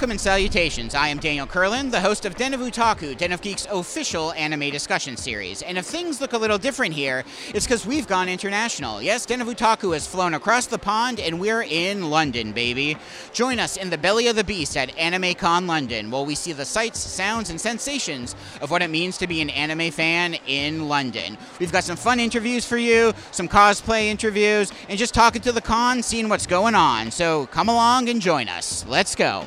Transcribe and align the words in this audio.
welcome 0.00 0.12
and 0.12 0.20
salutations. 0.22 0.94
I 0.94 1.08
am 1.08 1.18
Daniel 1.18 1.46
Kurland, 1.46 1.90
the 1.90 2.00
host 2.00 2.24
of 2.24 2.34
Den 2.34 2.54
of 2.54 2.60
Otaku, 2.60 3.14
Den 3.14 3.32
of 3.32 3.42
Geek's 3.42 3.66
official 3.70 4.32
anime 4.32 4.70
discussion 4.70 5.14
series. 5.14 5.60
And 5.60 5.76
if 5.76 5.84
things 5.84 6.22
look 6.22 6.32
a 6.32 6.38
little 6.38 6.56
different 6.56 6.94
here, 6.94 7.22
it's 7.52 7.66
because 7.66 7.84
we've 7.84 8.06
gone 8.06 8.26
international. 8.26 9.02
Yes, 9.02 9.26
Den 9.26 9.42
of 9.42 9.48
Otaku 9.48 9.92
has 9.92 10.06
flown 10.06 10.32
across 10.32 10.64
the 10.64 10.78
pond, 10.78 11.20
and 11.20 11.38
we're 11.38 11.64
in 11.64 12.08
London, 12.08 12.52
baby. 12.52 12.96
Join 13.34 13.60
us 13.60 13.76
in 13.76 13.90
the 13.90 13.98
belly 13.98 14.26
of 14.28 14.36
the 14.36 14.44
beast 14.44 14.74
at 14.74 14.88
AnimeCon 14.96 15.66
London, 15.66 16.10
while 16.10 16.24
we 16.24 16.34
see 16.34 16.54
the 16.54 16.64
sights, 16.64 16.98
sounds, 16.98 17.50
and 17.50 17.60
sensations 17.60 18.34
of 18.62 18.70
what 18.70 18.80
it 18.80 18.88
means 18.88 19.18
to 19.18 19.26
be 19.26 19.42
an 19.42 19.50
anime 19.50 19.90
fan 19.90 20.32
in 20.46 20.88
London. 20.88 21.36
We've 21.58 21.72
got 21.72 21.84
some 21.84 21.96
fun 21.96 22.20
interviews 22.20 22.64
for 22.64 22.78
you, 22.78 23.12
some 23.32 23.48
cosplay 23.50 24.04
interviews, 24.06 24.72
and 24.88 24.98
just 24.98 25.12
talking 25.12 25.42
to 25.42 25.52
the 25.52 25.60
con, 25.60 26.02
seeing 26.02 26.30
what's 26.30 26.46
going 26.46 26.74
on. 26.74 27.10
So 27.10 27.44
come 27.48 27.68
along 27.68 28.08
and 28.08 28.18
join 28.22 28.48
us. 28.48 28.86
Let's 28.88 29.14
go. 29.14 29.46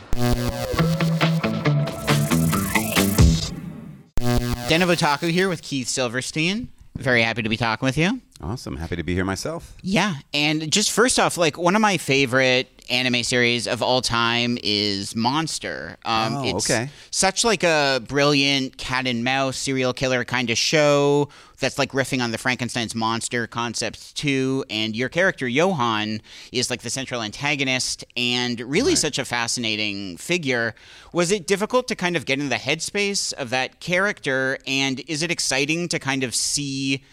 Den 4.70 4.82
of 4.82 4.90
Otaku 4.90 5.30
here 5.30 5.50
with 5.50 5.62
Keith 5.62 5.88
Silverstein. 5.88 6.70
Very 6.98 7.22
happy 7.22 7.44
to 7.44 7.50
be 7.50 7.58
talking 7.58 7.86
with 7.86 7.98
you. 7.98 8.22
Awesome. 8.44 8.76
Happy 8.76 8.98
to 8.98 9.04
be 9.04 9.14
here 9.14 9.24
myself. 9.24 9.74
Yeah, 9.82 10.16
and 10.34 10.70
just 10.72 10.92
first 10.92 11.18
off, 11.18 11.38
like 11.38 11.58
one 11.58 11.76
of 11.76 11.82
my 11.82 11.98
favorite 11.98 12.68
anime 12.90 13.24
series 13.24 13.66
of 13.66 13.82
all 13.82 14.02
time 14.02 14.58
is 14.62 15.16
Monster. 15.16 15.96
Um, 16.04 16.36
Oh, 16.36 16.44
it's 16.44 16.70
okay. 16.70 16.90
Such 17.12 17.46
like 17.46 17.64
a 17.64 18.02
brilliant 18.06 18.78
cat 18.78 19.08
and 19.08 19.24
mouse 19.24 19.56
serial 19.56 19.94
killer 19.94 20.26
kind 20.26 20.50
of 20.50 20.58
show 20.58 21.30
that's 21.60 21.80
like 21.80 21.94
riffing 21.94 22.22
on 22.22 22.32
the 22.32 22.38
Frankenstein's 22.38 22.94
monster 22.94 23.48
concept 23.48 24.16
too. 24.18 24.66
And 24.70 24.94
your 24.94 25.08
character 25.08 25.48
Johann 25.48 26.22
is 26.52 26.70
like 26.70 26.82
the 26.82 26.90
central 26.90 27.22
antagonist 27.22 28.04
and 28.18 28.60
really 28.60 28.98
such 28.98 29.18
a 29.18 29.24
fascinating 29.24 30.18
figure. 30.18 30.76
Was 31.14 31.32
it 31.32 31.48
difficult 31.48 31.88
to 31.88 31.96
kind 31.96 32.18
of 32.18 32.26
get 32.26 32.40
in 32.42 32.50
the 32.50 32.56
headspace 32.56 33.32
of 33.34 33.50
that 33.52 33.80
character? 33.80 34.58
And 34.68 35.00
is 35.08 35.24
it 35.24 35.32
exciting 35.32 35.88
to 35.88 36.00
kind 36.00 36.26
of 36.26 36.36
see? 36.36 37.04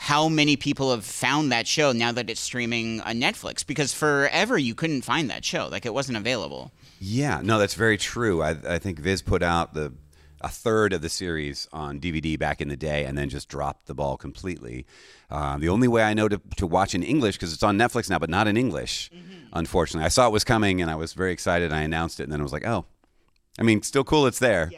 How 0.00 0.30
many 0.30 0.56
people 0.56 0.92
have 0.92 1.04
found 1.04 1.52
that 1.52 1.66
show 1.66 1.92
now 1.92 2.10
that 2.10 2.30
it's 2.30 2.40
streaming 2.40 3.02
on 3.02 3.16
Netflix 3.16 3.66
because 3.66 3.92
forever 3.92 4.56
you 4.56 4.74
couldn't 4.74 5.02
find 5.02 5.28
that 5.28 5.44
show 5.44 5.68
like 5.68 5.84
it 5.84 5.92
wasn't 5.92 6.16
available. 6.16 6.72
Yeah, 6.98 7.42
no, 7.44 7.58
that's 7.58 7.74
very 7.74 7.98
true. 7.98 8.40
I, 8.42 8.56
I 8.66 8.78
think 8.78 8.98
Viz 8.98 9.20
put 9.20 9.42
out 9.42 9.74
the 9.74 9.92
a 10.40 10.48
third 10.48 10.94
of 10.94 11.02
the 11.02 11.10
series 11.10 11.68
on 11.70 12.00
DVD 12.00 12.38
back 12.38 12.62
in 12.62 12.68
the 12.68 12.76
day, 12.78 13.04
and 13.04 13.18
then 13.18 13.28
just 13.28 13.46
dropped 13.50 13.88
the 13.88 13.94
ball 13.94 14.16
completely. 14.16 14.86
Uh, 15.30 15.58
the 15.58 15.68
only 15.68 15.86
way 15.86 16.02
I 16.02 16.14
know 16.14 16.28
to, 16.28 16.40
to 16.56 16.66
watch 16.66 16.94
in 16.94 17.02
English 17.02 17.36
because 17.36 17.52
it's 17.52 17.62
on 17.62 17.76
Netflix 17.76 18.08
now, 18.08 18.18
but 18.18 18.30
not 18.30 18.48
in 18.48 18.56
English. 18.56 19.10
Unfortunately, 19.52 20.06
I 20.06 20.08
saw 20.08 20.26
it 20.26 20.32
was 20.32 20.44
coming, 20.44 20.80
and 20.80 20.90
I 20.90 20.94
was 20.94 21.12
very 21.12 21.32
excited. 21.32 21.74
I 21.74 21.82
announced 21.82 22.20
it, 22.20 22.22
and 22.22 22.32
then 22.32 22.40
I 22.40 22.42
was 22.42 22.54
like, 22.54 22.66
oh, 22.66 22.86
I 23.58 23.64
mean, 23.64 23.82
still 23.82 24.02
cool. 24.02 24.26
It's 24.26 24.38
there. 24.38 24.70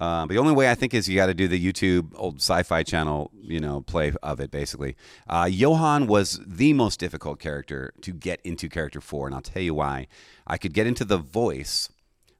Uh, 0.00 0.24
but 0.24 0.32
the 0.32 0.38
only 0.38 0.54
way 0.54 0.70
I 0.70 0.74
think 0.74 0.94
is 0.94 1.08
you 1.08 1.16
got 1.16 1.26
to 1.26 1.34
do 1.34 1.46
the 1.46 1.62
YouTube 1.62 2.12
old 2.14 2.36
sci-fi 2.36 2.82
channel, 2.82 3.30
you 3.42 3.60
know, 3.60 3.82
play 3.82 4.12
of 4.22 4.40
it 4.40 4.50
basically. 4.50 4.96
Uh, 5.28 5.46
Johan 5.50 6.06
was 6.06 6.40
the 6.46 6.72
most 6.72 6.98
difficult 6.98 7.38
character 7.38 7.92
to 8.00 8.12
get 8.12 8.40
into 8.42 8.68
character 8.68 9.02
for, 9.02 9.26
and 9.26 9.34
I'll 9.34 9.42
tell 9.42 9.62
you 9.62 9.74
why. 9.74 10.06
I 10.46 10.56
could 10.56 10.72
get 10.72 10.86
into 10.86 11.04
the 11.04 11.18
voice, 11.18 11.90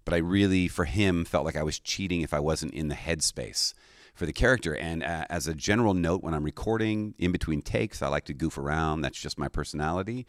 but 0.06 0.15
I 0.15 0.16
really, 0.16 0.69
for 0.69 0.87
him, 0.87 1.26
felt 1.26 1.44
like 1.44 1.56
I 1.56 1.62
was 1.62 1.78
cheating 1.78 2.22
if 2.22 2.32
I 2.32 2.41
wasn't 2.41 2.72
in 2.72 2.88
the 2.88 2.94
headspace 2.94 3.75
for 4.15 4.26
the 4.26 4.32
character. 4.32 4.75
And 4.76 5.03
uh, 5.03 5.25
as 5.31 5.47
a 5.47 5.54
general 5.54 5.94
note, 5.94 6.22
when 6.22 6.34
I'm 6.34 6.44
recording 6.44 7.15
in 7.19 7.32
between 7.32 7.62
takes, 7.62 8.03
I 8.03 8.09
like 8.09 8.25
to 8.26 8.34
goof 8.34 8.59
around. 8.59 9.00
That's 9.03 9.19
just 9.19 9.38
my 9.38 9.48
personality. 9.48 10.26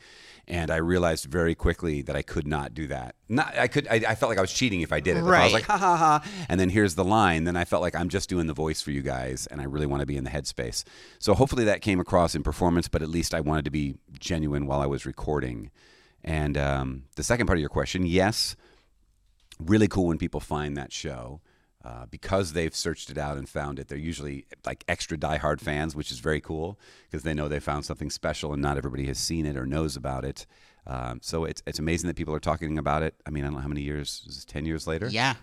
And 0.47 0.71
I 0.71 0.77
realized 0.77 1.25
very 1.25 1.55
quickly 1.55 2.01
that 2.03 2.15
I 2.15 2.21
could 2.21 2.47
not 2.47 2.73
do 2.73 2.87
that. 2.87 3.15
Not, 3.29 3.57
I 3.57 3.67
could. 3.67 3.87
I, 3.87 3.95
I 4.07 4.15
felt 4.15 4.29
like 4.29 4.37
I 4.37 4.41
was 4.41 4.51
cheating 4.53 4.81
if 4.81 4.91
I 4.91 4.99
did 4.99 5.17
it. 5.17 5.21
If 5.21 5.25
I 5.25 5.27
was 5.27 5.31
Right. 5.31 5.53
like, 5.53 5.63
ha 5.63 5.77
ha 5.77 5.95
ha. 5.97 6.23
And 6.49 6.59
then 6.59 6.69
here's 6.69 6.95
the 6.95 7.03
line. 7.05 7.43
Then 7.45 7.55
I 7.55 7.65
felt 7.65 7.81
like 7.81 7.95
I'm 7.95 8.09
just 8.09 8.29
doing 8.29 8.47
the 8.47 8.53
voice 8.53 8.81
for 8.81 8.91
you 8.91 9.01
guys, 9.01 9.47
and 9.47 9.61
I 9.61 9.65
really 9.65 9.85
want 9.85 10.01
to 10.01 10.05
be 10.05 10.17
in 10.17 10.23
the 10.23 10.29
headspace. 10.31 10.83
So 11.19 11.33
hopefully 11.33 11.63
that 11.65 11.81
came 11.81 11.99
across 11.99 12.35
in 12.35 12.43
performance, 12.43 12.87
but 12.87 13.01
at 13.01 13.09
least 13.09 13.33
I 13.33 13.39
wanted 13.41 13.65
to 13.65 13.71
be 13.71 13.95
genuine 14.19 14.65
while 14.67 14.81
I 14.81 14.85
was 14.85 15.05
recording. 15.05 15.71
And 16.23 16.57
um, 16.57 17.03
the 17.15 17.23
second 17.23 17.47
part 17.47 17.57
of 17.57 17.61
your 17.61 17.69
question, 17.69 18.05
yes, 18.05 18.55
really 19.59 19.87
cool 19.87 20.07
when 20.07 20.17
people 20.17 20.39
find 20.39 20.75
that 20.77 20.91
show. 20.91 21.41
Uh, 21.83 22.05
because 22.11 22.53
they've 22.53 22.75
searched 22.75 23.09
it 23.09 23.17
out 23.17 23.37
and 23.37 23.49
found 23.49 23.79
it, 23.79 23.87
they're 23.87 23.97
usually 23.97 24.45
like 24.67 24.83
extra 24.87 25.17
diehard 25.17 25.59
fans, 25.59 25.95
which 25.95 26.11
is 26.11 26.19
very 26.19 26.39
cool 26.39 26.79
because 27.09 27.23
they 27.23 27.33
know 27.33 27.47
they 27.47 27.59
found 27.59 27.83
something 27.83 28.11
special 28.11 28.53
and 28.53 28.61
not 28.61 28.77
everybody 28.77 29.07
has 29.07 29.17
seen 29.17 29.47
it 29.47 29.57
or 29.57 29.65
knows 29.65 29.95
about 29.95 30.23
it. 30.23 30.45
Um, 30.85 31.19
so 31.23 31.43
it's 31.43 31.63
it's 31.65 31.79
amazing 31.79 32.07
that 32.07 32.15
people 32.15 32.35
are 32.35 32.39
talking 32.39 32.77
about 32.77 33.01
it. 33.01 33.15
I 33.25 33.31
mean, 33.31 33.43
I 33.43 33.47
don't 33.47 33.55
know 33.55 33.61
how 33.61 33.67
many 33.67 33.81
years. 33.81 34.23
Is 34.27 34.35
this 34.35 34.45
ten 34.45 34.65
years 34.65 34.85
later? 34.85 35.07
Yeah. 35.07 35.33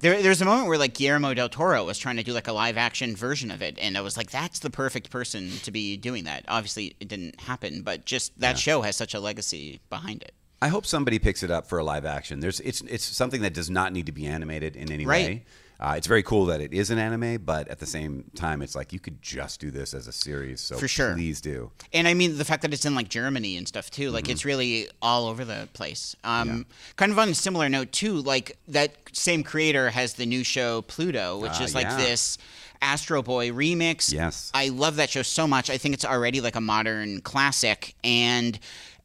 There, 0.00 0.20
there's 0.20 0.42
a 0.42 0.44
moment 0.44 0.68
where 0.68 0.76
like 0.76 0.92
Guillermo 0.94 1.32
del 1.34 1.48
Toro 1.48 1.84
was 1.84 1.98
trying 1.98 2.16
to 2.16 2.22
do 2.22 2.32
like 2.32 2.48
a 2.48 2.52
live 2.52 2.76
action 2.76 3.16
version 3.16 3.50
of 3.50 3.62
it, 3.62 3.78
and 3.80 3.96
I 3.96 4.00
was 4.02 4.16
like, 4.16 4.30
"That's 4.30 4.58
the 4.58 4.70
perfect 4.70 5.08
person 5.10 5.50
to 5.62 5.70
be 5.70 5.96
doing 5.96 6.24
that." 6.24 6.44
Obviously, 6.48 6.96
it 7.00 7.08
didn't 7.08 7.40
happen, 7.40 7.82
but 7.82 8.04
just 8.04 8.38
that 8.40 8.58
show 8.58 8.82
has 8.82 8.94
such 8.96 9.14
a 9.14 9.20
legacy 9.20 9.80
behind 9.88 10.22
it. 10.22 10.34
I 10.60 10.68
hope 10.68 10.84
somebody 10.84 11.18
picks 11.18 11.42
it 11.42 11.50
up 11.50 11.66
for 11.66 11.78
a 11.78 11.84
live 11.84 12.04
action. 12.04 12.40
There's 12.40 12.60
it's 12.60 12.82
it's 12.82 13.04
something 13.04 13.40
that 13.42 13.54
does 13.54 13.70
not 13.70 13.92
need 13.92 14.06
to 14.06 14.12
be 14.12 14.26
animated 14.26 14.76
in 14.76 14.92
any 14.92 15.06
Right. 15.06 15.26
way. 15.26 15.44
Uh, 15.78 15.94
it's 15.96 16.06
very 16.06 16.22
cool 16.22 16.46
that 16.46 16.60
it 16.60 16.72
is 16.72 16.90
an 16.90 16.98
anime, 16.98 17.38
but 17.44 17.68
at 17.68 17.78
the 17.80 17.86
same 17.86 18.30
time, 18.34 18.62
it's 18.62 18.74
like 18.74 18.92
you 18.92 18.98
could 19.00 19.20
just 19.20 19.60
do 19.60 19.70
this 19.70 19.92
as 19.94 20.06
a 20.06 20.12
series. 20.12 20.60
So 20.60 20.78
For 20.78 20.88
sure. 20.88 21.14
please 21.14 21.40
do. 21.40 21.70
And 21.92 22.08
I 22.08 22.14
mean 22.14 22.38
the 22.38 22.44
fact 22.44 22.62
that 22.62 22.72
it's 22.72 22.84
in 22.86 22.94
like 22.94 23.08
Germany 23.08 23.56
and 23.56 23.68
stuff 23.68 23.90
too, 23.90 24.10
like 24.10 24.28
it's 24.28 24.44
really 24.44 24.88
all 25.02 25.26
over 25.26 25.44
the 25.44 25.68
place. 25.74 26.16
Um, 26.24 26.64
Kind 26.96 27.12
of 27.12 27.18
on 27.18 27.28
a 27.28 27.34
similar 27.34 27.68
note 27.68 27.92
too, 27.92 28.14
like 28.22 28.56
that 28.68 28.92
same 29.12 29.42
creator 29.42 29.90
has 29.90 30.14
the 30.14 30.24
new 30.26 30.44
show 30.44 30.82
Pluto, 30.82 31.38
which 31.38 31.52
Ah, 31.56 31.62
is 31.64 31.74
like 31.74 31.84
yeah. 31.86 31.96
this 31.98 32.38
Astro 32.80 33.22
Boy 33.22 33.50
remix. 33.50 34.12
Yes. 34.12 34.50
I 34.54 34.68
love 34.68 34.96
that 34.96 35.10
show 35.10 35.22
so 35.22 35.46
much. 35.46 35.68
I 35.70 35.78
think 35.78 35.94
it's 35.94 36.04
already 36.04 36.40
like 36.40 36.56
a 36.56 36.60
modern 36.60 37.20
classic 37.20 37.94
and. 38.02 38.58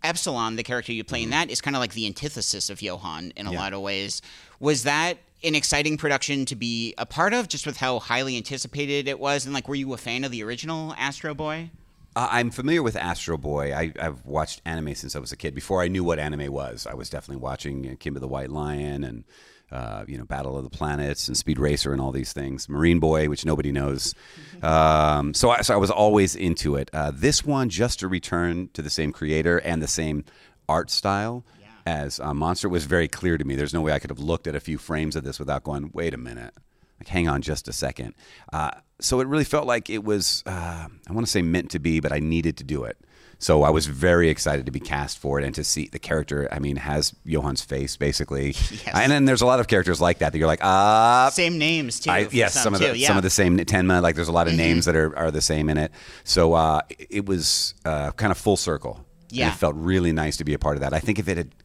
Epsilon, 0.04 0.56
the 0.56 0.64
character 0.64 0.92
you 0.92 1.04
play 1.04 1.22
in 1.22 1.30
that, 1.30 1.52
is 1.52 1.62
kind 1.62 1.76
of 1.76 1.80
like 1.80 1.94
the 1.94 2.08
antithesis 2.08 2.72
of 2.72 2.82
Johann 2.82 3.32
in 3.36 3.46
a 3.46 3.50
Mm-hmm. 3.50 3.54
Yeah. 3.54 3.60
lot 3.60 3.74
of 3.74 3.82
ways. 3.82 4.24
Was 4.60 4.82
that 4.82 5.20
an 5.44 5.56
exciting 5.56 5.98
production 5.98 6.46
to 6.46 6.56
be 6.56 6.94
a 6.98 7.06
part 7.06 7.34
of, 7.34 7.48
just 7.48 7.66
with 7.66 7.78
how 7.78 8.00
highly 8.00 8.38
anticipated 8.38 9.08
it 9.08 9.20
was? 9.20 9.46
And 9.46 9.54
like, 9.54 9.68
were 9.68 9.76
you 9.76 9.94
a 9.94 9.98
fan 9.98 10.24
of 10.24 10.32
the 10.32 10.44
original 10.44 10.94
Astro 10.98 11.34
Boy? 11.34 11.72
Uh, 12.16 12.28
I'm 12.30 12.52
familiar 12.52 12.84
with 12.84 12.96
Astro 12.96 13.38
Boy. 13.38 13.74
I, 13.74 13.94
I've 14.00 14.26
watched 14.26 14.62
anime 14.66 14.96
since 14.96 15.16
I 15.16 15.20
was 15.20 15.32
a 15.32 15.38
kid. 15.38 15.56
Before 15.56 15.82
I 15.82 15.88
knew 15.88 16.04
what 16.04 16.20
anime 16.20 16.52
was, 16.52 16.86
I 16.86 16.94
was 16.94 17.10
definitely 17.10 17.42
watching 17.42 17.98
Kimba 17.98 18.20
the 18.20 18.28
White 18.28 18.52
Lion 18.52 19.04
and 19.04 19.24
uh, 19.72 20.04
you 20.06 20.18
know 20.18 20.26
Battle 20.26 20.58
of 20.58 20.66
the 20.66 20.70
Planets 20.70 21.30
and 21.30 21.38
Speed 21.38 21.58
Racer 21.58 21.94
and 21.94 22.02
all 22.02 22.12
these 22.12 22.34
things. 22.34 22.68
Marine 22.68 23.00
Boy, 23.00 23.30
which 23.30 23.46
nobody 23.46 23.72
knows. 23.72 24.14
Um, 24.62 25.34
so, 25.34 25.50
I, 25.50 25.62
so 25.62 25.74
I 25.74 25.78
was 25.78 25.90
always 25.90 26.36
into 26.36 26.76
it. 26.76 26.92
Uh, 26.94 27.10
this 27.12 27.44
one, 27.44 27.70
just 27.70 28.02
to 28.02 28.08
return 28.08 28.70
to 28.74 28.84
the 28.84 28.92
same 28.92 29.12
creator 29.12 29.58
and 29.58 29.82
the 29.82 29.88
same 29.88 30.24
art 30.70 30.92
style 30.92 31.44
as 31.86 32.20
uh, 32.20 32.34
Monster, 32.34 32.70
was 32.70 32.86
very 32.86 33.08
clear 33.08 33.38
to 33.38 33.44
me. 33.46 33.56
There's 33.56 33.74
no 33.74 33.82
way 33.82 33.92
I 33.94 34.00
could 34.00 34.10
have 34.10 34.20
looked 34.20 34.48
at 34.48 34.56
a 34.56 34.60
few 34.60 34.78
frames 34.78 35.16
of 35.16 35.24
this 35.24 35.40
without 35.40 35.64
going, 35.64 35.92
"Wait 35.94 36.14
a 36.14 36.18
minute." 36.18 36.54
like 37.00 37.08
hang 37.08 37.28
on 37.28 37.42
just 37.42 37.68
a 37.68 37.74
second 37.74 38.14
uh, 38.54 38.70
so 39.00 39.22
it 39.22 39.28
really 39.28 39.44
felt 39.44 39.66
like 39.66 39.90
it 39.90 40.04
was 40.04 40.44
uh, 40.46 40.86
i 41.10 41.12
want 41.12 41.26
to 41.26 41.32
say 41.32 41.42
meant 41.42 41.72
to 41.72 41.80
be 41.80 42.00
but 42.00 42.12
i 42.12 42.20
needed 42.20 42.56
to 42.56 42.64
do 42.64 42.84
it 42.84 42.96
so 43.40 43.64
i 43.64 43.72
was 43.72 43.88
very 43.88 44.30
excited 44.30 44.68
to 44.68 44.72
be 44.72 44.80
cast 44.80 45.18
for 45.18 45.40
it 45.40 45.44
and 45.44 45.56
to 45.56 45.64
see 45.64 45.88
the 45.92 45.98
character 45.98 46.48
i 46.52 46.60
mean 46.60 46.76
has 46.76 47.16
johann's 47.26 47.64
face 47.64 47.98
basically 47.98 48.50
yes. 48.70 48.92
and 48.94 49.12
then 49.12 49.26
there's 49.26 49.42
a 49.42 49.48
lot 49.48 49.60
of 49.60 49.68
characters 49.68 50.00
like 50.00 50.20
that 50.20 50.32
that 50.32 50.38
you're 50.38 50.46
like 50.48 50.60
ah 50.62 51.32
Same 51.34 51.58
names 51.58 52.00
too. 52.02 52.12
I, 52.12 52.28
yes, 52.32 52.54
some, 52.54 52.76
of 52.76 52.80
the 52.80 52.92
too, 52.92 53.00
yeah. 53.00 53.08
some 53.08 53.18
of 53.18 53.24
the 53.24 53.32
same 53.32 53.58
Tenma. 53.58 54.00
Like 54.04 54.14
there's 54.14 54.28
a 54.28 54.32
lot 54.32 54.48
of 54.48 54.54
names 54.54 54.86
that 54.86 54.96
are, 54.96 55.18
are 55.18 55.32
the 55.32 55.42
same 55.42 55.70
in 55.70 55.80
it. 55.80 55.92
So 56.24 56.54
uh, 56.54 56.82
it- 57.10 57.26
was 57.26 57.74
uh, 57.84 58.12
kind 58.12 58.32
of 58.32 58.38
full 58.38 58.58
circle. 58.58 58.98
And 59.30 59.38
Yeah. 59.40 59.48
it 59.50 59.56
felt 59.56 59.76
really 59.76 60.12
nice 60.12 60.36
to 60.38 60.44
be 60.44 60.54
a 60.54 60.60
part 60.60 60.76
of 60.76 60.82
that. 60.82 60.94
I 60.94 61.00
think 61.00 61.18
if 61.20 61.28
it 61.30 61.38
had 61.38 61.56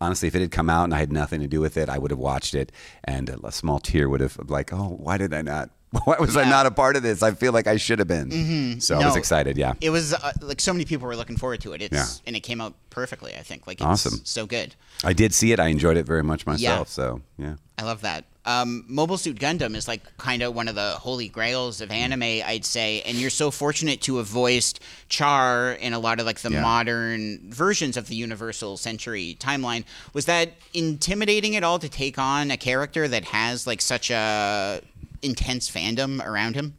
honestly, 0.00 0.28
if 0.28 0.34
it 0.34 0.40
had 0.40 0.50
come 0.50 0.68
out 0.70 0.84
and 0.84 0.94
I 0.94 0.98
had 0.98 1.12
nothing 1.12 1.40
to 1.40 1.46
do 1.46 1.60
with 1.60 1.76
it, 1.76 1.88
I 1.88 1.98
would 1.98 2.10
have 2.10 2.18
watched 2.18 2.54
it, 2.54 2.72
and 3.04 3.28
a 3.28 3.52
small 3.52 3.78
tear 3.80 4.08
would 4.08 4.20
have 4.20 4.38
like, 4.48 4.72
oh, 4.72 4.96
why 4.98 5.18
did 5.18 5.32
I 5.34 5.42
not? 5.42 5.70
Why 6.06 6.16
was 6.18 6.36
I 6.36 6.42
not 6.42 6.66
a 6.66 6.72
part 6.72 6.96
of 6.96 7.04
this? 7.04 7.22
I 7.22 7.30
feel 7.34 7.52
like 7.52 7.68
I 7.68 7.76
should 7.76 8.00
have 8.00 8.08
been. 8.08 8.80
So 8.80 8.98
I 8.98 9.06
was 9.06 9.14
excited. 9.14 9.56
Yeah. 9.56 9.74
It 9.80 9.90
was 9.90 10.12
uh, 10.12 10.32
like 10.40 10.60
so 10.60 10.72
many 10.72 10.84
people 10.84 11.06
were 11.06 11.14
looking 11.14 11.36
forward 11.36 11.60
to 11.60 11.72
it. 11.72 11.82
It's 11.82 11.94
Yeah. 11.94 12.06
and 12.26 12.34
it 12.34 12.40
came 12.40 12.60
out 12.60 12.74
perfectly. 12.90 13.32
I 13.36 13.42
think 13.42 13.68
like 13.68 13.76
it's 13.76 13.86
Awesome. 13.86 14.20
so 14.24 14.44
good. 14.44 14.74
I 15.04 15.12
did 15.12 15.32
see 15.32 15.52
it. 15.52 15.60
I 15.60 15.68
enjoyed 15.68 15.96
it 15.96 16.04
very 16.04 16.24
much 16.24 16.46
myself. 16.48 16.88
Yeah. 16.88 16.90
So 16.90 17.20
yeah. 17.38 17.54
I 17.78 17.84
love 17.84 18.00
that. 18.00 18.24
Um, 18.46 18.84
Mobile 18.88 19.16
Suit 19.16 19.38
Gundam 19.38 19.74
is 19.74 19.88
like 19.88 20.02
kind 20.18 20.42
of 20.42 20.54
one 20.54 20.68
of 20.68 20.74
the 20.74 20.90
holy 21.00 21.28
grails 21.28 21.80
of 21.80 21.90
anime, 21.90 22.22
I'd 22.22 22.64
say. 22.64 23.00
And 23.02 23.16
you're 23.16 23.30
so 23.30 23.50
fortunate 23.50 24.02
to 24.02 24.18
have 24.18 24.26
voiced 24.26 24.80
Char 25.08 25.72
in 25.72 25.92
a 25.94 25.98
lot 25.98 26.20
of 26.20 26.26
like 26.26 26.40
the 26.40 26.50
Yeah. 26.50 26.60
modern 26.60 27.50
versions 27.50 27.96
of 27.96 28.08
the 28.08 28.16
Universal 28.16 28.76
Century 28.76 29.36
timeline. 29.40 29.84
Was 30.12 30.26
that 30.26 30.52
intimidating 30.74 31.56
at 31.56 31.64
all 31.64 31.78
to 31.78 31.88
take 31.88 32.18
on 32.18 32.50
a 32.50 32.56
character 32.56 33.08
that 33.08 33.24
has 33.26 33.66
like 33.66 33.80
such 33.80 34.10
a 34.10 34.80
intense 35.22 35.70
fandom 35.70 36.22
around 36.24 36.54
him? 36.54 36.74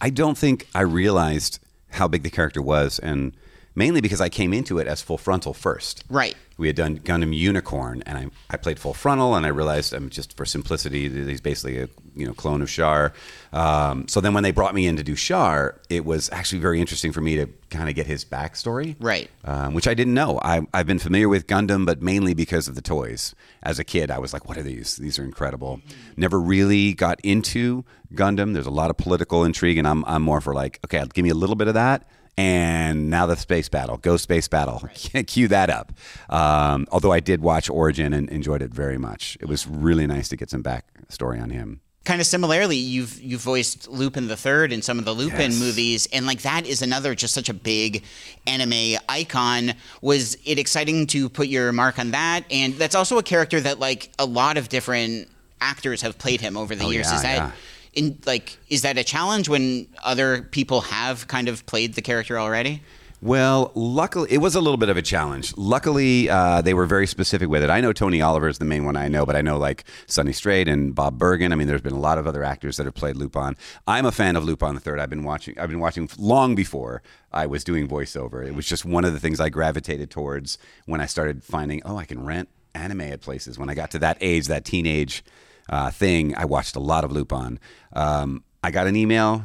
I 0.00 0.08
don't 0.08 0.38
think 0.38 0.66
I 0.74 0.80
realized 0.80 1.58
how 1.90 2.08
big 2.08 2.22
the 2.22 2.30
character 2.30 2.62
was 2.62 2.98
and 3.00 3.32
mainly 3.74 4.00
because 4.00 4.20
I 4.20 4.28
came 4.28 4.52
into 4.52 4.78
it 4.78 4.86
as 4.86 5.00
full 5.00 5.18
frontal 5.18 5.54
first. 5.54 6.04
Right. 6.08 6.34
We 6.58 6.66
had 6.66 6.76
done 6.76 6.98
Gundam 6.98 7.34
Unicorn, 7.34 8.02
and 8.04 8.18
I, 8.18 8.26
I 8.50 8.58
played 8.58 8.78
full 8.78 8.92
frontal, 8.92 9.34
and 9.34 9.46
I 9.46 9.48
realized 9.48 9.94
I'm 9.94 10.10
just 10.10 10.36
for 10.36 10.44
simplicity, 10.44 11.08
he's 11.08 11.40
basically 11.40 11.78
a 11.80 11.88
you 12.14 12.26
know 12.26 12.34
clone 12.34 12.60
of 12.60 12.68
Char. 12.68 13.14
Um, 13.52 14.06
so 14.08 14.20
then 14.20 14.34
when 14.34 14.42
they 14.42 14.50
brought 14.50 14.74
me 14.74 14.86
in 14.86 14.96
to 14.96 15.02
do 15.02 15.14
Char, 15.16 15.80
it 15.88 16.04
was 16.04 16.28
actually 16.32 16.58
very 16.58 16.78
interesting 16.78 17.12
for 17.12 17.22
me 17.22 17.36
to 17.36 17.46
kind 17.70 17.88
of 17.88 17.94
get 17.94 18.06
his 18.06 18.26
backstory, 18.26 18.96
Right. 19.00 19.30
Um, 19.44 19.72
which 19.72 19.88
I 19.88 19.94
didn't 19.94 20.12
know. 20.12 20.38
I, 20.42 20.66
I've 20.74 20.86
been 20.86 20.98
familiar 20.98 21.30
with 21.30 21.46
Gundam, 21.46 21.86
but 21.86 22.02
mainly 22.02 22.34
because 22.34 22.68
of 22.68 22.74
the 22.74 22.82
toys. 22.82 23.34
As 23.62 23.78
a 23.78 23.84
kid, 23.84 24.10
I 24.10 24.18
was 24.18 24.34
like, 24.34 24.46
"What 24.46 24.58
are 24.58 24.62
these? 24.62 24.96
These 24.96 25.18
are 25.18 25.24
incredible." 25.24 25.80
Never 26.16 26.38
really 26.38 26.92
got 26.92 27.20
into 27.22 27.84
Gundam. 28.12 28.52
There's 28.52 28.66
a 28.66 28.70
lot 28.70 28.90
of 28.90 28.98
political 28.98 29.44
intrigue, 29.44 29.78
and 29.78 29.88
I'm 29.88 30.04
I'm 30.04 30.22
more 30.22 30.42
for 30.42 30.52
like, 30.52 30.78
okay, 30.84 31.02
give 31.14 31.22
me 31.22 31.30
a 31.30 31.34
little 31.34 31.56
bit 31.56 31.68
of 31.68 31.74
that 31.74 32.06
and 32.36 33.10
now 33.10 33.26
the 33.26 33.36
space 33.36 33.68
battle, 33.68 33.96
go 33.98 34.16
space 34.16 34.48
battle, 34.48 34.88
cue 35.26 35.48
that 35.48 35.70
up. 35.70 35.92
Um, 36.28 36.86
although 36.90 37.12
I 37.12 37.20
did 37.20 37.42
watch 37.42 37.68
Origin 37.68 38.12
and 38.12 38.28
enjoyed 38.30 38.62
it 38.62 38.70
very 38.72 38.98
much. 38.98 39.36
It 39.40 39.46
was 39.46 39.66
really 39.66 40.06
nice 40.06 40.28
to 40.30 40.36
get 40.36 40.50
some 40.50 40.62
backstory 40.62 41.40
on 41.42 41.50
him. 41.50 41.80
Kind 42.06 42.20
of 42.22 42.26
similarly, 42.26 42.76
you've 42.78 43.20
you've 43.20 43.42
voiced 43.42 43.86
Lupin 43.86 44.26
the 44.26 44.36
Third 44.36 44.72
in 44.72 44.80
some 44.80 44.98
of 44.98 45.04
the 45.04 45.12
Lupin 45.12 45.50
Yes. 45.50 45.60
movies, 45.60 46.08
and 46.14 46.26
like 46.26 46.40
that 46.42 46.66
is 46.66 46.80
another 46.80 47.14
just 47.14 47.34
such 47.34 47.50
a 47.50 47.54
big 47.54 48.02
anime 48.46 48.98
icon. 49.06 49.74
Was 50.00 50.34
it 50.46 50.58
exciting 50.58 51.06
to 51.08 51.28
put 51.28 51.48
your 51.48 51.72
mark 51.72 51.98
on 51.98 52.12
that? 52.12 52.44
And 52.50 52.72
that's 52.74 52.94
also 52.94 53.18
a 53.18 53.22
character 53.22 53.60
that 53.60 53.80
like 53.80 54.10
a 54.18 54.24
lot 54.24 54.56
of 54.56 54.70
different 54.70 55.28
actors 55.60 56.00
have 56.00 56.16
played 56.16 56.40
him 56.40 56.56
over 56.56 56.74
the 56.74 56.84
Oh, 56.86 56.90
years. 56.90 57.06
yeah, 57.10 57.16
is 57.16 57.22
that 57.22 57.36
yeah. 57.36 57.52
In 57.92 58.18
like 58.26 58.58
is 58.68 58.82
that 58.82 58.98
a 58.98 59.04
challenge 59.04 59.48
when 59.48 59.86
other 60.02 60.42
people 60.42 60.82
have 60.82 61.26
kind 61.28 61.48
of 61.48 61.66
played 61.66 61.94
the 61.94 62.02
character 62.02 62.38
already? 62.38 62.82
Well, 63.22 63.70
luckily, 63.74 64.32
it 64.32 64.38
was 64.38 64.54
a 64.54 64.62
little 64.62 64.78
bit 64.78 64.88
of 64.88 64.96
a 64.96 65.02
challenge. 65.02 65.54
Luckily, 65.58 66.30
uh, 66.30 66.62
they 66.62 66.72
were 66.72 66.86
very 66.86 67.06
specific 67.06 67.50
with 67.50 67.62
it. 67.62 67.68
I 67.68 67.82
know 67.82 67.92
Tony 67.92 68.22
Oliver 68.22 68.48
is 68.48 68.56
the 68.56 68.64
main 68.64 68.86
one 68.86 68.96
I 68.96 69.08
know, 69.08 69.26
but 69.26 69.36
I 69.36 69.42
know 69.42 69.58
like 69.58 69.84
Sonny 70.06 70.32
Strait 70.32 70.68
and 70.68 70.94
Bob 70.94 71.18
Bergen. 71.18 71.52
I 71.52 71.56
mean, 71.56 71.68
there's 71.68 71.82
been 71.82 71.92
a 71.92 72.00
lot 72.00 72.16
of 72.16 72.26
other 72.26 72.42
actors 72.42 72.78
that 72.78 72.86
have 72.86 72.94
played 72.94 73.16
Lupin. 73.16 73.58
I'm 73.86 74.06
a 74.06 74.12
fan 74.12 74.36
of 74.36 74.44
Lupin 74.44 74.74
the 74.74 74.80
Third. 74.80 74.98
I've 74.98 75.10
been 75.10 75.22
watching. 75.22 75.58
I've 75.58 75.68
been 75.68 75.80
watching 75.80 76.08
long 76.16 76.54
before 76.54 77.02
I 77.30 77.44
was 77.44 77.62
doing 77.62 77.86
voiceover. 77.86 78.46
It 78.46 78.54
was 78.54 78.64
just 78.64 78.86
one 78.86 79.04
of 79.04 79.12
the 79.12 79.20
things 79.20 79.38
I 79.38 79.50
gravitated 79.50 80.10
towards 80.10 80.56
when 80.86 81.02
I 81.02 81.06
started 81.06 81.44
finding, 81.44 81.82
oh, 81.84 81.98
I 81.98 82.06
can 82.06 82.24
rent 82.24 82.48
anime 82.74 83.02
at 83.02 83.20
places. 83.20 83.58
When 83.58 83.68
I 83.68 83.74
got 83.74 83.90
to 83.90 83.98
that 83.98 84.16
age, 84.22 84.46
that 84.46 84.64
teenage 84.64 85.22
uh, 85.70 85.90
thing, 85.90 86.36
I 86.36 86.44
watched 86.44 86.76
a 86.76 86.80
lot 86.80 87.04
of 87.04 87.12
Lupin. 87.12 87.58
Um, 87.94 88.44
I 88.62 88.70
got 88.70 88.86
an 88.86 88.96
email 88.96 89.44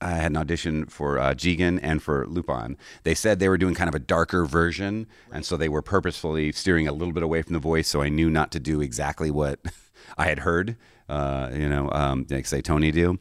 I 0.00 0.10
had 0.10 0.30
an 0.30 0.36
audition 0.36 0.86
for 0.86 1.18
uh, 1.18 1.32
Jigen 1.32 1.80
and 1.82 2.02
for 2.02 2.26
Lupin. 2.26 2.76
They 3.04 3.14
said 3.14 3.38
they 3.38 3.48
were 3.48 3.56
doing 3.56 3.74
kind 3.74 3.88
of 3.88 3.94
a 3.94 3.98
darker 4.00 4.44
version, 4.44 5.06
and 5.32 5.44
so 5.44 5.56
they 5.56 5.68
were 5.68 5.82
purposefully 5.82 6.52
steering 6.52 6.86
a 6.86 6.92
little 6.92 7.14
bit 7.14 7.22
away 7.22 7.42
from 7.42 7.54
the 7.54 7.58
voice. 7.58 7.88
So 7.88 8.02
I 8.02 8.08
knew 8.08 8.28
not 8.28 8.52
to 8.52 8.60
do 8.60 8.80
exactly 8.80 9.30
what 9.30 9.60
I 10.18 10.26
had 10.26 10.40
heard, 10.40 10.76
uh, 11.08 11.50
you 11.54 11.68
know, 11.68 11.90
um, 11.92 12.26
like 12.30 12.46
say 12.46 12.60
Tony 12.60 12.90
do, 12.90 13.18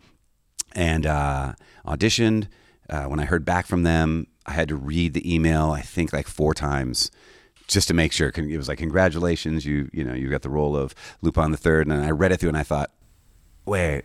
and 0.73 1.05
uh, 1.05 1.53
auditioned. 1.85 2.47
Uh, 2.89 3.05
when 3.05 3.19
I 3.19 3.25
heard 3.25 3.45
back 3.45 3.65
from 3.65 3.83
them, 3.83 4.27
I 4.45 4.51
had 4.51 4.67
to 4.67 4.75
read 4.75 5.13
the 5.13 5.33
email. 5.33 5.71
I 5.71 5.81
think 5.81 6.11
like 6.13 6.27
four 6.27 6.53
times. 6.53 7.09
Just 7.67 7.87
to 7.87 7.93
make 7.93 8.11
sure, 8.11 8.31
it 8.35 8.57
was 8.57 8.67
like 8.67 8.77
congratulations, 8.77 9.65
you 9.65 9.89
you 9.91 10.03
know 10.03 10.13
you 10.13 10.29
got 10.29 10.43
the 10.43 10.49
role 10.49 10.75
of 10.75 10.93
Lupin 11.21 11.51
the 11.51 11.57
Third, 11.57 11.87
and 11.87 12.03
I 12.03 12.11
read 12.11 12.31
it 12.31 12.39
through 12.39 12.49
and 12.49 12.57
I 12.57 12.63
thought, 12.63 12.91
wait, 13.65 14.03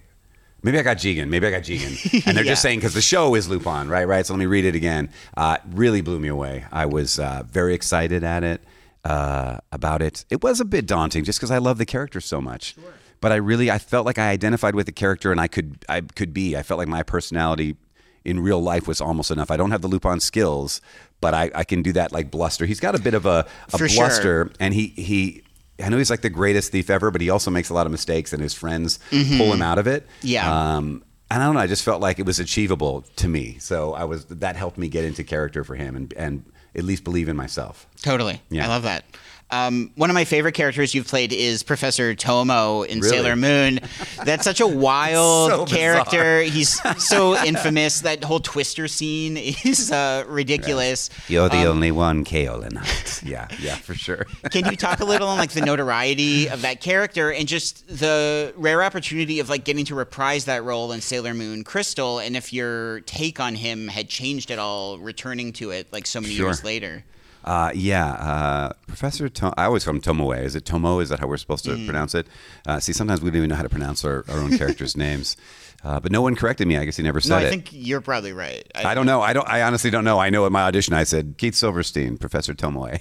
maybe 0.62 0.79
I 0.79 0.83
got 0.83 0.97
Jigen. 0.97 1.29
Maybe 1.29 1.47
I 1.47 1.51
got 1.51 1.62
Jigen. 1.62 2.23
And 2.27 2.37
they're 2.37 2.45
just 2.45 2.62
saying 2.62 2.79
because 2.79 2.95
the 2.95 3.03
show 3.03 3.35
is 3.35 3.49
Lupin, 3.49 3.89
right? 3.89 4.07
Right. 4.07 4.25
So 4.25 4.33
let 4.35 4.39
me 4.39 4.47
read 4.47 4.65
it 4.65 4.75
again. 4.75 5.11
Uh, 5.37 5.59
really 5.71 6.01
blew 6.01 6.21
me 6.21 6.29
away. 6.29 6.65
I 6.73 6.87
was 6.87 7.19
uh, 7.19 7.43
very 7.47 7.75
excited 7.75 8.25
at 8.25 8.45
it 8.45 8.62
uh, 9.05 9.59
about 9.73 10.03
it. 10.03 10.25
It 10.31 10.43
was 10.43 10.61
a 10.61 10.65
bit 10.65 10.87
daunting 10.87 11.25
just 11.25 11.39
because 11.39 11.51
I 11.51 11.59
love 11.59 11.79
the 11.79 11.87
character 11.87 12.21
so 12.21 12.41
much. 12.41 12.77
But 13.21 13.33
I 13.33 13.37
really 13.37 13.71
I 13.71 13.79
felt 13.79 14.07
like 14.07 14.19
I 14.19 14.31
identified 14.31 14.75
with 14.75 14.87
the 14.87 14.93
character 14.93 15.31
and 15.31 15.41
I 15.41 15.47
could 15.49 15.85
I 15.89 16.01
could 16.01 16.33
be. 16.33 16.57
I 16.57 16.62
felt 16.62 16.79
like 16.79 16.89
my 16.89 17.03
personality 17.03 17.77
in 18.25 18.41
real 18.41 18.61
life 18.61 18.87
was 18.87 19.01
almost 19.01 19.31
enough. 19.31 19.51
I 19.51 19.57
don't 19.57 19.71
have 19.71 19.83
the 19.83 19.89
Lupin 19.89 20.21
skills, 20.21 20.81
but 21.21 21.35
I, 21.35 21.51
I 21.55 21.65
can 21.65 21.83
do 21.83 21.93
that 21.93 22.13
like 22.13 22.31
bluster. 22.31 22.67
He's 22.67 22.81
got 22.81 22.95
a 22.95 23.01
bit 23.01 23.15
of 23.15 23.27
a, 23.27 23.47
a 23.73 23.79
For 23.79 23.89
sure. 23.89 24.05
bluster 24.07 24.51
and 24.61 24.75
he 24.75 24.89
he 24.89 25.43
I 25.83 25.89
know 25.89 25.97
he's 25.99 26.11
like 26.11 26.21
the 26.21 26.31
greatest 26.31 26.73
thief 26.73 26.91
ever, 26.91 27.11
but 27.11 27.21
he 27.21 27.31
also 27.31 27.51
makes 27.51 27.71
a 27.71 27.75
lot 27.75 27.87
of 27.87 27.93
mistakes, 27.93 28.33
and 28.35 28.43
his 28.43 28.53
friends 28.53 28.99
pull 29.11 29.53
him 29.53 29.63
out 29.63 29.79
of 29.79 29.87
it. 29.87 30.07
Yeah. 30.21 30.77
Um, 30.77 31.03
and 31.31 31.43
I 31.43 31.47
don't 31.47 31.55
know. 31.55 31.61
I 31.61 31.67
just 31.67 31.85
felt 31.85 32.03
like 32.03 32.19
it 32.19 32.27
was 32.27 32.39
achievable 32.39 33.05
to 33.17 33.29
me, 33.29 33.57
so 33.61 33.95
I 33.95 34.05
was 34.05 34.27
that 34.27 34.57
helped 34.57 34.77
me 34.77 34.89
get 34.89 35.05
into 35.05 35.25
character 35.25 35.65
for 35.65 35.77
him 35.77 35.97
and 35.97 36.13
and 36.15 36.45
at 36.75 36.85
least 36.85 37.03
believe 37.05 37.29
in 37.29 37.37
myself. 37.37 37.87
Totally. 38.03 38.43
Yeah. 38.51 38.67
I 38.67 38.69
love 38.69 38.83
that. 38.83 39.05
Um, 39.52 39.91
one 39.97 40.11
of 40.11 40.14
my 40.14 40.25
favorite 40.25 40.52
characters 40.52 40.94
you've 40.94 41.08
played 41.08 41.32
is 41.32 41.62
Professor 41.62 42.14
Tomo 42.14 42.82
in 42.82 43.00
Really? 43.00 43.11
Sailor 43.17 43.37
Moon. 43.37 43.81
That's 44.25 44.44
such 44.44 44.61
a 44.61 44.67
wild 44.91 45.50
So 45.50 45.67
character. 45.67 46.43
He's 46.43 46.81
so 47.05 47.37
infamous. 47.44 48.02
That 48.02 48.23
whole 48.23 48.41
Twister 48.41 48.87
scene 48.88 49.37
is 49.64 49.91
uh, 49.91 50.25
ridiculous. 50.29 51.11
You're 51.29 51.49
the 51.49 51.64
only 51.64 51.91
one, 51.91 52.25
Kaolinite. 52.25 53.26
yeah, 53.29 53.49
yeah, 53.61 53.75
for 53.76 53.94
sure. 53.94 54.26
Can 54.50 54.67
you 54.70 54.76
talk 54.76 55.00
a 55.00 55.05
little 55.05 55.29
on 55.29 55.38
like 55.38 55.50
the 55.52 55.62
notoriety 55.62 56.49
of 56.49 56.62
that 56.62 56.81
character 56.81 57.32
and 57.32 57.49
just 57.49 57.87
the 57.88 58.52
rare 58.56 58.82
opportunity 58.82 59.41
of 59.41 59.49
like 59.49 59.64
getting 59.64 59.85
to 59.87 59.94
reprise 59.94 60.44
that 60.44 60.62
role 60.64 60.93
in 60.93 61.00
Sailor 61.00 61.35
Moon 61.35 61.64
Crystal 61.64 62.19
and 62.20 62.37
if 62.37 62.52
your 62.52 63.00
take 63.00 63.41
on 63.41 63.55
him 63.56 63.88
had 63.88 64.08
changed 64.08 64.50
at 64.50 64.58
all 64.58 64.99
returning 64.99 65.52
to 65.55 65.70
it 65.70 65.93
like 65.93 66.06
so 66.06 66.20
many 66.20 66.35
Sure. 66.35 66.47
years 66.47 66.62
later? 66.64 67.05
Uh, 67.45 67.71
yeah, 67.75 68.07
uh, 68.13 68.73
Professor. 68.87 69.29
To- 69.29 69.55
I 69.57 69.65
always 69.65 69.85
call 69.85 69.95
him 69.95 70.01
Tomoe. 70.01 70.43
Is 70.43 70.55
it 70.55 70.65
Tomo? 70.65 70.99
Is 71.01 71.09
that 71.09 71.21
how 71.21 71.27
we're 71.27 71.37
supposed 71.39 71.65
to 71.65 71.71
pronounce 71.87 72.15
it? 72.15 72.27
Uh, 72.67 72.81
see, 72.81 72.93
sometimes 72.93 73.23
we 73.23 73.31
don't 73.31 73.39
even 73.39 73.49
know 73.51 73.57
how 73.57 73.63
to 73.63 73.69
pronounce 73.69 74.05
our, 74.05 74.25
our 74.29 74.39
own 74.39 74.57
characters' 74.59 74.97
names. 74.97 75.37
Uh, 75.83 75.99
but 75.99 76.12
no 76.12 76.21
one 76.21 76.37
corrected 76.37 76.69
me. 76.69 76.76
I 76.76 76.85
guess 76.85 76.99
he 76.99 77.03
never 77.03 77.21
said 77.23 77.31
No, 77.31 77.38
it. 77.38 77.47
I 77.47 77.50
think 77.50 77.69
you're 77.73 78.03
probably 78.03 78.35
right. 78.35 78.71
I 78.75 78.95
don't 78.95 79.07
know. 79.07 79.23
I 79.23 79.33
don't. 79.33 79.49
I 79.49 79.62
honestly 79.62 79.91
don't 79.91 80.05
know. 80.05 80.19
I 80.19 80.29
know 80.29 80.45
at 80.45 80.53
my 80.53 80.62
audition 80.62 80.93
I 80.93 81.05
said 81.05 81.37
Keith 81.38 81.55
Silverstein, 81.55 82.19
Professor 82.19 82.53
Tomoe, 82.53 82.99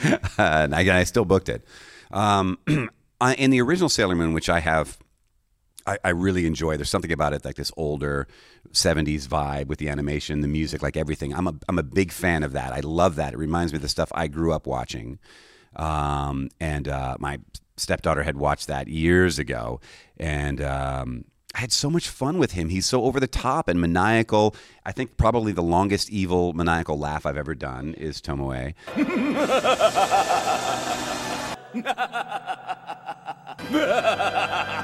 and 0.38 0.74
I, 0.74 0.98
I 1.00 1.04
still 1.04 1.24
booked 1.24 1.48
it. 1.48 1.64
Um, 2.10 2.58
in 2.66 3.50
the 3.50 3.60
original 3.60 3.88
Sailor 3.88 4.16
Moon, 4.16 4.32
which 4.32 4.48
I 4.48 4.58
have, 4.58 4.98
I, 5.86 5.98
I 6.04 6.08
really 6.10 6.46
enjoy. 6.46 6.76
There's 6.76 6.90
something 6.90 7.12
about 7.12 7.32
it, 7.32 7.44
like 7.44 7.56
this 7.56 7.72
older 7.76 8.26
'70s 8.72 9.26
vibe 9.26 9.66
with 9.66 9.78
the 9.78 9.88
animation, 9.88 10.40
the 10.40 10.48
music, 10.48 10.82
like 10.82 10.96
everything. 10.96 11.34
I'm 11.34 11.46
a 11.46 11.54
I'm 11.68 11.78
a 11.78 11.82
big 11.82 12.12
fan 12.12 12.42
of 12.42 12.52
that. 12.52 12.72
I 12.72 12.80
love 12.80 13.16
that. 13.16 13.32
It 13.32 13.38
reminds 13.38 13.72
me 13.72 13.76
of 13.76 13.82
the 13.82 13.88
stuff 13.88 14.10
I 14.14 14.28
grew 14.28 14.52
up 14.52 14.66
watching. 14.66 15.18
Um, 15.76 16.48
and 16.58 16.88
uh, 16.88 17.16
my 17.18 17.38
stepdaughter 17.76 18.22
had 18.22 18.36
watched 18.36 18.66
that 18.66 18.88
years 18.88 19.38
ago, 19.38 19.80
and 20.18 20.62
um, 20.62 21.24
I 21.54 21.60
had 21.60 21.72
so 21.72 21.88
much 21.88 22.08
fun 22.08 22.38
with 22.38 22.52
him. 22.52 22.68
He's 22.68 22.86
so 22.86 23.04
over 23.04 23.20
the 23.20 23.26
top 23.26 23.68
and 23.68 23.80
maniacal. 23.80 24.54
I 24.84 24.92
think 24.92 25.16
probably 25.16 25.52
the 25.52 25.62
longest 25.62 26.10
evil 26.10 26.52
maniacal 26.52 26.98
laugh 26.98 27.24
I've 27.24 27.36
ever 27.36 27.54
done 27.54 27.94
is 27.94 28.20
Tomoe. 28.20 28.74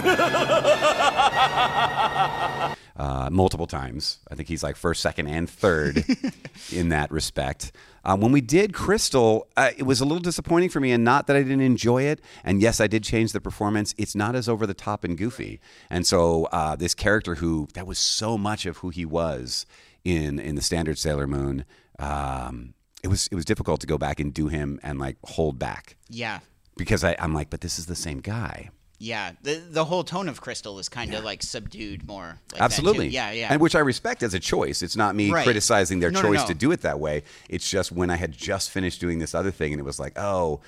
uh, 2.96 3.28
multiple 3.30 3.66
times. 3.66 4.18
I 4.30 4.34
think 4.34 4.48
he's 4.48 4.62
like 4.62 4.76
first, 4.76 5.02
second, 5.02 5.26
and 5.28 5.48
third 5.48 6.04
in 6.72 6.88
that 6.90 7.10
respect. 7.10 7.72
Um, 8.04 8.20
when 8.20 8.32
we 8.32 8.40
did 8.40 8.72
Crystal, 8.72 9.48
uh, 9.56 9.70
it 9.76 9.82
was 9.82 10.00
a 10.00 10.04
little 10.04 10.22
disappointing 10.22 10.70
for 10.70 10.80
me, 10.80 10.92
and 10.92 11.04
not 11.04 11.26
that 11.26 11.36
I 11.36 11.42
didn't 11.42 11.60
enjoy 11.60 12.02
it. 12.04 12.20
And 12.44 12.60
yes, 12.60 12.80
I 12.80 12.86
did 12.86 13.02
change 13.02 13.32
the 13.32 13.40
performance. 13.40 13.94
It's 13.98 14.14
not 14.14 14.34
as 14.36 14.48
over 14.48 14.66
the 14.66 14.74
top 14.74 15.04
and 15.04 15.18
goofy. 15.18 15.60
And 15.90 16.06
so 16.06 16.44
uh, 16.52 16.76
this 16.76 16.94
character 16.94 17.36
who 17.36 17.68
that 17.74 17.86
was 17.86 17.98
so 17.98 18.38
much 18.38 18.66
of 18.66 18.78
who 18.78 18.90
he 18.90 19.04
was 19.04 19.66
in 20.04 20.38
in 20.38 20.54
the 20.54 20.62
standard 20.62 20.98
Sailor 20.98 21.26
Moon. 21.26 21.64
Um, 21.98 22.74
it 23.02 23.08
was 23.08 23.28
it 23.30 23.34
was 23.34 23.44
difficult 23.44 23.80
to 23.80 23.86
go 23.86 23.98
back 23.98 24.20
and 24.20 24.32
do 24.32 24.48
him 24.48 24.78
and 24.82 24.98
like 24.98 25.16
hold 25.24 25.58
back 25.58 25.96
Yeah. 26.08 26.40
because 26.76 27.04
I, 27.04 27.14
I'm 27.18 27.34
like, 27.34 27.50
but 27.50 27.60
this 27.60 27.78
is 27.78 27.86
the 27.86 27.94
same 27.94 28.20
guy. 28.20 28.70
Yeah, 28.98 29.32
the 29.42 29.56
the 29.70 29.84
whole 29.84 30.04
tone 30.04 30.26
of 30.28 30.40
Crystal 30.40 30.78
is 30.78 30.88
kind 30.88 31.12
of 31.12 31.22
like 31.22 31.42
subdued 31.42 32.06
more. 32.08 32.38
Like. 32.52 32.62
Absolutely. 32.62 33.08
Yeah, 33.08 33.30
yeah. 33.32 33.48
And 33.52 33.60
which 33.60 33.74
I 33.74 33.80
respect 33.80 34.22
as 34.22 34.32
a 34.32 34.40
choice. 34.40 34.82
It's 34.82 34.96
not 34.96 35.14
me 35.14 35.30
Right. 35.30 35.44
criticizing 35.44 36.00
their 36.00 36.10
No, 36.10 36.22
no, 36.22 36.28
choice 36.28 36.40
no. 36.40 36.46
to 36.48 36.54
do 36.54 36.72
it 36.72 36.80
that 36.80 36.98
way. 36.98 37.22
It's 37.50 37.68
just 37.68 37.92
when 37.92 38.08
I 38.10 38.16
had 38.16 38.32
just 38.32 38.70
finished 38.70 39.00
doing 39.00 39.18
this 39.18 39.34
other 39.34 39.50
thing 39.50 39.72
and 39.74 39.80
it 39.80 39.84
was 39.84 40.00
like, 40.00 40.18
oh, 40.18 40.60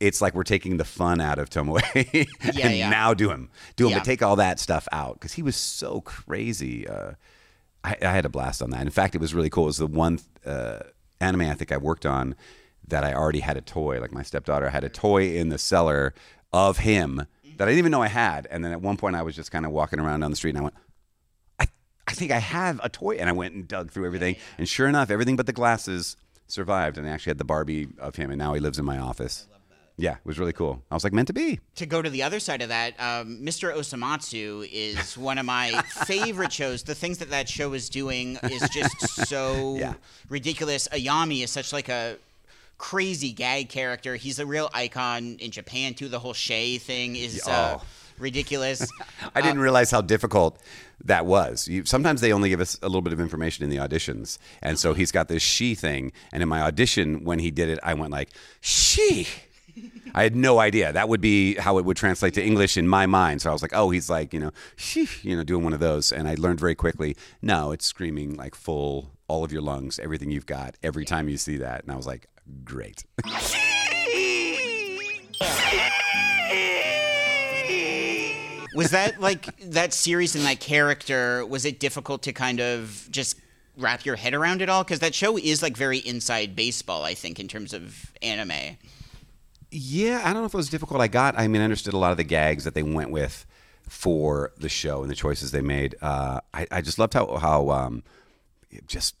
it's 0.00 0.20
like 0.20 0.34
we're 0.34 0.42
taking 0.42 0.76
the 0.76 0.84
fun 0.84 1.20
out 1.20 1.38
of 1.38 1.48
Tomoe 1.48 1.80
Yeah, 2.54 2.66
and 2.66 2.76
yeah. 2.76 2.90
now 2.90 3.14
do 3.14 3.30
him. 3.30 3.48
Do 3.76 3.86
him, 3.86 3.92
Yeah. 3.92 3.98
but 4.00 4.04
take 4.04 4.20
all 4.22 4.36
that 4.36 4.58
stuff 4.60 4.86
out 4.92 5.14
because 5.14 5.32
he 5.32 5.42
was 5.42 5.56
so 5.56 6.02
crazy. 6.02 6.86
Uh, 6.86 7.12
I, 7.84 7.96
I 8.02 8.10
had 8.10 8.26
a 8.26 8.28
blast 8.28 8.60
on 8.62 8.70
that. 8.70 8.82
In 8.82 8.90
fact, 8.90 9.14
it 9.14 9.20
was 9.20 9.32
really 9.32 9.48
cool. 9.48 9.64
It 9.64 9.66
was 9.68 9.78
the 9.78 9.86
one 9.86 10.18
uh, 10.44 10.80
anime 11.20 11.42
I 11.42 11.54
think 11.54 11.72
I 11.72 11.78
worked 11.78 12.04
on 12.04 12.34
that 12.88 13.02
I 13.04 13.14
already 13.14 13.40
had 13.40 13.56
a 13.56 13.60
toy. 13.62 13.98
Like 14.00 14.12
my 14.12 14.22
stepdaughter 14.22 14.68
had 14.70 14.84
a 14.84 14.88
toy 14.90 15.36
in 15.36 15.48
the 15.48 15.58
cellar 15.58 16.12
of 16.52 16.78
him 16.78 17.22
that 17.62 17.68
I 17.68 17.70
didn't 17.70 17.78
even 17.78 17.92
know 17.92 18.02
I 18.02 18.08
had. 18.08 18.48
And 18.50 18.64
then 18.64 18.72
at 18.72 18.80
one 18.82 18.96
point 18.96 19.14
I 19.14 19.22
was 19.22 19.36
just 19.36 19.52
kind 19.52 19.64
of 19.64 19.70
walking 19.70 20.00
around 20.00 20.18
down 20.18 20.30
the 20.30 20.36
street 20.36 20.50
and 20.50 20.58
I 20.58 20.62
went, 20.62 20.74
I, 21.60 21.62
I 21.64 21.66
I 22.08 22.12
think 22.14 22.32
I 22.32 22.38
have 22.40 22.80
a 22.82 22.88
toy. 22.88 23.14
And 23.18 23.28
I 23.28 23.32
went 23.32 23.54
and 23.54 23.68
dug 23.68 23.92
through 23.92 24.04
everything. 24.06 24.34
And 24.58 24.68
sure 24.68 24.88
enough, 24.88 25.10
everything 25.12 25.36
but 25.36 25.46
the 25.46 25.52
glasses 25.52 26.16
survived. 26.48 26.98
And 26.98 27.06
I 27.06 27.10
actually 27.10 27.30
had 27.30 27.38
the 27.38 27.44
Barbie 27.44 27.86
of 28.00 28.16
him. 28.16 28.30
And 28.32 28.38
now 28.38 28.52
he 28.54 28.58
lives 28.60 28.80
in 28.80 28.84
my 28.84 28.98
office. 28.98 29.46
Yeah, 29.96 30.14
it 30.14 30.24
was 30.24 30.38
really 30.40 30.52
cool. 30.54 30.82
I 30.90 30.94
was 30.94 31.04
like, 31.04 31.12
meant 31.12 31.28
to 31.28 31.32
be. 31.34 31.60
To 31.76 31.86
go 31.86 32.02
to 32.02 32.10
the 32.10 32.24
other 32.24 32.40
side 32.40 32.62
of 32.62 32.70
that, 32.70 32.98
um, 32.98 33.38
Mr. 33.44 33.72
Osomatsu 33.72 34.68
is 34.72 35.16
one 35.30 35.38
of 35.38 35.46
my 35.46 35.70
favorite 36.06 36.50
shows. 36.52 36.82
The 36.82 36.96
things 36.96 37.18
that 37.18 37.30
that 37.30 37.48
show 37.48 37.72
is 37.74 37.88
doing 37.88 38.38
is 38.42 38.68
just 38.70 38.98
so 39.28 39.76
Yeah. 39.76 39.94
ridiculous. 40.28 40.88
Iyami 40.88 41.44
is 41.44 41.50
such 41.52 41.72
like 41.72 41.88
a 41.88 42.16
crazy 42.78 43.32
gag 43.32 43.68
character. 43.68 44.16
He's 44.16 44.38
a 44.38 44.46
real 44.46 44.70
icon 44.74 45.36
in 45.40 45.50
Japan 45.50 45.94
too. 45.94 46.08
The 46.08 46.18
whole 46.18 46.32
Shay 46.34 46.78
thing 46.78 47.16
is 47.16 47.46
uh, 47.46 47.78
Oh. 47.78 47.84
ridiculous. 48.18 48.90
I 49.34 49.40
didn't 49.40 49.60
realize 49.60 49.90
how 49.90 50.00
difficult 50.00 50.58
that 51.04 51.26
was. 51.26 51.68
You, 51.68 51.84
sometimes 51.84 52.20
they 52.20 52.32
only 52.32 52.48
give 52.48 52.60
us 52.60 52.78
a 52.82 52.86
little 52.86 53.02
bit 53.02 53.12
of 53.12 53.20
information 53.20 53.64
in 53.64 53.70
the 53.70 53.76
auditions, 53.76 54.38
and 54.62 54.78
so 54.78 54.94
he's 54.94 55.10
got 55.12 55.28
this 55.28 55.42
she 55.42 55.74
thing. 55.74 56.12
And 56.32 56.42
in 56.42 56.48
my 56.48 56.60
audition, 56.62 57.24
when 57.24 57.38
he 57.38 57.50
did 57.50 57.68
it, 57.68 57.78
I 57.82 57.94
went 57.94 58.10
like 58.12 58.30
she. 58.60 59.26
I 60.14 60.22
had 60.24 60.36
no 60.36 60.58
idea 60.58 60.92
that 60.92 61.08
would 61.08 61.22
be 61.22 61.54
how 61.54 61.78
it 61.78 61.86
would 61.86 61.96
translate 61.96 62.34
to 62.34 62.44
English 62.44 62.76
in 62.76 62.86
my 62.86 63.06
mind. 63.06 63.40
So 63.40 63.48
I 63.48 63.52
was 63.54 63.62
like, 63.62 63.72
oh, 63.74 63.88
he's 63.88 64.10
like 64.10 64.34
you 64.34 64.40
know 64.40 64.50
she, 64.76 65.08
you 65.22 65.34
know, 65.36 65.44
doing 65.44 65.64
one 65.64 65.72
of 65.72 65.80
those. 65.80 66.12
And 66.12 66.28
I 66.28 66.34
learned 66.34 66.60
very 66.60 66.74
quickly. 66.74 67.16
No, 67.40 67.72
it's 67.72 67.86
screaming 67.86 68.34
like 68.36 68.54
full, 68.54 69.12
all 69.28 69.44
of 69.44 69.52
your 69.52 69.62
lungs, 69.62 69.98
everything 69.98 70.30
you've 70.30 70.44
got, 70.44 70.74
every 70.82 71.06
time 71.06 71.28
you 71.30 71.38
see 71.38 71.56
that. 71.56 71.82
And 71.84 71.90
I 71.92 71.96
was 71.96 72.06
like, 72.06 72.26
great. 72.64 73.04
was 78.74 78.90
that 78.90 79.20
like 79.20 79.54
that 79.70 79.92
series 79.92 80.34
and 80.34 80.44
that 80.44 80.60
character? 80.60 81.44
Was 81.46 81.64
it 81.64 81.78
difficult 81.80 82.22
to 82.22 82.32
kind 82.32 82.60
of 82.60 83.06
just 83.10 83.38
wrap 83.76 84.04
your 84.04 84.16
head 84.16 84.34
around 84.34 84.62
it 84.62 84.68
all? 84.68 84.84
Because 84.84 85.00
that 85.00 85.14
show 85.14 85.36
is 85.36 85.62
like 85.62 85.76
very 85.76 85.98
inside 85.98 86.56
baseball. 86.56 87.04
I 87.04 87.14
think 87.14 87.38
in 87.38 87.48
terms 87.48 87.72
of 87.72 88.12
anime. 88.22 88.76
Yeah, 89.74 90.20
I 90.22 90.32
don't 90.32 90.42
know 90.42 90.46
if 90.46 90.54
it 90.54 90.56
was 90.58 90.68
difficult. 90.68 91.00
I 91.00 91.08
got, 91.08 91.38
I 91.38 91.48
mean, 91.48 91.62
I 91.62 91.64
understood 91.64 91.94
a 91.94 91.98
lot 91.98 92.10
of 92.10 92.18
the 92.18 92.24
gags 92.24 92.64
that 92.64 92.74
they 92.74 92.82
went 92.82 93.10
with 93.10 93.46
for 93.88 94.52
the 94.58 94.68
show 94.68 95.00
and 95.00 95.10
the 95.10 95.14
choices 95.14 95.50
they 95.50 95.62
made. 95.62 95.94
Uh, 96.02 96.40
I, 96.52 96.66
I 96.70 96.80
just 96.82 96.98
loved 96.98 97.14
how, 97.14 97.38
how 97.38 97.70
um, 97.70 98.02
just, 98.86 99.14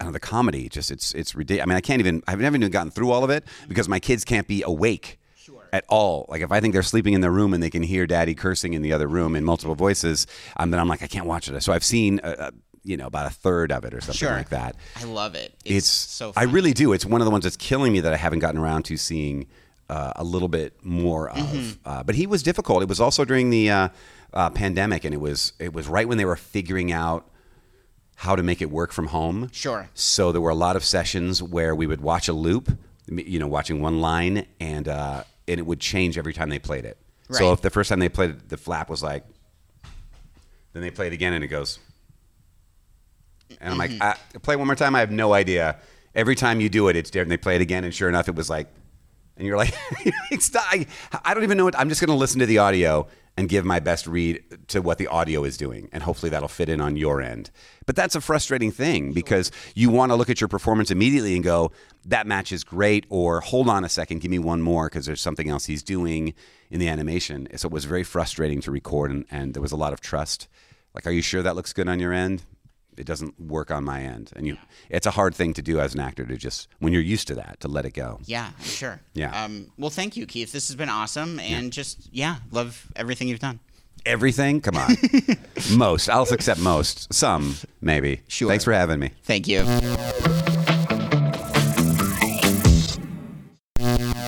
I 0.00 0.04
don't 0.04 0.08
know, 0.08 0.12
the 0.14 0.20
comedy, 0.20 0.68
just, 0.68 0.90
it's, 0.90 1.14
it's 1.14 1.34
ridiculous. 1.34 1.64
I 1.64 1.66
mean, 1.68 1.76
I 1.76 1.80
can't 1.82 2.00
even, 2.00 2.22
I've 2.26 2.40
never 2.40 2.56
even 2.56 2.70
gotten 2.70 2.90
through 2.90 3.10
all 3.10 3.22
of 3.22 3.30
it 3.30 3.44
because 3.68 3.88
my 3.88 4.00
kids 4.00 4.24
can't 4.24 4.48
be 4.48 4.62
awake 4.62 5.18
at 5.72 5.84
all. 5.88 6.26
Like 6.28 6.42
if 6.42 6.50
I 6.50 6.60
think 6.60 6.72
they're 6.72 6.82
sleeping 6.82 7.12
in 7.12 7.20
their 7.20 7.30
room 7.30 7.54
and 7.54 7.62
they 7.62 7.70
can 7.70 7.82
hear 7.82 8.06
daddy 8.06 8.34
cursing 8.34 8.72
in 8.72 8.82
the 8.82 8.92
other 8.92 9.06
room 9.06 9.36
in 9.36 9.44
multiple 9.44 9.74
voices, 9.74 10.26
um, 10.56 10.70
then 10.70 10.80
I'm 10.80 10.88
like, 10.88 11.02
I 11.02 11.06
can't 11.06 11.26
watch 11.26 11.48
it. 11.48 11.62
So 11.62 11.72
I've 11.72 11.84
seen, 11.84 12.18
uh, 12.24 12.36
uh, 12.38 12.50
you 12.82 12.96
know, 12.96 13.06
about 13.06 13.26
a 13.26 13.30
third 13.30 13.70
of 13.70 13.84
it 13.84 13.92
or 13.92 14.00
something 14.00 14.16
Sure. 14.16 14.32
like 14.32 14.48
that 14.48 14.74
I 14.96 15.04
love 15.04 15.34
it. 15.34 15.54
It's, 15.64 15.76
it's 15.76 15.88
so. 15.88 16.32
I 16.34 16.44
really 16.44 16.72
do. 16.72 16.92
It's 16.94 17.04
one 17.04 17.20
of 17.20 17.26
the 17.26 17.30
ones 17.30 17.44
that's 17.44 17.58
killing 17.58 17.92
me 17.92 18.00
that 18.00 18.12
I 18.12 18.16
haven't 18.16 18.38
gotten 18.38 18.58
around 18.58 18.84
to 18.86 18.96
seeing 18.96 19.48
uh, 19.90 20.14
a 20.16 20.24
little 20.24 20.48
bit 20.48 20.82
more 20.82 21.28
of. 21.30 21.36
Mm-hmm. 21.36 21.88
Uh, 21.88 22.02
but 22.04 22.14
he 22.14 22.26
was 22.26 22.42
difficult. 22.42 22.82
It 22.82 22.88
was 22.88 22.98
also 23.00 23.24
during 23.26 23.50
the 23.50 23.70
uh, 23.70 23.88
uh, 24.32 24.48
pandemic, 24.50 25.04
and 25.04 25.12
it 25.12 25.20
was 25.20 25.52
it 25.58 25.72
was 25.74 25.88
right 25.88 26.08
when 26.08 26.16
they 26.16 26.24
were 26.24 26.36
figuring 26.36 26.90
out 26.90 27.28
how 28.20 28.36
to 28.36 28.42
make 28.42 28.60
it 28.60 28.70
work 28.70 28.92
from 28.92 29.06
home. 29.06 29.48
Sure. 29.50 29.88
So 29.94 30.30
there 30.30 30.42
were 30.42 30.50
a 30.50 30.54
lot 30.54 30.76
of 30.76 30.84
sessions 30.84 31.42
where 31.42 31.74
we 31.74 31.86
would 31.86 32.02
watch 32.02 32.28
a 32.28 32.34
loop, 32.34 32.70
you 33.06 33.38
know, 33.38 33.46
watching 33.46 33.80
one 33.80 34.02
line, 34.02 34.44
and 34.60 34.86
uh, 34.88 35.24
and 35.48 35.58
it 35.58 35.64
would 35.64 35.80
change 35.80 36.18
every 36.18 36.34
time 36.34 36.50
they 36.50 36.58
played 36.58 36.84
it. 36.84 36.98
So 37.30 37.52
if 37.52 37.62
the 37.62 37.70
first 37.70 37.88
time 37.88 37.98
they 37.98 38.10
played 38.10 38.30
it, 38.30 38.48
the 38.50 38.58
flap 38.58 38.90
was 38.90 39.02
like, 39.02 39.24
then 40.74 40.82
they 40.82 40.90
play 40.90 41.06
it 41.06 41.14
again, 41.14 41.32
and 41.32 41.42
it 41.42 41.46
goes. 41.46 41.78
And 43.58 43.72
I'm 43.72 43.78
like, 43.78 43.92
Mm-hmm. 43.92 44.02
I, 44.02 44.38
play 44.40 44.54
one 44.56 44.66
more 44.66 44.76
time. 44.76 44.94
I 44.94 45.00
have 45.00 45.10
no 45.10 45.32
idea. 45.32 45.78
Every 46.14 46.34
time 46.34 46.60
you 46.60 46.68
do 46.68 46.88
it, 46.88 46.96
it's 46.96 47.08
different. 47.08 47.30
They 47.30 47.38
play 47.38 47.56
it 47.56 47.62
again, 47.62 47.84
and 47.84 47.94
sure 47.94 48.10
enough, 48.10 48.28
it 48.28 48.34
was 48.34 48.50
like, 48.50 48.68
and 49.38 49.46
you're 49.46 49.56
like, 49.56 49.72
it's 50.30 50.52
not, 50.52 50.64
I, 50.70 50.86
I 51.24 51.32
don't 51.32 51.44
even 51.44 51.56
know 51.56 51.64
what. 51.64 51.78
I'm 51.78 51.88
just 51.88 52.02
going 52.02 52.10
to 52.10 52.20
listen 52.20 52.40
to 52.40 52.46
the 52.46 52.58
audio 52.58 53.06
and 53.40 53.48
give 53.48 53.64
my 53.64 53.80
best 53.80 54.06
read 54.06 54.44
to 54.68 54.82
what 54.82 54.98
the 54.98 55.06
audio 55.06 55.44
is 55.44 55.56
doing, 55.56 55.88
and 55.92 56.02
hopefully 56.02 56.28
that'll 56.28 56.46
fit 56.46 56.68
in 56.68 56.78
on 56.78 56.94
your 56.94 57.22
end. 57.22 57.50
But 57.86 57.96
that's 57.96 58.14
a 58.14 58.20
frustrating 58.20 58.70
thing 58.70 59.14
because 59.14 59.50
you 59.74 59.88
want 59.88 60.12
to 60.12 60.16
look 60.16 60.28
at 60.28 60.42
your 60.42 60.48
performance 60.48 60.90
immediately 60.90 61.34
and 61.34 61.42
go, 61.42 61.72
that 62.04 62.26
match 62.26 62.52
is 62.52 62.64
great, 62.64 63.06
or 63.08 63.40
hold 63.40 63.70
on 63.70 63.82
a 63.82 63.88
second, 63.88 64.20
give 64.20 64.30
me 64.30 64.38
one 64.38 64.60
more 64.60 64.90
because 64.90 65.06
there's 65.06 65.22
something 65.22 65.48
else 65.48 65.64
he's 65.64 65.82
doing 65.82 66.34
in 66.70 66.80
the 66.80 66.88
animation. 66.88 67.48
So 67.56 67.68
it 67.68 67.72
was 67.72 67.86
very 67.86 68.04
frustrating 68.04 68.60
to 68.60 68.70
record, 68.70 69.10
and, 69.10 69.24
and 69.30 69.54
there 69.54 69.62
was 69.62 69.72
a 69.72 69.76
lot 69.76 69.94
of 69.94 70.02
trust. 70.02 70.46
Like, 70.94 71.06
are 71.06 71.10
you 71.10 71.22
sure 71.22 71.40
that 71.40 71.56
looks 71.56 71.72
good 71.72 71.88
on 71.88 71.98
your 71.98 72.12
end? 72.12 72.42
It 73.00 73.06
doesn't 73.06 73.34
work 73.40 73.70
on 73.70 73.82
my 73.84 74.00
end 74.02 74.30
and 74.36 74.46
you 74.46 74.56
it's 74.90 75.06
a 75.06 75.10
hard 75.10 75.34
thing 75.34 75.52
to 75.54 75.62
do 75.62 75.80
as 75.80 75.94
an 75.94 76.00
actor 76.00 76.24
to 76.26 76.36
just 76.36 76.68
when 76.78 76.92
you're 76.92 77.02
used 77.02 77.26
to 77.28 77.34
that 77.34 77.58
to 77.60 77.66
let 77.68 77.84
it 77.84 77.94
go 77.94 78.18
Yeah, 78.26 78.50
sure. 78.62 79.00
Yeah. 79.14 79.44
Um, 79.44 79.72
well, 79.78 79.90
thank 79.90 80.16
you, 80.16 80.26
Keith. 80.26 80.52
This 80.52 80.68
has 80.68 80.76
been 80.76 80.88
awesome, 80.90 81.40
and 81.40 81.72
just 81.72 82.08
yeah, 82.12 82.36
love 82.52 82.86
everything 82.96 83.28
you've 83.28 83.40
done. 83.40 83.58
everything 84.06 84.60
come 84.62 84.76
on 84.76 84.90
most 85.76 86.08
i'll 86.08 86.22
accept 86.32 86.58
most 86.60 87.12
some 87.12 87.54
maybe 87.82 88.20
Sure. 88.28 88.48
thanks 88.48 88.64
for 88.64 88.72
having 88.72 88.98
me 88.98 89.10
Thank 89.24 89.46
you. 89.48 89.60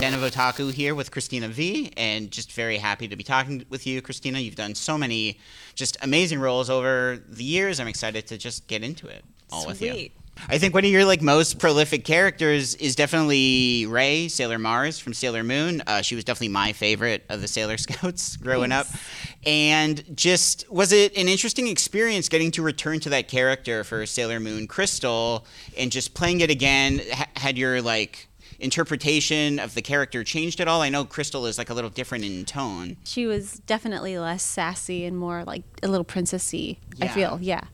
Den 0.02 0.14
of 0.14 0.20
Otaku 0.22 0.72
here 0.72 0.96
with 0.96 1.12
Cristina 1.12 1.46
Vee, 1.46 1.92
and 1.96 2.28
just 2.28 2.50
very 2.50 2.76
happy 2.76 3.06
to 3.06 3.14
be 3.14 3.22
talking 3.22 3.64
with 3.68 3.86
you, 3.86 4.02
Cristina. 4.02 4.40
You've 4.40 4.56
done 4.56 4.74
so 4.74 4.98
many 4.98 5.38
just 5.76 5.96
amazing 6.02 6.40
roles 6.40 6.68
over 6.68 7.22
the 7.28 7.44
years. 7.44 7.78
I'm 7.78 7.86
excited 7.86 8.26
to 8.26 8.36
just 8.36 8.66
get 8.66 8.82
into 8.82 9.06
it 9.06 9.24
all 9.52 9.64
with 9.64 9.80
you. 9.80 10.08
I 10.48 10.58
think 10.58 10.74
one 10.74 10.84
of 10.84 10.90
your 10.90 11.04
like 11.04 11.22
most 11.22 11.60
prolific 11.60 12.04
characters 12.04 12.74
is 12.74 12.96
definitely 12.96 13.86
Rei 13.86 14.26
Sailor 14.26 14.58
Mars 14.58 14.98
from 14.98 15.14
Sailor 15.14 15.44
Moon. 15.44 15.84
Uh, 15.86 16.02
she 16.02 16.16
was 16.16 16.24
definitely 16.24 16.48
my 16.48 16.72
favorite 16.72 17.24
of 17.28 17.40
the 17.40 17.46
Sailor 17.46 17.76
Scouts 17.78 18.36
growing 18.38 18.72
up, 18.72 18.88
and 19.46 20.02
just 20.16 20.68
was 20.68 20.90
it 20.90 21.16
an 21.16 21.28
interesting 21.28 21.68
experience 21.68 22.28
getting 22.28 22.50
to 22.50 22.62
return 22.62 22.98
to 22.98 23.10
that 23.10 23.28
character 23.28 23.84
for 23.84 24.04
Sailor 24.04 24.40
Moon 24.40 24.66
Crystal 24.66 25.46
and 25.78 25.92
just 25.92 26.12
playing 26.12 26.40
it 26.40 26.50
again? 26.50 27.00
Ha- 27.12 27.28
had 27.36 27.56
your 27.56 27.80
like 27.80 28.26
interpretation 28.62 29.58
of 29.58 29.74
the 29.74 29.82
character 29.82 30.24
changed 30.24 30.60
at 30.60 30.68
all? 30.68 30.80
I 30.82 30.88
know 30.88 31.04
Crystal 31.04 31.46
is 31.46 31.58
like 31.58 31.70
a 31.70 31.74
little 31.74 31.90
different 31.90 32.24
in 32.24 32.44
tone. 32.44 32.96
She 33.04 33.26
was 33.26 33.60
definitely 33.66 34.18
less 34.18 34.42
sassy 34.42 35.04
and 35.04 35.16
more 35.18 35.44
like 35.44 35.62
a 35.82 35.88
little 35.88 36.04
princessy. 36.04 36.78
I 37.00 37.08
feel, 37.08 37.38
yeah. 37.42 37.64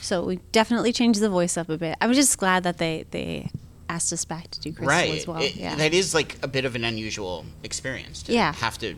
So 0.00 0.24
we 0.24 0.36
definitely 0.50 0.92
changed 0.92 1.20
the 1.20 1.28
voice 1.30 1.56
up 1.56 1.68
a 1.68 1.78
bit. 1.78 1.96
I 2.00 2.06
was 2.06 2.16
just 2.16 2.36
glad 2.38 2.64
that 2.64 2.78
they 2.78 3.06
they 3.12 3.50
asked 3.88 4.12
us 4.12 4.24
back 4.24 4.50
to 4.50 4.60
do 4.60 4.72
Crystal 4.72 4.88
right. 4.88 5.10
as 5.14 5.26
well. 5.26 5.40
It- 5.42 5.54
yeah. 5.56 5.74
That 5.76 5.92
is 5.94 6.14
like 6.14 6.38
a 6.42 6.48
bit 6.48 6.64
of 6.64 6.74
an 6.74 6.84
unusual 6.84 7.44
experience 7.62 8.22
to 8.24 8.32
Yeah. 8.32 8.52
have 8.54 8.78
to 8.78 8.94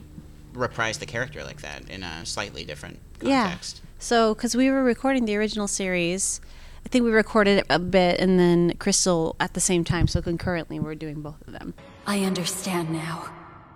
reprise 0.54 0.98
the 0.98 1.06
character 1.06 1.42
like 1.44 1.60
that 1.62 1.88
in 1.90 2.02
a 2.04 2.24
slightly 2.24 2.64
different 2.64 3.00
context. 3.18 3.80
yeah. 3.82 3.90
So 3.98 4.34
because 4.34 4.54
we 4.56 4.70
were 4.70 4.84
recording 4.84 5.24
the 5.24 5.34
original 5.36 5.66
series, 5.66 6.40
I 6.84 6.88
think 6.90 7.04
we 7.04 7.10
recorded 7.10 7.58
it 7.58 7.66
a 7.70 7.78
bit 7.78 8.20
and 8.20 8.38
then 8.38 8.76
Crystal 8.78 9.36
at 9.40 9.54
the 9.54 9.60
same 9.60 9.84
time. 9.84 10.06
So 10.06 10.20
concurrently, 10.22 10.78
we're 10.78 10.94
doing 10.94 11.22
both 11.22 11.40
of 11.46 11.52
them. 11.52 11.74
I 12.06 12.20
understand 12.24 12.90
now. 12.90 13.30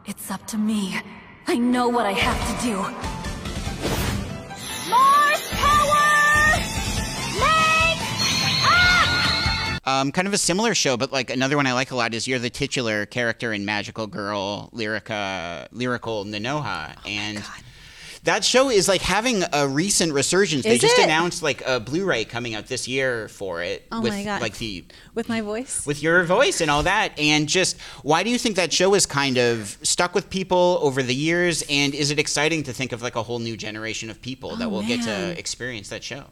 It's 0.06 0.30
up 0.30 0.46
to 0.48 0.58
me. 0.58 0.98
I 1.46 1.56
know 1.56 1.88
what 1.88 2.06
I 2.06 2.12
have 2.12 2.60
to 2.60 2.66
do. 2.66 2.76
Mars 4.90 5.48
power! 5.50 6.60
Make! 7.40 7.98
up! 8.70 9.86
Um, 9.86 10.12
kind 10.12 10.28
of 10.28 10.34
a 10.34 10.38
similar 10.38 10.74
show, 10.74 10.96
but 10.96 11.10
like 11.10 11.30
another 11.30 11.56
one 11.56 11.66
I 11.66 11.72
like 11.72 11.90
a 11.90 11.96
lot 11.96 12.14
is 12.14 12.28
you're 12.28 12.38
the 12.38 12.50
titular 12.50 13.06
character 13.06 13.52
in 13.52 13.64
Magical 13.64 14.06
Girl 14.06 14.70
Lyrica, 14.74 15.68
Lyrical 15.72 16.24
Nanoha, 16.26 16.94
Oh 16.96 17.08
and 17.08 17.42
that 18.24 18.44
show 18.44 18.70
is 18.70 18.88
like 18.88 19.00
having 19.02 19.42
a 19.52 19.66
recent 19.68 20.12
resurgence. 20.12 20.64
Is 20.64 20.72
they 20.72 20.78
just 20.78 20.98
it? 20.98 21.04
announced 21.04 21.42
like 21.42 21.62
a 21.66 21.80
Blu-ray 21.80 22.24
coming 22.24 22.54
out 22.54 22.66
this 22.66 22.88
year 22.88 23.28
for 23.28 23.62
it. 23.62 23.86
Oh 23.92 24.00
with, 24.00 24.12
my 24.12 24.24
God. 24.24 24.40
Like 24.42 24.56
the 24.58 24.84
With 25.14 25.28
my 25.28 25.40
voice. 25.40 25.86
with 25.86 26.02
your 26.02 26.24
voice 26.24 26.60
and 26.60 26.70
all 26.70 26.82
that, 26.82 27.18
and 27.18 27.48
just 27.48 27.80
why 28.02 28.22
do 28.22 28.30
you 28.30 28.38
think 28.38 28.56
that 28.56 28.72
show 28.72 28.94
is 28.94 29.06
kind 29.06 29.38
of 29.38 29.78
stuck 29.82 30.14
with 30.14 30.30
people 30.30 30.78
over 30.82 31.02
the 31.02 31.14
years? 31.14 31.62
And 31.70 31.94
is 31.94 32.10
it 32.10 32.18
exciting 32.18 32.62
to 32.64 32.72
think 32.72 32.92
of 32.92 33.02
like 33.02 33.16
a 33.16 33.22
whole 33.22 33.38
new 33.38 33.56
generation 33.56 34.10
of 34.10 34.20
people 34.20 34.56
that 34.56 34.66
Oh, 34.66 34.70
will 34.70 34.82
get 34.82 35.02
to 35.04 35.38
experience 35.38 35.88
that 35.90 36.02
show? 36.04 36.24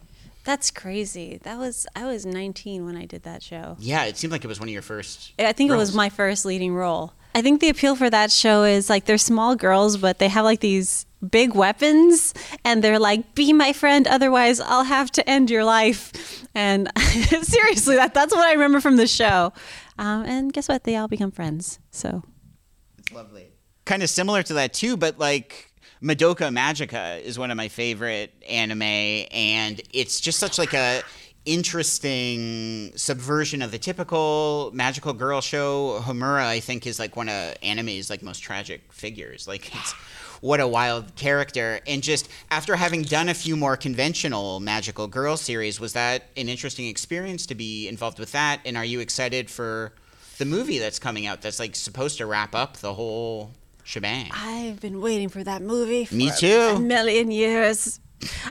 That's 0.43 0.71
crazy. 0.71 1.39
That 1.43 1.57
was 1.57 1.85
I 1.95 2.05
was 2.05 2.25
19 2.25 2.85
when 2.85 2.95
I 2.95 3.05
did 3.05 3.23
that 3.23 3.43
show. 3.43 3.75
Yeah, 3.79 4.05
it 4.05 4.15
seemed 4.15 4.31
like 4.31 4.45
it 4.45 4.47
was 4.47 4.59
one 4.61 4.69
of 4.69 4.73
your 4.73 4.81
first. 4.81 5.33
I 5.37 5.51
think 5.51 5.71
it 5.71 5.75
was 5.75 5.93
my 5.93 6.07
first 6.09 6.45
leading 6.45 6.73
role. 6.73 7.11
I 7.37 7.43
think 7.43 7.61
the 7.61 7.69
appeal 7.69 7.95
for 7.95 8.09
that 8.09 8.31
show 8.31 8.63
is 8.63 8.89
like 8.89 9.05
they're 9.05 9.19
small 9.19 9.55
girls, 9.55 9.95
but 9.95 10.17
they 10.17 10.27
have 10.27 10.43
like 10.43 10.59
these 10.59 11.05
big 11.29 11.53
weapons, 11.53 12.33
and 12.65 12.83
they're 12.83 12.97
like, 12.97 13.35
"Be 13.35 13.53
my 13.53 13.73
friend, 13.73 14.07
otherwise 14.07 14.59
I'll 14.59 14.85
have 14.85 15.11
to 15.11 15.29
end 15.29 15.51
your 15.51 15.63
life." 15.63 16.47
And 16.55 16.91
seriously, 17.43 17.95
that 17.95 18.15
that's 18.15 18.33
what 18.33 18.43
I 18.43 18.53
remember 18.53 18.81
from 18.81 18.95
the 18.95 19.05
show. 19.05 19.53
Um, 19.99 20.25
and 20.25 20.51
guess 20.51 20.67
what? 20.67 20.83
They 20.83 20.95
all 20.95 21.07
become 21.07 21.29
friends. 21.29 21.77
So 21.91 22.23
it's 22.97 23.11
Lovely. 23.11 23.49
Kind 23.85 24.01
of 24.01 24.09
similar 24.09 24.41
to 24.41 24.55
that 24.55 24.73
too, 24.73 24.97
but 24.97 25.19
like 25.19 25.71
Madoka 26.01 26.51
Magica 26.51 27.21
is 27.21 27.37
one 27.37 27.51
of 27.51 27.57
my 27.57 27.67
favorite 27.67 28.33
anime, 28.49 28.81
and 28.81 29.79
it's 29.93 30.19
just 30.19 30.39
such 30.39 30.57
like 30.57 30.73
a 30.73 31.03
interesting 31.47 32.91
subversion 32.95 33.61
of 33.61 33.71
the 33.71 33.79
typical 33.79 34.69
magical 34.73 35.13
girl 35.13 35.41
show. 35.41 35.99
Homura, 36.01 36.45
I 36.45 36.59
think, 36.59 36.85
is 36.85 36.99
like 36.99 37.15
one 37.15 37.29
of 37.29 37.55
anime's 37.63 38.09
like 38.09 38.21
most 38.21 38.39
tragic 38.39 38.91
figures. 38.91 39.47
Like 39.47 39.73
it's 39.73 39.93
what 40.41 40.59
a 40.59 40.67
wild 40.67 41.15
character. 41.15 41.79
And 41.87 42.03
just 42.03 42.29
after 42.51 42.75
having 42.75 43.01
done 43.01 43.29
a 43.29 43.33
few 43.33 43.55
more 43.55 43.77
conventional 43.77 44.59
magical 44.59 45.07
girl 45.07 45.37
series, 45.37 45.79
was 45.79 45.93
that 45.93 46.23
an 46.35 46.49
interesting 46.49 46.87
experience 46.87 47.45
to 47.47 47.55
be 47.55 47.87
involved 47.87 48.19
with 48.19 48.33
that? 48.33 48.59
And 48.65 48.75
are 48.75 48.85
you 48.85 48.99
excited 48.99 49.49
for 49.49 49.93
the 50.37 50.45
movie 50.45 50.79
that's 50.79 50.99
coming 50.99 51.25
out 51.25 51.41
that's 51.41 51.59
like 51.59 51.75
supposed 51.75 52.17
to 52.17 52.25
wrap 52.25 52.53
up 52.53 52.77
the 52.77 52.93
whole 52.93 53.51
shebang? 53.83 54.31
I've 54.33 54.81
been 54.81 54.99
waiting 54.99 55.29
for 55.29 55.43
that 55.45 55.61
movie 55.61 56.05
for 56.05 56.15
Me 56.15 56.29
a 56.41 56.77
million 56.77 57.31
years. 57.31 58.01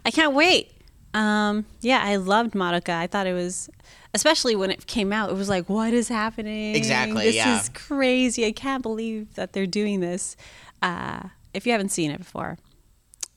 I 0.04 0.10
can't 0.10 0.32
wait. 0.32 0.72
Um, 1.16 1.64
yeah, 1.80 2.02
I 2.04 2.16
loved 2.16 2.52
Madoka. 2.52 2.90
I 2.94 3.06
thought 3.06 3.26
it 3.26 3.32
was, 3.32 3.70
especially 4.12 4.54
when 4.54 4.70
it 4.70 4.86
came 4.86 5.14
out, 5.14 5.30
it 5.30 5.34
was 5.34 5.48
like, 5.48 5.66
what 5.68 5.94
is 5.94 6.08
happening? 6.08 6.76
Exactly, 6.76 7.24
This 7.24 7.36
yeah. 7.36 7.58
is 7.58 7.70
crazy. 7.70 8.44
I 8.44 8.52
can't 8.52 8.82
believe 8.82 9.34
that 9.34 9.54
they're 9.54 9.66
doing 9.66 10.00
this. 10.00 10.36
Uh, 10.82 11.22
if 11.54 11.64
you 11.64 11.72
haven't 11.72 11.88
seen 11.88 12.10
it 12.10 12.18
before, 12.18 12.58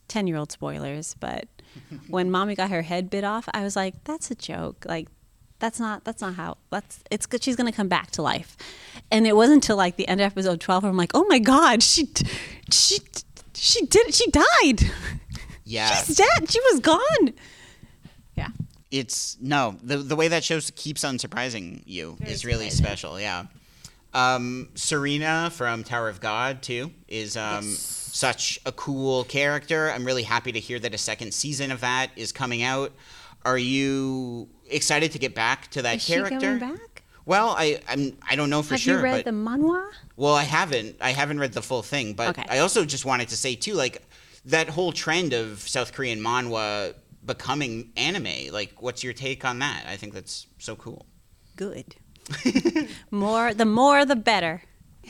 10 0.10 0.28
year 0.28 0.36
old 0.36 0.52
spoilers, 0.52 1.16
but 1.22 1.48
when 2.10 2.30
Mami 2.30 2.58
got 2.58 2.70
her 2.70 2.82
head 2.82 3.10
bit 3.10 3.24
off, 3.24 3.48
I 3.54 3.64
was 3.64 3.78
like, 3.78 4.04
that's 4.04 4.30
a 4.30 4.36
joke. 4.36 4.86
Like, 4.86 5.08
that's 5.60 5.78
not 5.80 6.06
that's 6.06 6.22
not 6.22 6.36
how 6.36 6.56
that's 6.70 7.04
it's 7.12 7.26
good 7.26 7.44
she's 7.44 7.58
gonna 7.58 7.70
come 7.74 7.90
back 7.90 8.12
to 8.12 8.22
life 8.22 8.56
and 9.12 9.28
it 9.28 9.36
wasn't 9.36 9.56
until 9.56 9.76
like 9.76 9.98
the 9.98 10.08
end 10.08 10.22
of 10.22 10.26
episode 10.32 10.62
12 10.62 10.84
where 10.84 10.90
i'm 10.90 10.96
like 10.96 11.12
oh 11.14 11.26
my 11.28 11.38
god 11.38 11.84
she 11.84 12.08
she 12.72 12.98
she 13.54 13.86
did 13.88 14.14
she 14.16 14.32
died 14.32 14.90
Yeah. 15.66 15.92
she's 15.92 16.16
dead 16.16 16.50
she 16.50 16.62
was 16.72 16.80
gone 16.80 17.34
yeah 18.40 18.50
it's 18.92 19.38
no 19.40 19.76
the 19.84 19.98
the 20.12 20.16
way 20.16 20.28
that 20.34 20.44
show 20.44 20.60
keeps 20.76 21.04
on 21.04 21.20
surprising 21.20 21.66
you 21.86 22.16
Very 22.20 22.32
is 22.34 22.44
really 22.46 22.70
surprising. 22.70 22.86
special. 22.86 23.20
Yeah, 23.28 23.46
um, 24.14 24.70
Serena 24.76 25.50
from 25.52 25.84
Tower 25.84 26.10
of 26.10 26.20
God 26.20 26.64
too 26.64 26.92
is 27.08 27.38
um, 27.38 27.64
such 27.64 28.60
a 28.66 28.72
cool 28.72 29.24
character. 29.26 29.92
I'm 29.92 30.06
really 30.06 30.24
happy 30.24 30.52
to 30.52 30.60
hear 30.60 30.80
that 30.80 30.94
a 30.94 30.98
second 30.98 31.34
season 31.34 31.72
of 31.72 31.82
that 31.82 32.10
is 32.16 32.32
coming 32.32 32.64
out. 32.64 32.92
Are 33.46 33.58
you 33.58 34.48
excited 34.70 35.12
to 35.12 35.20
get 35.20 35.36
back 35.36 35.70
to 35.72 35.82
that 35.84 35.98
is 35.98 36.02
she 36.04 36.14
character? 36.14 36.58
going 36.58 36.74
back 36.78 37.04
Well, 37.26 37.50
I 37.58 37.82
I'm 37.88 38.18
I 38.28 38.36
don't 38.36 38.50
know 38.50 38.64
for 38.64 38.74
have 38.74 38.82
sure, 38.82 38.98
you 38.98 39.04
read 39.04 39.18
but 39.24 39.26
the 39.26 39.38
manhwa 39.38 39.86
well, 40.18 40.34
I 40.34 40.44
haven't. 40.44 40.98
I 41.00 41.12
haven't 41.12 41.40
read 41.40 41.54
the 41.54 41.62
full 41.62 41.84
thing, 41.84 42.14
but 42.14 42.30
Okay. 42.38 42.46
I 42.50 42.58
also 42.60 42.84
just 42.86 43.06
wanted 43.06 43.30
to 43.30 43.38
say 43.38 43.56
too, 43.56 43.74
like 43.76 44.02
that 44.46 44.68
whole 44.70 44.92
trend 44.92 45.32
of 45.34 45.60
South 45.68 45.94
Korean 45.94 46.20
manhwa 46.20 46.94
becoming 47.30 47.92
anime. 47.96 48.52
Like, 48.52 48.82
what's 48.82 49.04
your 49.04 49.14
take 49.14 49.46
on 49.46 49.60
that? 49.60 49.86
I 49.88 49.96
think 49.98 50.14
that's 50.14 50.48
so 50.58 50.76
cool. 50.76 51.06
good 51.56 51.96
more 53.12 53.54
the 53.56 53.66
more 53.66 54.06
the 54.06 54.16
better 54.16 54.62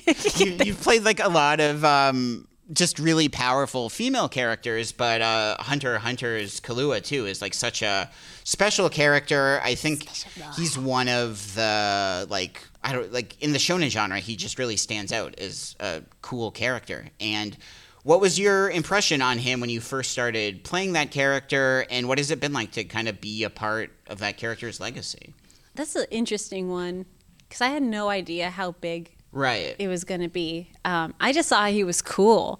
you, 0.37 0.57
you've 0.63 0.81
played 0.81 1.03
like 1.03 1.19
a 1.19 1.27
lot 1.27 1.59
of 1.59 1.83
um, 1.83 2.47
just 2.71 2.99
really 2.99 3.29
powerful 3.29 3.89
female 3.89 4.29
characters, 4.29 4.91
but 4.91 5.21
uh, 5.21 5.55
Hunter 5.59 5.97
Hunter's 5.97 6.59
Killua 6.59 7.03
too 7.03 7.25
is 7.25 7.41
like 7.41 7.53
such 7.53 7.81
a 7.81 8.09
special 8.43 8.89
character. 8.89 9.59
I 9.63 9.75
think 9.75 10.07
he's 10.55 10.77
one 10.77 11.09
of 11.09 11.55
the 11.55 12.27
like 12.29 12.65
I 12.83 12.93
don't 12.93 13.11
like 13.11 13.41
in 13.41 13.53
the 13.53 13.59
shonen 13.59 13.89
genre. 13.89 14.19
He 14.19 14.35
just 14.35 14.59
really 14.59 14.77
stands 14.77 15.11
out 15.11 15.37
as 15.39 15.75
a 15.79 16.03
cool 16.21 16.51
character. 16.51 17.07
And 17.19 17.57
what 18.03 18.21
was 18.21 18.39
your 18.39 18.69
impression 18.69 19.21
on 19.21 19.37
him 19.39 19.59
when 19.59 19.69
you 19.69 19.81
first 19.81 20.11
started 20.11 20.63
playing 20.63 20.93
that 20.93 21.11
character? 21.11 21.85
And 21.89 22.07
what 22.07 22.17
has 22.17 22.31
it 22.31 22.39
been 22.39 22.53
like 22.53 22.71
to 22.71 22.83
kind 22.83 23.07
of 23.07 23.19
be 23.21 23.43
a 23.43 23.49
part 23.49 23.91
of 24.07 24.19
that 24.19 24.37
character's 24.37 24.79
legacy? 24.79 25.33
that's 25.75 25.95
an 25.95 26.05
interesting 26.11 26.69
one 26.69 27.05
because 27.47 27.61
i 27.61 27.69
had 27.69 27.81
no 27.81 28.09
idea 28.09 28.49
how 28.49 28.71
big 28.71 29.11
Right. 29.31 29.75
it 29.79 29.87
was 29.87 30.03
going 30.03 30.19
to 30.21 30.27
be. 30.27 30.71
Um, 30.83 31.13
I 31.21 31.31
just 31.31 31.47
saw 31.47 31.67
he 31.67 31.83
was 31.83 32.01
cool. 32.01 32.59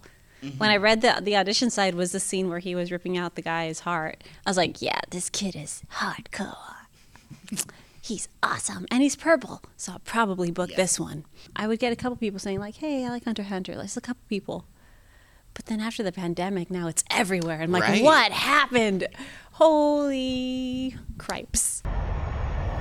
When 0.58 0.69
I 0.69 0.78
read 0.78 1.02
the 1.02 1.19
the 1.21 1.36
audition 1.36 1.69
side 1.69 1.95
was 1.95 2.12
the 2.13 2.19
scene 2.19 2.47
where 2.47 2.60
he 2.60 2.75
was 2.75 2.91
ripping 2.91 3.17
out 3.17 3.36
the 3.36 3.41
guy's 3.41 3.82
heart. 3.82 4.23
I 4.45 4.49
was 4.49 4.56
like, 4.56 4.82
yeah, 4.82 4.99
this 5.10 5.30
kid 5.30 5.56
is 5.56 5.82
hardcore. 5.95 6.56
He's 8.02 8.30
awesome, 8.41 8.86
and 8.89 9.02
he's 9.04 9.15
purple, 9.15 9.62
so 9.78 9.93
I'll 9.93 9.99
probably 9.99 10.49
book 10.52 10.69
this 10.75 10.99
one. 10.99 11.25
I 11.56 11.67
would 11.67 11.80
get 11.80 11.91
a 11.91 11.95
couple 11.95 12.15
people 12.15 12.39
saying 12.39 12.60
like, 12.60 12.75
"Hey, 12.75 13.06
I 13.06 13.10
like 13.10 13.25
Hunter 13.25 13.43
Hunter." 13.43 13.73
Just 13.73 13.97
a 13.97 14.02
couple 14.02 14.21
people, 14.30 14.65
but 15.60 15.65
then 15.65 15.82
after 15.82 16.04
the 16.04 16.13
pandemic, 16.13 16.72
now 16.72 16.88
it's 16.88 17.04
everywhere. 17.12 17.62
I'm 17.62 17.69
like, 17.69 17.84
Right. 17.84 18.02
what 18.02 18.32
happened? 18.32 19.06
Holy 19.52 20.95
cripes! 21.17 21.84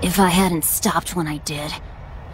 If 0.01 0.21
I 0.21 0.29
hadn't 0.29 0.65
stopped 0.65 1.17
when 1.17 1.27
I 1.27 1.39
did, 1.39 1.73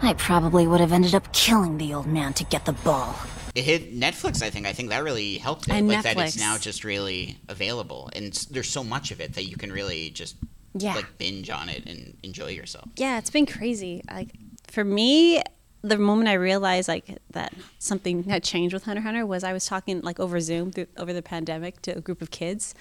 I 0.03 0.13
probably 0.13 0.67
would 0.67 0.79
have 0.81 0.91
ended 0.91 1.15
up 1.15 1.33
killing 1.33 1.79
the 1.79 1.95
old 1.95 2.05
man 2.05 2.33
to 2.33 2.43
get 2.43 2.65
the 2.65 2.73
ball. 2.73 3.15
It 3.55 3.63
hit 3.63 3.95
Netflix, 3.99 4.43
I 4.43 4.51
think. 4.51 4.67
I 4.67 4.73
think 4.73 4.89
that 4.89 5.03
really 5.03 5.39
helped 5.39 5.67
it. 5.67 5.71
And 5.73 5.87
like 5.87 6.03
that 6.03 6.15
it's 6.15 6.35
Netflix. 6.35 6.39
now 6.39 6.57
just 6.59 6.83
really 6.83 7.39
available. 7.49 8.11
And 8.15 8.31
there's 8.51 8.69
so 8.69 8.83
much 8.83 9.09
of 9.09 9.19
it 9.19 9.33
that 9.33 9.45
you 9.45 9.57
can 9.57 9.71
really 9.71 10.11
just 10.11 10.35
Yeah. 10.75 10.93
like 10.93 11.17
binge 11.17 11.49
on 11.49 11.69
it 11.69 11.87
and 11.87 12.15
enjoy 12.21 12.49
yourself. 12.49 12.87
yeah, 12.97 13.17
it's 13.17 13.31
been 13.31 13.47
crazy. 13.47 14.03
Like 14.11 14.29
for 14.67 14.83
me, 14.85 15.41
the 15.87 15.97
moment 15.97 16.27
I 16.27 16.33
realized 16.33 16.87
like 16.87 17.19
that 17.31 17.53
something 17.79 18.23
had 18.23 18.43
changed 18.43 18.73
with 18.73 18.83
Hunter 18.83 19.01
Hunter 19.01 19.25
was 19.25 19.43
I 19.43 19.53
was 19.53 19.65
talking 19.65 20.01
like 20.01 20.19
over 20.19 20.39
Zoom 20.39 20.71
through, 20.71 20.87
over 20.97 21.13
the 21.13 21.21
pandemic 21.21 21.81
to 21.83 21.91
a 21.97 22.01
group 22.01 22.21
of 22.21 22.31
kids. 22.31 22.73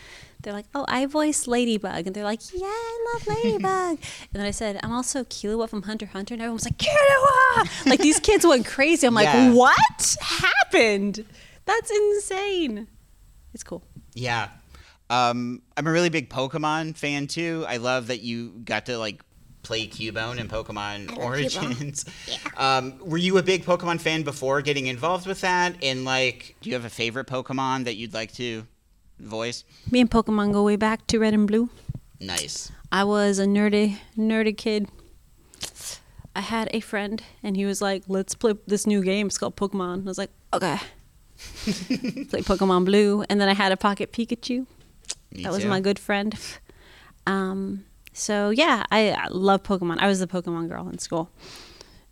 They're 0.43 0.53
like, 0.53 0.67
"Oh, 0.75 0.85
I 0.89 1.07
voice 1.07 1.47
Ladybug," 1.47 2.07
and 2.07 2.15
they're 2.15 2.25
like, 2.25 2.41
"Yeah, 2.53 2.67
I 2.67 3.07
love 3.15 3.27
Ladybug." 3.27 3.99
and 4.33 4.33
then 4.33 4.47
I 4.47 4.51
said, 4.51 4.81
"I'm 4.83 4.93
also 4.93 5.25
Killua 5.25 5.69
from 5.69 5.83
Hunter 5.83 6.07
Hunter," 6.07 6.35
and 6.35 6.43
everyone's 6.43 6.65
like, 6.65 6.79
"Killua!" 6.79 7.87
like 7.87 8.01
these 8.01 8.21
kids 8.21 8.47
went 8.47 8.67
crazy. 8.67 9.07
I'm 9.07 9.15
like, 9.15 9.25
Yeah. 9.25 9.53
"What 9.53 10.17
happened? 10.21 11.25
That's 11.65 11.91
insane." 11.91 12.89
It's 13.53 13.65
cool. 13.65 13.85
Yeah. 14.15 14.49
Um, 15.11 15.63
I'm 15.77 15.87
a 15.87 15.93
really 15.93 16.09
big 16.09 16.31
Pokemon 16.31 16.97
fan 16.97 17.27
too. 17.27 17.65
I 17.69 17.77
love 17.77 18.09
that 18.09 18.21
you 18.23 18.51
got 18.65 18.87
to 18.87 18.99
like 18.99 19.23
play 19.65 19.87
Cubone 19.87 20.39
in 20.39 20.49
Pokemon 20.49 21.17
Origins. 21.17 22.05
Um, 22.57 22.99
were 23.01 23.19
you 23.19 23.39
a 23.39 23.43
big 23.43 23.65
Pokemon 23.65 24.01
fan 24.01 24.23
before 24.23 24.63
getting 24.63 24.87
involved 24.87 25.27
with 25.27 25.41
that? 25.41 25.75
And 25.83 26.05
like, 26.05 26.55
do 26.61 26.71
you 26.71 26.75
have 26.77 26.85
a 26.85 26.91
favorite 26.91 27.27
Pokemon 27.27 27.85
that 27.85 27.97
you'd 27.97 28.15
like 28.15 28.33
to 28.35 28.65
voice? 29.19 29.65
Me 29.91 30.01
and 30.01 30.09
Pokemon 30.11 30.53
go 30.53 30.63
way 30.63 30.77
back 30.77 31.05
to 31.09 31.19
Red 31.19 31.35
and 31.35 31.49
Blue. 31.49 31.69
Nice. 32.21 32.71
I 32.93 33.03
was 33.03 33.41
a 33.41 33.47
nerdy, 33.47 33.97
nerdy 34.17 34.57
kid. 34.57 34.89
I 36.37 36.41
had 36.41 36.69
a 36.73 36.81
friend, 36.81 37.23
and 37.43 37.57
he 37.57 37.65
was 37.65 37.83
like, 37.83 38.05
"Let's 38.07 38.35
play 38.35 38.55
this 38.67 38.87
new 38.87 39.03
game. 39.03 39.27
It's 39.27 39.39
called 39.39 39.57
Pokemon." 39.57 40.03
I 40.03 40.05
was 40.05 40.19
like, 40.19 40.31
"Okay." 40.53 40.79
play 41.65 42.43
Pokemon 42.43 42.85
Blue, 42.85 43.25
and 43.29 43.41
then 43.41 43.49
I 43.49 43.55
had 43.55 43.73
a 43.73 43.77
Pocket 43.77 44.13
Pikachu. 44.13 44.67
Me 45.33 45.43
that 45.43 45.53
was 45.53 45.63
too. 45.63 45.69
my 45.69 45.81
good 45.81 45.99
friend. 45.99 46.35
Um, 47.27 47.85
so 48.15 48.49
yeah, 48.51 48.85
I, 48.91 49.11
I 49.11 49.27
love 49.29 49.63
Pokemon. 49.63 49.99
I 49.99 50.07
was 50.07 50.19
the 50.21 50.27
Pokemon 50.27 50.69
girl 50.71 50.89
in 50.89 50.99
school, 50.99 51.29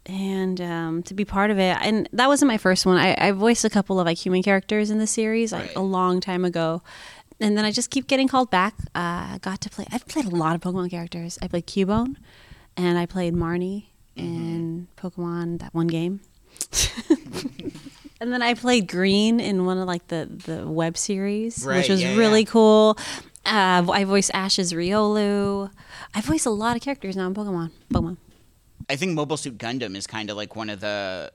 and 0.05 0.61
um, 0.61 1.03
to 1.05 1.15
be 1.15 1.25
part 1.25 1.51
of 1.51 1.59
it, 1.59 1.77
and 1.81 2.09
that 2.13 2.27
wasn't 2.29 2.49
my 2.49 2.59
first 2.59 2.85
one. 2.85 2.99
I, 2.99 3.17
I 3.29 3.31
voiced 3.33 3.65
a 3.65 3.71
couple 3.71 3.99
of 3.99 4.05
like 4.07 4.19
human 4.19 4.43
characters 4.43 4.91
in 4.91 4.99
the 4.99 5.07
series 5.07 5.53
like 5.53 5.69
Right. 5.69 5.77
a 5.77 5.81
long 5.81 6.21
time 6.21 6.45
ago, 6.45 6.83
and 7.41 7.57
then 7.57 7.65
I 7.65 7.71
just 7.71 7.91
keep 7.91 8.07
getting 8.07 8.29
called 8.29 8.51
back. 8.51 8.75
Uh, 8.95 9.35
I 9.35 9.39
got 9.41 9.61
to 9.63 9.71
play. 9.71 9.87
I've 9.91 10.07
played 10.07 10.27
a 10.27 10.31
lot 10.37 10.55
of 10.55 10.61
Pokemon 10.61 10.91
characters. 10.91 11.39
I 11.41 11.49
played 11.49 11.67
Cubone, 11.67 12.17
and 12.77 12.99
I 12.99 13.07
played 13.07 13.35
Marnie 13.35 13.87
Mm-hmm. 14.15 14.27
in 14.27 14.89
Pokemon 14.99 15.61
that 15.61 15.73
one 15.73 15.87
game. 15.87 16.21
And 18.21 18.33
then 18.33 18.41
I 18.41 18.55
played 18.55 18.87
Green 18.87 19.41
in 19.41 19.65
one 19.67 19.79
of 19.79 19.89
like 19.89 20.07
the 20.07 20.29
the 20.47 20.65
web 20.69 20.97
series, 20.97 21.65
Right, 21.67 21.79
which 21.79 21.89
was 21.89 22.01
yeah, 22.01 22.15
really 22.17 22.41
yeah. 22.43 22.47
cool. 22.51 22.97
Uh, 23.45 23.85
I 23.91 24.05
voice 24.05 24.31
Ash's 24.31 24.73
Riolu. 24.73 25.71
I 26.15 26.21
voiced 26.21 26.47
a 26.47 26.51
lot 26.51 26.77
of 26.77 26.83
characters 26.83 27.17
now 27.17 27.27
in 27.27 27.35
Pokemon. 27.35 27.71
Pokemon. 27.93 28.17
I 28.89 28.97
think 28.97 29.13
Mobile 29.13 29.37
Suit 29.37 29.59
Gundam 29.59 29.97
is 29.97 30.07
kind 30.07 30.31
of 30.31 30.37
like 30.37 30.55
one 30.55 30.71
of 30.71 30.81
the 30.81 31.33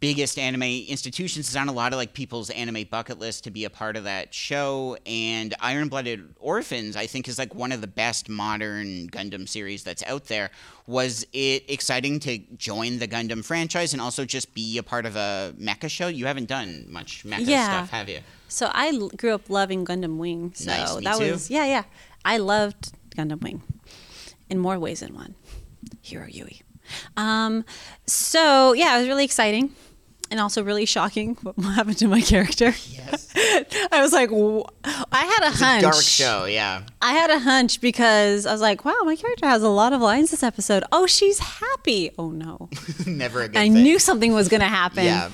biggest 0.00 0.38
anime 0.38 0.62
institutions. 0.62 1.48
It's 1.48 1.56
on 1.56 1.68
a 1.68 1.72
lot 1.72 1.92
of 1.92 1.96
like 1.96 2.14
people's 2.14 2.50
anime 2.50 2.84
bucket 2.90 3.18
list 3.18 3.44
to 3.44 3.50
be 3.50 3.64
a 3.64 3.70
part 3.70 3.96
of 3.96 4.04
that 4.04 4.32
show. 4.32 4.96
And 5.06 5.54
Iron 5.60 5.88
Blooded 5.88 6.34
Orphans, 6.38 6.94
I 6.96 7.06
think, 7.06 7.26
is 7.28 7.38
like 7.38 7.54
one 7.54 7.72
of 7.72 7.80
the 7.80 7.86
best 7.88 8.28
modern 8.28 9.08
Gundam 9.10 9.48
series 9.48 9.82
that's 9.82 10.02
out 10.04 10.26
there. 10.26 10.50
Was 10.86 11.26
it 11.32 11.64
exciting 11.68 12.20
to 12.20 12.38
join 12.56 12.98
the 12.98 13.08
Gundam 13.08 13.44
franchise 13.44 13.92
and 13.92 14.00
also 14.00 14.24
just 14.24 14.54
be 14.54 14.78
a 14.78 14.82
part 14.82 15.04
of 15.04 15.16
a 15.16 15.54
mecha 15.60 15.90
show? 15.90 16.06
You 16.08 16.26
haven't 16.26 16.46
done 16.48 16.86
much 16.88 17.24
mecha 17.24 17.46
Yeah. 17.46 17.64
stuff, 17.64 17.90
have 17.90 18.08
you? 18.08 18.20
So 18.48 18.70
I 18.72 18.88
l- 18.88 19.08
grew 19.10 19.34
up 19.34 19.50
loving 19.50 19.84
Gundam 19.84 20.16
Wing. 20.16 20.52
So 20.54 20.66
Nice, 20.70 20.94
that 20.94 21.18
too. 21.18 21.32
was 21.32 21.50
yeah, 21.50 21.64
yeah. 21.64 21.82
I 22.24 22.36
loved 22.38 22.92
Gundam 23.16 23.42
Wing 23.42 23.62
in 24.48 24.58
more 24.58 24.78
ways 24.78 25.00
than 25.00 25.14
one. 25.14 25.34
Heero 26.04 26.32
Yuy. 26.32 26.62
Um, 27.16 27.64
so 28.06 28.72
yeah, 28.72 28.96
it 28.96 29.00
was 29.00 29.08
really 29.08 29.24
exciting. 29.24 29.74
And 30.30 30.40
also 30.40 30.62
really 30.62 30.84
shocking 30.86 31.36
what 31.42 31.56
happened 31.74 31.98
to 31.98 32.08
my 32.08 32.20
character. 32.20 32.74
Yes. 32.88 33.32
I 33.92 34.00
was 34.02 34.12
like, 34.12 34.30
w- 34.30 34.64
I 34.84 35.24
had 35.24 35.44
a 35.44 35.52
It's 35.52 35.60
a 35.60 35.64
hunch. 35.64 35.82
dark 35.82 36.02
show, 36.02 36.44
yeah. 36.44 36.82
I 37.00 37.12
had 37.12 37.30
a 37.30 37.38
hunch 37.38 37.80
because 37.80 38.44
I 38.46 38.52
was 38.52 38.60
like, 38.60 38.84
wow, 38.84 38.96
my 39.04 39.16
character 39.16 39.46
has 39.46 39.62
a 39.62 39.68
lot 39.68 39.92
of 39.92 40.00
lines 40.00 40.30
this 40.30 40.42
episode. 40.42 40.84
Oh, 40.92 41.06
she's 41.06 41.38
happy. 41.38 42.10
Oh 42.18 42.30
no. 42.30 42.68
Never 43.06 43.42
a 43.42 43.48
good 43.48 43.56
I 43.56 43.64
thing. 43.64 43.74
knew 43.74 43.98
something 43.98 44.32
was 44.34 44.48
going 44.48 44.60
to 44.62 44.66
happen. 44.68 45.04
Yeah. 45.04 45.30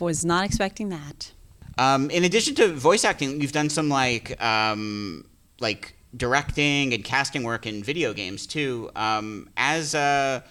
Was 0.00 0.24
not 0.24 0.44
expecting 0.44 0.88
that. 0.90 1.32
Um, 1.78 2.10
in 2.10 2.24
addition 2.24 2.54
to 2.56 2.72
voice 2.72 3.04
acting, 3.04 3.40
you've 3.40 3.52
done 3.52 3.70
some 3.70 3.88
like 3.88 4.42
um, 4.42 5.24
like 5.60 5.94
directing 6.16 6.92
and 6.94 7.04
casting 7.04 7.42
work 7.44 7.66
in 7.66 7.82
video 7.82 8.12
games 8.12 8.46
too. 8.46 8.90
Um, 8.96 9.48
as 9.56 9.94
a 9.94 10.42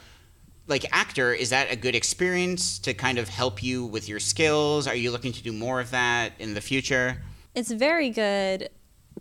like 0.67 0.85
actor, 0.91 1.33
is 1.33 1.49
that 1.51 1.71
a 1.71 1.75
good 1.75 1.95
experience 1.95 2.79
to 2.79 2.93
kind 2.93 3.17
of 3.17 3.29
help 3.29 3.61
you 3.61 3.85
with 3.85 4.09
your 4.09 4.19
skills? 4.19 4.87
Are 4.87 4.95
you 4.95 5.11
looking 5.11 5.31
to 5.33 5.43
do 5.43 5.51
more 5.51 5.79
of 5.79 5.91
that 5.91 6.33
in 6.39 6.53
the 6.53 6.61
future? 6.61 7.21
It's 7.53 7.71
very 7.71 8.09
good 8.09 8.69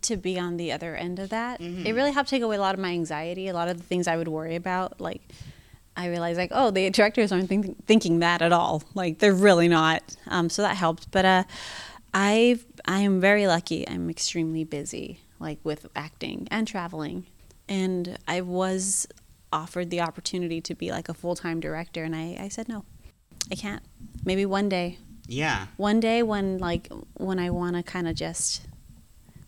to 0.02 0.16
be 0.16 0.38
on 0.38 0.56
the 0.56 0.72
other 0.72 0.96
end 0.96 1.18
of 1.18 1.28
that. 1.30 1.60
It 1.60 1.92
really 1.92 2.12
helped 2.12 2.28
take 2.30 2.42
away 2.42 2.56
a 2.56 2.60
lot 2.60 2.74
of 2.74 2.80
my 2.80 2.90
anxiety, 2.90 3.48
a 3.48 3.54
lot 3.54 3.68
of 3.68 3.76
the 3.78 3.84
things 3.84 4.08
I 4.08 4.16
would 4.16 4.28
worry 4.28 4.56
about. 4.56 5.00
Like, 5.00 5.22
I 5.96 6.08
realized, 6.08 6.38
like, 6.38 6.50
oh, 6.52 6.70
the 6.72 6.90
directors 6.90 7.30
aren't 7.30 7.48
think- 7.48 7.86
thinking 7.86 8.18
that 8.18 8.42
at 8.42 8.52
all. 8.52 8.82
Like, 8.94 9.18
they're 9.20 9.32
really 9.32 9.68
not. 9.68 10.02
Um, 10.26 10.50
so 10.50 10.62
that 10.62 10.76
helped. 10.76 11.10
But 11.12 11.24
uh, 11.24 11.44
I 12.12 12.58
I 12.84 13.00
am 13.00 13.20
very 13.20 13.46
lucky. 13.46 13.88
I'm 13.88 14.10
extremely 14.10 14.64
busy, 14.64 15.20
like 15.38 15.58
with 15.62 15.86
acting 15.94 16.48
and 16.50 16.66
traveling, 16.66 17.26
and 17.68 18.18
I 18.26 18.40
was 18.40 19.06
offered 19.54 19.88
the 19.90 20.00
opportunity 20.00 20.60
to 20.60 20.74
be 20.74 20.90
like 20.90 21.08
a 21.08 21.14
full 21.14 21.34
time 21.36 21.60
director, 21.60 22.02
and 22.04 22.14
I, 22.14 22.36
I 22.40 22.48
said 22.48 22.68
no, 22.68 22.84
I 23.50 23.54
can't. 23.54 23.82
Maybe 24.24 24.44
one 24.44 24.68
day 24.68 24.98
Yeah. 25.28 25.66
one 25.76 26.00
day 26.00 26.22
when 26.22 26.58
like 26.58 26.88
when 27.14 27.38
I 27.38 27.50
want 27.50 27.76
to 27.76 27.82
kind 27.82 28.08
of 28.08 28.14
just 28.16 28.62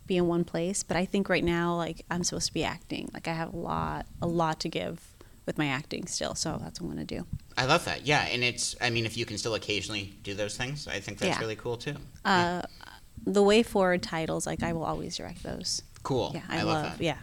be 0.07 0.17
in 0.17 0.27
one 0.29 0.45
place. 0.45 0.83
But 0.83 0.97
I 0.97 1.05
think 1.05 1.29
right 1.29 1.45
now 1.45 1.75
like 1.77 2.05
I'm 2.11 2.23
supposed 2.25 2.47
to 2.47 2.55
be 2.55 2.65
acting. 2.65 3.11
Like 3.13 3.27
I 3.29 3.33
have 3.33 3.53
a 3.53 3.57
lot 3.57 4.07
a 4.23 4.27
lot 4.27 4.61
to 4.61 4.69
give 4.69 5.01
with 5.47 5.59
my 5.59 5.67
acting 5.67 6.07
still. 6.07 6.35
So 6.35 6.59
that's 6.63 6.81
what 6.81 6.89
I'm 6.89 6.95
gonna 6.95 7.05
do. 7.05 7.27
I 7.59 7.65
love 7.67 7.85
that. 7.87 8.07
Yeah, 8.07 8.27
and 8.27 8.45
it's 8.45 8.77
I 8.81 8.91
mean 8.91 9.07
if 9.07 9.17
you 9.17 9.25
can 9.27 9.39
still 9.39 9.55
occasionally 9.55 10.15
do 10.23 10.35
those 10.35 10.57
things, 10.57 10.87
I 10.87 11.01
think 11.01 11.19
that's 11.19 11.37
Yeah. 11.37 11.41
really 11.41 11.57
cool 11.57 11.77
too. 11.77 11.97
Uh, 12.25 12.63
the 13.27 13.43
WayForward 13.43 14.03
titles 14.03 14.47
like 14.47 14.63
I 14.63 14.73
will 14.73 14.85
always 14.85 15.17
direct 15.17 15.43
those. 15.43 15.83
Cool. 16.05 16.31
Yeah, 16.35 16.43
I, 16.49 16.59
I 16.61 16.63
love 16.63 16.83
love. 16.85 16.99
that. 16.99 17.05
Yeah. 17.05 17.19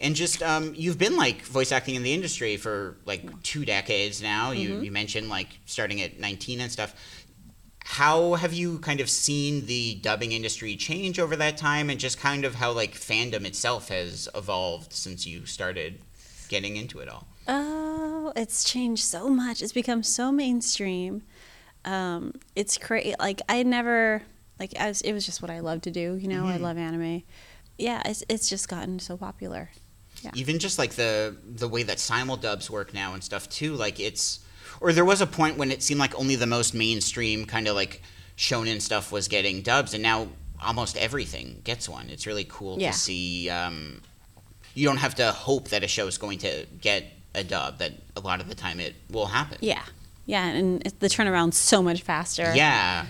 And 0.00 0.14
just 0.16 0.42
um, 0.42 0.72
you've 0.76 0.98
been 0.98 1.16
like 1.16 1.42
voice 1.42 1.72
acting 1.72 1.94
in 1.94 2.02
the 2.02 2.12
industry 2.12 2.56
for 2.56 2.96
like 3.04 3.42
two 3.42 3.64
decades 3.64 4.20
now. 4.22 4.50
You 4.50 4.70
Mm-hmm. 4.70 4.84
you 4.84 4.90
mentioned 4.92 5.28
like 5.28 5.58
starting 5.66 6.00
at 6.00 6.18
19 6.18 6.60
and 6.60 6.70
stuff. 6.72 6.94
How 7.86 8.34
have 8.34 8.54
you 8.54 8.78
kind 8.78 9.00
of 9.00 9.10
seen 9.10 9.66
the 9.66 9.96
dubbing 9.96 10.32
industry 10.32 10.74
change 10.74 11.18
over 11.18 11.36
that 11.36 11.56
time, 11.58 11.90
and 11.90 12.00
just 12.00 12.18
kind 12.18 12.44
of 12.46 12.54
how 12.54 12.72
like 12.72 12.94
fandom 12.94 13.44
itself 13.44 13.88
has 13.88 14.28
evolved 14.34 14.92
since 14.92 15.26
you 15.26 15.44
started 15.44 16.00
getting 16.48 16.76
into 16.76 17.00
it 17.00 17.08
all? 17.08 17.26
Oh, 17.46 18.32
it's 18.36 18.64
changed 18.64 19.04
so 19.04 19.28
much. 19.28 19.60
It's 19.62 19.72
become 19.72 20.02
so 20.02 20.32
mainstream. 20.32 21.22
Um, 21.84 22.32
it's 22.56 22.78
crazy. 22.78 23.14
Like 23.20 23.42
I 23.50 23.62
never 23.62 24.22
like 24.58 24.72
I 24.80 24.88
was, 24.88 25.02
it 25.02 25.12
was 25.12 25.26
just 25.26 25.42
what 25.42 25.50
I 25.50 25.60
love 25.60 25.82
to 25.82 25.90
do. 25.90 26.14
You 26.16 26.28
know, 26.28 26.46
I 26.46 26.56
love 26.56 26.78
anime. 26.78 27.22
Yeah, 27.76 28.00
it's 28.06 28.24
it's 28.30 28.48
just 28.48 28.66
gotten 28.68 28.98
so 28.98 29.18
popular. 29.18 29.70
Yeah. 30.24 30.30
even 30.34 30.58
just 30.58 30.78
like 30.78 30.94
the 30.94 31.36
the 31.44 31.68
way 31.68 31.82
that 31.84 31.98
simuldubs 31.98 32.70
work 32.70 32.94
now 32.94 33.14
and 33.14 33.22
stuff 33.22 33.48
too 33.48 33.74
like 33.74 34.00
it's 34.00 34.40
or 34.80 34.92
there 34.92 35.04
was 35.04 35.20
a 35.20 35.26
point 35.26 35.58
when 35.58 35.70
it 35.70 35.82
seemed 35.82 36.00
like 36.00 36.14
only 36.18 36.34
the 36.36 36.46
most 36.46 36.74
mainstream 36.74 37.44
kind 37.44 37.68
of 37.68 37.74
like 37.76 38.02
shonen 38.36 38.80
stuff 38.80 39.12
was 39.12 39.28
getting 39.28 39.62
dubs 39.62 39.92
and 39.94 40.02
now 40.02 40.28
almost 40.64 40.96
everything 40.96 41.60
gets 41.64 41.88
one 41.88 42.08
it's 42.08 42.26
really 42.26 42.46
cool 42.48 42.80
Yeah. 42.80 42.90
to 42.92 42.96
see 42.98 43.50
um, 43.50 44.00
you 44.74 44.86
don't 44.86 44.96
have 44.96 45.14
to 45.16 45.30
hope 45.30 45.68
that 45.68 45.84
a 45.84 45.88
show 45.88 46.06
is 46.06 46.16
going 46.18 46.38
to 46.38 46.66
get 46.80 47.04
a 47.34 47.44
dub 47.44 47.78
that 47.78 47.92
a 48.16 48.20
lot 48.20 48.40
of 48.40 48.48
the 48.48 48.54
time 48.54 48.80
it 48.80 48.94
will 49.10 49.26
happen 49.26 49.58
Yeah, 49.60 49.82
yeah, 50.26 50.46
and 50.46 50.82
the 51.00 51.08
turnaround's 51.08 51.56
so 51.58 51.82
much 51.82 52.00
faster. 52.02 52.52
yeah 52.54 53.06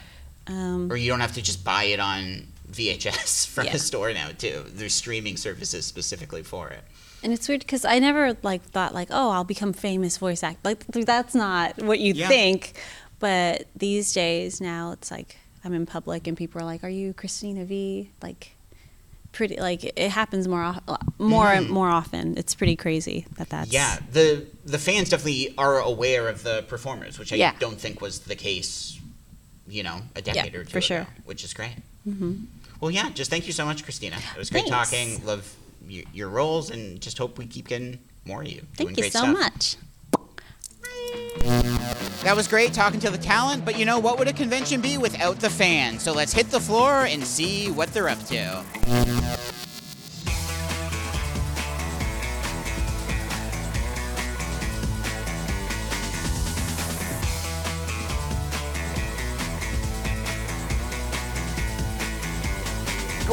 Um, 0.49 0.91
or 0.91 0.97
you 0.97 1.09
don't 1.11 1.21
have 1.21 1.35
to 1.35 1.43
just 1.43 1.63
buy 1.65 1.85
it 1.85 2.01
on 2.01 2.49
VHS 2.71 3.47
from 3.55 3.67
Yeah. 3.67 3.75
a 3.75 3.79
store 3.79 4.13
now 4.13 4.31
too 4.37 4.65
there's 4.69 4.95
streaming 4.95 5.37
services 5.37 5.87
specifically 5.87 6.43
for 6.43 6.69
it 6.71 6.83
and 7.25 7.33
it's 7.33 7.49
weird 7.49 7.61
because 7.63 7.85
I 7.85 7.99
never 7.99 8.37
like 8.43 8.63
thought 8.63 8.95
like, 8.95 9.09
oh, 9.11 9.31
I'll 9.31 9.43
become 9.45 9.73
famous 9.73 10.19
voice 10.19 10.43
act. 10.45 10.65
Like 10.65 10.87
that's 10.87 11.35
not 11.35 11.83
what 11.83 11.99
you 11.99 12.13
Yeah. 12.15 12.29
think. 12.29 12.75
But 13.19 13.67
these 13.75 14.13
days 14.13 14.61
now, 14.61 14.93
it's 14.93 15.11
like 15.11 15.39
I'm 15.65 15.73
in 15.73 15.87
public 15.87 16.27
and 16.27 16.37
people 16.37 16.61
are 16.61 16.65
like, 16.65 16.85
"Are 16.85 16.89
you 16.91 17.15
Cristina 17.15 17.65
Vee?" 17.65 18.11
Like, 18.23 18.51
pretty 19.33 19.57
like 19.57 19.83
it 19.85 20.11
happens 20.11 20.47
more 20.47 20.77
more 21.19 21.47
Mhm. 21.47 21.69
more 21.71 21.89
often. 21.89 22.37
It's 22.37 22.55
pretty 22.55 22.77
crazy 22.77 23.27
that 23.39 23.49
that's 23.49 23.73
Yeah, 23.73 23.99
the 24.13 24.45
the 24.67 24.79
fans 24.79 25.09
definitely 25.09 25.55
are 25.57 25.81
aware 25.81 26.29
of 26.29 26.43
the 26.43 26.65
performers, 26.69 27.19
which 27.19 27.33
I 27.33 27.37
Yeah. 27.37 27.55
don't 27.59 27.81
think 27.81 28.01
was 28.03 28.21
the 28.21 28.37
case, 28.37 28.99
you 29.67 29.83
know, 29.83 30.03
a 30.15 30.21
decade 30.21 30.55
or 30.55 30.65
two 30.65 30.71
for 30.71 30.79
ago, 30.79 30.87
sure. 30.87 31.07
which 31.25 31.43
is 31.45 31.55
great. 31.55 31.77
Mm-hmm. 32.07 32.35
Well, 32.81 32.91
yeah, 32.91 33.09
just 33.11 33.31
thank 33.31 33.47
you 33.47 33.53
so 33.55 33.65
much, 33.65 33.83
Cristina. 33.85 34.17
It 34.35 34.39
was 34.39 34.51
great 34.51 34.67
Thanks. 34.69 34.91
talking. 34.91 35.25
Love 35.25 35.55
your, 35.89 36.05
your 36.13 36.29
roles, 36.29 36.71
and 36.71 37.01
just 37.01 37.19
hope 37.19 37.39
we 37.39 37.47
keep 37.47 37.69
getting 37.69 37.99
more 38.25 38.43
of 38.43 38.49
you. 38.49 38.61
doing 38.61 38.69
Thank 38.77 38.91
you 38.91 39.03
great 39.03 39.13
so 39.13 39.21
stuff. 39.21 39.33
much. 39.33 39.77
That 42.23 42.35
was 42.35 42.49
great 42.49 42.73
talking 42.73 43.01
to 43.01 43.11
the 43.11 43.19
talent, 43.19 43.65
but 43.65 43.79
you 43.79 43.85
know 43.85 43.99
what 43.99 44.19
would 44.19 44.29
a 44.29 44.33
convention 44.33 44.81
be 44.81 44.97
without 44.97 45.41
the 45.41 45.51
fans? 45.51 46.03
So 46.03 46.13
let's 46.13 46.33
hit 46.33 46.51
the 46.51 46.61
floor 46.61 47.05
and 47.05 47.23
see 47.23 47.71
what 47.71 47.93
they're 47.93 48.09
up 48.09 48.23
to. 48.27 48.65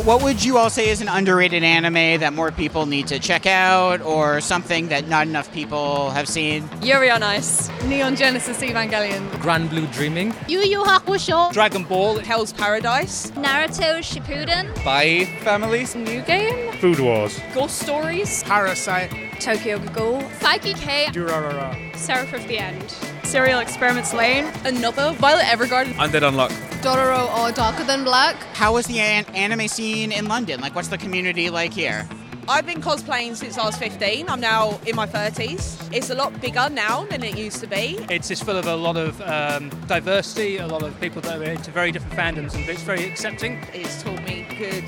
What 0.03 0.23
would 0.23 0.43
you 0.43 0.57
all 0.57 0.71
say 0.71 0.89
is 0.89 0.99
an 1.01 1.07
underrated 1.07 1.63
anime 1.63 2.21
that 2.21 2.33
more 2.33 2.51
people 2.51 2.87
need 2.87 3.05
to 3.07 3.19
check 3.19 3.45
out, 3.45 4.01
or 4.01 4.41
something 4.41 4.87
that 4.87 5.07
not 5.07 5.27
enough 5.27 5.53
people 5.53 6.09
have 6.09 6.27
seen? 6.27 6.67
Yuri 6.81 7.11
on 7.11 7.21
Ice, 7.21 7.69
Neon 7.83 8.15
Genesis 8.15 8.61
Evangelion, 8.61 9.29
Grand 9.39 9.69
Blue 9.69 9.85
Dreaming, 9.87 10.33
Yu 10.47 10.59
Yu 10.61 10.81
Hakusho, 10.83 11.53
Dragon 11.53 11.83
Ball, 11.83 12.17
Hell's 12.17 12.51
Paradise, 12.51 13.29
Naruto 13.31 13.99
Shippuden, 13.99 14.75
Spy 14.79 15.25
Families, 15.43 15.95
New 15.95 16.21
Game, 16.23 16.71
Food 16.79 16.99
Wars. 16.99 17.39
Ghost 17.53 17.77
Stories, 17.77 18.43
Parasyte. 18.43 19.39
Tokyo 19.39 19.77
Ghoul, 19.93 20.21
Saiki 20.39 20.75
K, 20.77 21.07
Durarara. 21.11 21.95
Seraph 21.95 22.33
of 22.33 22.47
the 22.47 22.57
End. 22.57 22.95
Serial 23.23 23.59
Experiments 23.59 24.13
Lain, 24.13 24.51
another 24.65 25.11
Violet 25.13 25.45
Evergarden, 25.45 25.93
Undead 25.93 26.21
Unluck. 26.21 26.70
Dororo 26.81 27.31
or 27.37 27.51
Darker 27.51 27.83
Than 27.83 28.03
Black. 28.03 28.35
How 28.55 28.75
is 28.77 28.87
the 28.87 28.99
an- 28.99 29.25
anime 29.35 29.67
scene 29.67 30.11
in 30.11 30.27
London? 30.27 30.59
Like, 30.61 30.73
what's 30.73 30.87
the 30.87 30.97
community 30.97 31.51
like 31.51 31.71
here? 31.73 32.09
I've 32.49 32.65
been 32.65 32.81
cosplaying 32.81 33.35
since 33.35 33.55
I 33.55 33.65
was 33.67 33.77
15. 33.77 34.27
I'm 34.27 34.39
now 34.39 34.79
in 34.87 34.95
my 34.95 35.05
30s. 35.05 35.87
It's 35.93 36.09
a 36.09 36.15
lot 36.15 36.41
bigger 36.41 36.69
now 36.71 37.05
than 37.05 37.23
it 37.23 37.37
used 37.37 37.59
to 37.61 37.67
be. 37.67 37.99
It's 38.09 38.29
just 38.29 38.43
full 38.43 38.57
of 38.57 38.65
a 38.65 38.75
lot 38.75 38.97
of 38.97 39.21
um, 39.21 39.69
diversity, 39.87 40.57
a 40.57 40.65
lot 40.65 40.81
of 40.81 40.99
people 40.99 41.21
that 41.21 41.39
are 41.39 41.43
into 41.43 41.69
very 41.69 41.91
different 41.91 42.15
fandoms, 42.15 42.55
and 42.55 42.67
it's 42.67 42.81
very 42.81 43.05
accepting. 43.07 43.59
It's 43.73 44.01
taught 44.01 44.23
me 44.25 44.47
good 44.57 44.85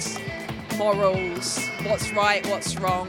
morals, 0.78 1.60
what's 1.84 2.12
right, 2.14 2.44
what's 2.48 2.76
wrong. 2.80 3.08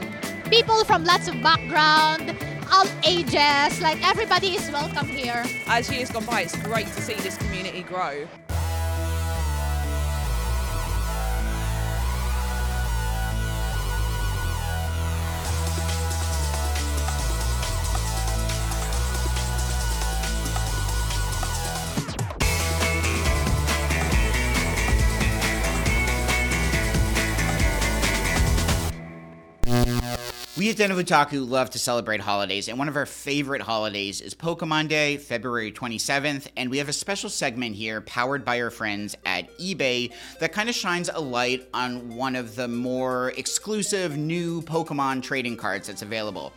People 0.51 0.85
from 0.85 1.05
lots 1.05 1.27
of 1.27 1.41
background, 1.41 2.37
all 2.71 2.85
ages, 3.03 3.81
like 3.81 4.07
everybody 4.07 4.49
is 4.49 4.69
welcome 4.69 5.07
here. 5.07 5.43
As 5.65 5.91
years 5.91 6.11
gone 6.11 6.25
by, 6.25 6.41
it's 6.41 6.55
great 6.57 6.85
to 6.85 7.01
see 7.01 7.15
this 7.15 7.35
community 7.37 7.81
grow. 7.81 8.27
We 30.65 30.71
at 30.71 30.89
of 30.89 30.97
Otaku 30.97 31.47
love 31.47 31.69
to 31.69 31.77
celebrate 31.77 32.21
holidays, 32.21 32.67
and 32.69 32.79
one 32.79 32.87
of 32.87 32.95
our 32.95 33.05
favorite 33.05 33.61
holidays 33.61 34.19
is 34.19 34.33
Pokemon 34.33 34.87
Day, 34.87 35.17
February 35.17 35.71
27th, 35.71 36.47
and 36.57 36.71
we 36.71 36.79
have 36.79 36.89
a 36.89 36.93
special 36.93 37.29
segment 37.29 37.75
here 37.75 38.01
powered 38.01 38.43
by 38.43 38.59
our 38.59 38.71
friends 38.71 39.15
at 39.27 39.55
eBay 39.59 40.11
that 40.39 40.53
kind 40.53 40.67
of 40.67 40.73
shines 40.73 41.07
a 41.13 41.21
light 41.21 41.69
on 41.71 42.15
one 42.15 42.35
of 42.35 42.55
the 42.55 42.67
more 42.67 43.29
exclusive 43.37 44.17
new 44.17 44.63
Pokemon 44.63 45.21
trading 45.21 45.55
cards 45.55 45.85
that's 45.85 46.01
available. 46.01 46.51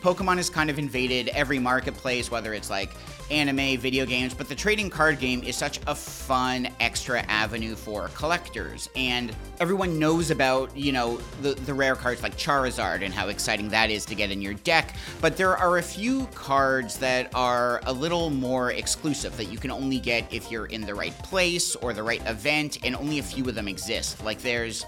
Pokemon 0.00 0.38
has 0.38 0.50
kind 0.50 0.68
of 0.68 0.80
invaded 0.80 1.28
every 1.28 1.60
marketplace, 1.60 2.32
whether 2.32 2.54
it's 2.54 2.68
like 2.68 2.90
anime, 3.32 3.78
video 3.78 4.04
games, 4.04 4.34
but 4.34 4.48
the 4.48 4.54
trading 4.54 4.90
card 4.90 5.18
game 5.18 5.42
is 5.42 5.56
such 5.56 5.80
a 5.86 5.94
fun 5.94 6.68
extra 6.78 7.20
avenue 7.22 7.74
for 7.74 8.08
collectors. 8.08 8.88
And 8.94 9.34
everyone 9.58 9.98
knows 9.98 10.30
about, 10.30 10.76
you 10.76 10.92
know, 10.92 11.16
the, 11.40 11.54
the 11.54 11.72
rare 11.72 11.96
cards 11.96 12.22
like 12.22 12.36
Charizard 12.36 13.02
and 13.02 13.12
how 13.12 13.28
exciting 13.28 13.70
that 13.70 13.90
is 13.90 14.04
to 14.06 14.14
get 14.14 14.30
in 14.30 14.42
your 14.42 14.54
deck. 14.54 14.94
But 15.20 15.36
there 15.36 15.56
are 15.56 15.78
a 15.78 15.82
few 15.82 16.26
cards 16.34 16.98
that 16.98 17.34
are 17.34 17.80
a 17.84 17.92
little 17.92 18.28
more 18.30 18.72
exclusive 18.72 19.36
that 19.38 19.46
you 19.46 19.58
can 19.58 19.70
only 19.70 19.98
get 19.98 20.32
if 20.32 20.50
you're 20.50 20.66
in 20.66 20.82
the 20.82 20.94
right 20.94 21.16
place 21.20 21.74
or 21.76 21.92
the 21.92 22.02
right 22.02 22.24
event, 22.28 22.78
and 22.84 22.94
only 22.94 23.18
a 23.18 23.22
few 23.22 23.48
of 23.48 23.54
them 23.54 23.66
exist. 23.66 24.22
Like 24.22 24.42
there's 24.42 24.84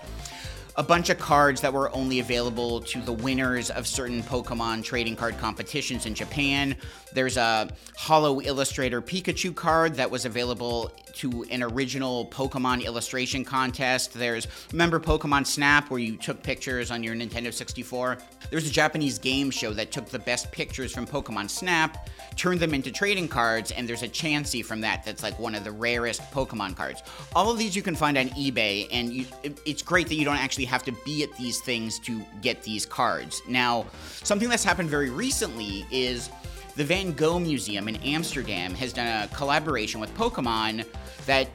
a 0.77 0.83
bunch 0.83 1.09
of 1.09 1.19
cards 1.19 1.61
that 1.61 1.73
were 1.73 1.95
only 1.95 2.19
available 2.19 2.81
to 2.81 3.01
the 3.01 3.13
winners 3.13 3.71
of 3.71 3.87
certain 3.87 4.23
Pokemon 4.25 4.83
trading 4.83 5.15
card 5.15 5.39
competitions 5.39 6.05
in 6.05 6.15
Japan. 6.15 6.75
There's 7.15 7.37
a 7.37 7.71
Holo 7.97 8.41
Illustrator 8.41 9.01
Pikachu 9.01 9.55
card 9.55 9.95
that 9.95 10.11
was 10.11 10.25
available 10.25 10.93
to 11.15 11.45
an 11.45 11.63
original 11.63 12.27
Pokemon 12.27 12.85
illustration 12.85 13.45
contest. 13.45 14.13
There's 14.13 14.49
remember 14.73 14.99
Pokemon 14.99 15.47
Snap 15.47 15.91
where 15.91 16.01
you 16.01 16.17
took 16.17 16.43
pictures 16.43 16.91
on 16.91 17.05
your 17.05 17.15
Nintendo 17.15 17.53
64. 17.53 18.19
There's 18.51 18.69
a 18.69 18.73
Japanese 18.73 19.19
game 19.19 19.51
show 19.51 19.73
that 19.73 19.93
took 19.93 20.07
the 20.07 20.19
best 20.19 20.51
pictures 20.51 20.93
from 20.93 21.07
Pokemon 21.07 21.49
Snap, 21.49 22.09
turned 22.37 22.59
them 22.59 22.75
into 22.75 22.91
trading 22.91 23.29
cards, 23.29 23.71
and 23.71 23.89
there's 23.89 24.03
a 24.03 24.09
Chansey 24.09 24.65
from 24.65 24.81
that 24.81 25.05
that's 25.05 25.23
like 25.23 25.39
one 25.39 25.55
of 25.55 25.63
the 25.63 25.73
rarest 25.73 26.21
Pokemon 26.33 26.77
cards. 26.77 27.03
All 27.35 27.51
of 27.51 27.59
these 27.59 27.77
you 27.77 27.83
can 27.83 27.95
find 27.95 28.19
on 28.19 28.29
eBay, 28.31 28.89
and 28.91 29.13
you, 29.13 29.27
it, 29.45 29.61
it's 29.65 29.83
great 29.83 30.09
that 30.09 30.17
you 30.17 30.25
don't 30.25 30.37
actually 30.37 30.65
have 30.65 30.83
to 30.83 30.93
be 31.05 31.23
at 31.23 31.33
these 31.37 31.61
things 31.61 32.01
to 32.01 32.21
get 32.43 32.63
these 32.65 32.85
cards. 32.85 33.41
Now, 33.49 33.87
something 34.25 34.49
that's 34.49 34.65
happened 34.65 34.91
very 34.91 35.11
recently 35.11 35.87
is 35.93 36.29
the 36.77 36.85
Van 36.85 37.13
Gogh 37.13 37.39
Museum 37.39 37.89
in 37.89 37.97
Amsterdam 37.97 38.75
has 38.75 38.93
done 38.93 39.07
a 39.07 39.29
collaboration 39.29 40.01
with 40.01 40.15
Pokemon 40.17 40.85
that 41.27 41.49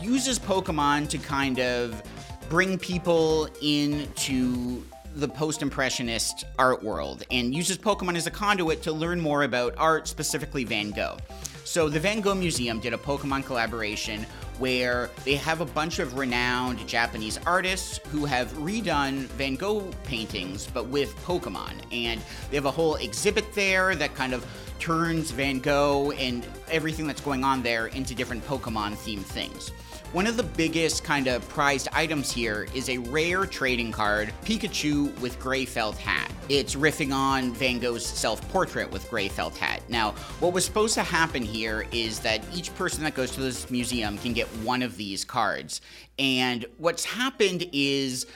uses 0.00 0.38
Pokemon 0.38 1.08
to 1.10 1.18
kind 1.18 1.60
of 1.60 2.02
bring 2.48 2.78
people 2.78 3.48
into 3.60 4.82
the 5.16 5.28
post 5.28 5.60
impressionist 5.60 6.44
art 6.58 6.82
world 6.82 7.24
and 7.30 7.54
uses 7.54 7.76
Pokemon 7.76 8.16
as 8.16 8.26
a 8.26 8.30
conduit 8.30 8.82
to 8.82 8.92
learn 8.92 9.20
more 9.20 9.42
about 9.42 9.74
art, 9.76 10.08
specifically 10.08 10.64
Van 10.64 10.90
Gogh. 10.90 11.18
So, 11.64 11.88
the 11.88 12.00
Van 12.00 12.20
Gogh 12.20 12.34
Museum 12.34 12.80
did 12.80 12.94
a 12.94 12.98
Pokemon 12.98 13.44
collaboration 13.44 14.26
where 14.58 15.10
they 15.24 15.36
have 15.36 15.60
a 15.60 15.64
bunch 15.64 15.98
of 15.98 16.16
renowned 16.16 16.86
Japanese 16.86 17.38
artists 17.46 17.98
who 18.08 18.24
have 18.24 18.52
redone 18.54 19.26
Van 19.38 19.56
Gogh 19.56 19.90
paintings, 20.04 20.66
but 20.66 20.86
with 20.86 21.14
Pokemon. 21.24 21.72
And 21.90 22.20
they 22.50 22.56
have 22.56 22.66
a 22.66 22.70
whole 22.70 22.96
exhibit 22.96 23.52
there 23.54 23.94
that 23.94 24.14
kind 24.14 24.32
of 24.32 24.46
turns 24.78 25.30
Van 25.30 25.58
Gogh 25.58 26.10
and 26.12 26.46
everything 26.70 27.06
that's 27.06 27.20
going 27.20 27.44
on 27.44 27.62
there 27.62 27.86
into 27.88 28.14
different 28.14 28.44
Pokemon 28.46 28.92
themed 28.92 29.24
things. 29.24 29.70
One 30.12 30.26
of 30.26 30.36
the 30.36 30.42
biggest 30.42 31.04
kind 31.04 31.26
of 31.26 31.48
prized 31.48 31.88
items 31.90 32.30
here 32.30 32.68
is 32.74 32.90
a 32.90 32.98
rare 32.98 33.46
trading 33.46 33.92
card, 33.92 34.30
Pikachu 34.44 35.18
with 35.20 35.40
gray 35.40 35.64
felt 35.64 35.96
hat. 35.96 36.30
It's 36.50 36.74
riffing 36.74 37.14
on 37.14 37.54
Van 37.54 37.78
Gogh's 37.78 38.04
self 38.04 38.46
portrait 38.50 38.90
with 38.90 39.08
gray 39.08 39.28
felt 39.28 39.56
hat. 39.56 39.80
Now, 39.88 40.10
what 40.40 40.52
was 40.52 40.66
supposed 40.66 40.92
to 40.96 41.02
happen 41.02 41.40
here 41.40 41.86
is 41.92 42.18
that 42.20 42.42
each 42.52 42.74
person 42.74 43.02
that 43.04 43.14
goes 43.14 43.30
to 43.30 43.40
this 43.40 43.70
museum 43.70 44.18
can 44.18 44.34
get 44.34 44.48
one 44.58 44.82
of 44.82 44.98
these 44.98 45.24
cards. 45.24 45.80
And 46.18 46.66
what's 46.76 47.06
happened 47.06 47.64
is 47.72 48.26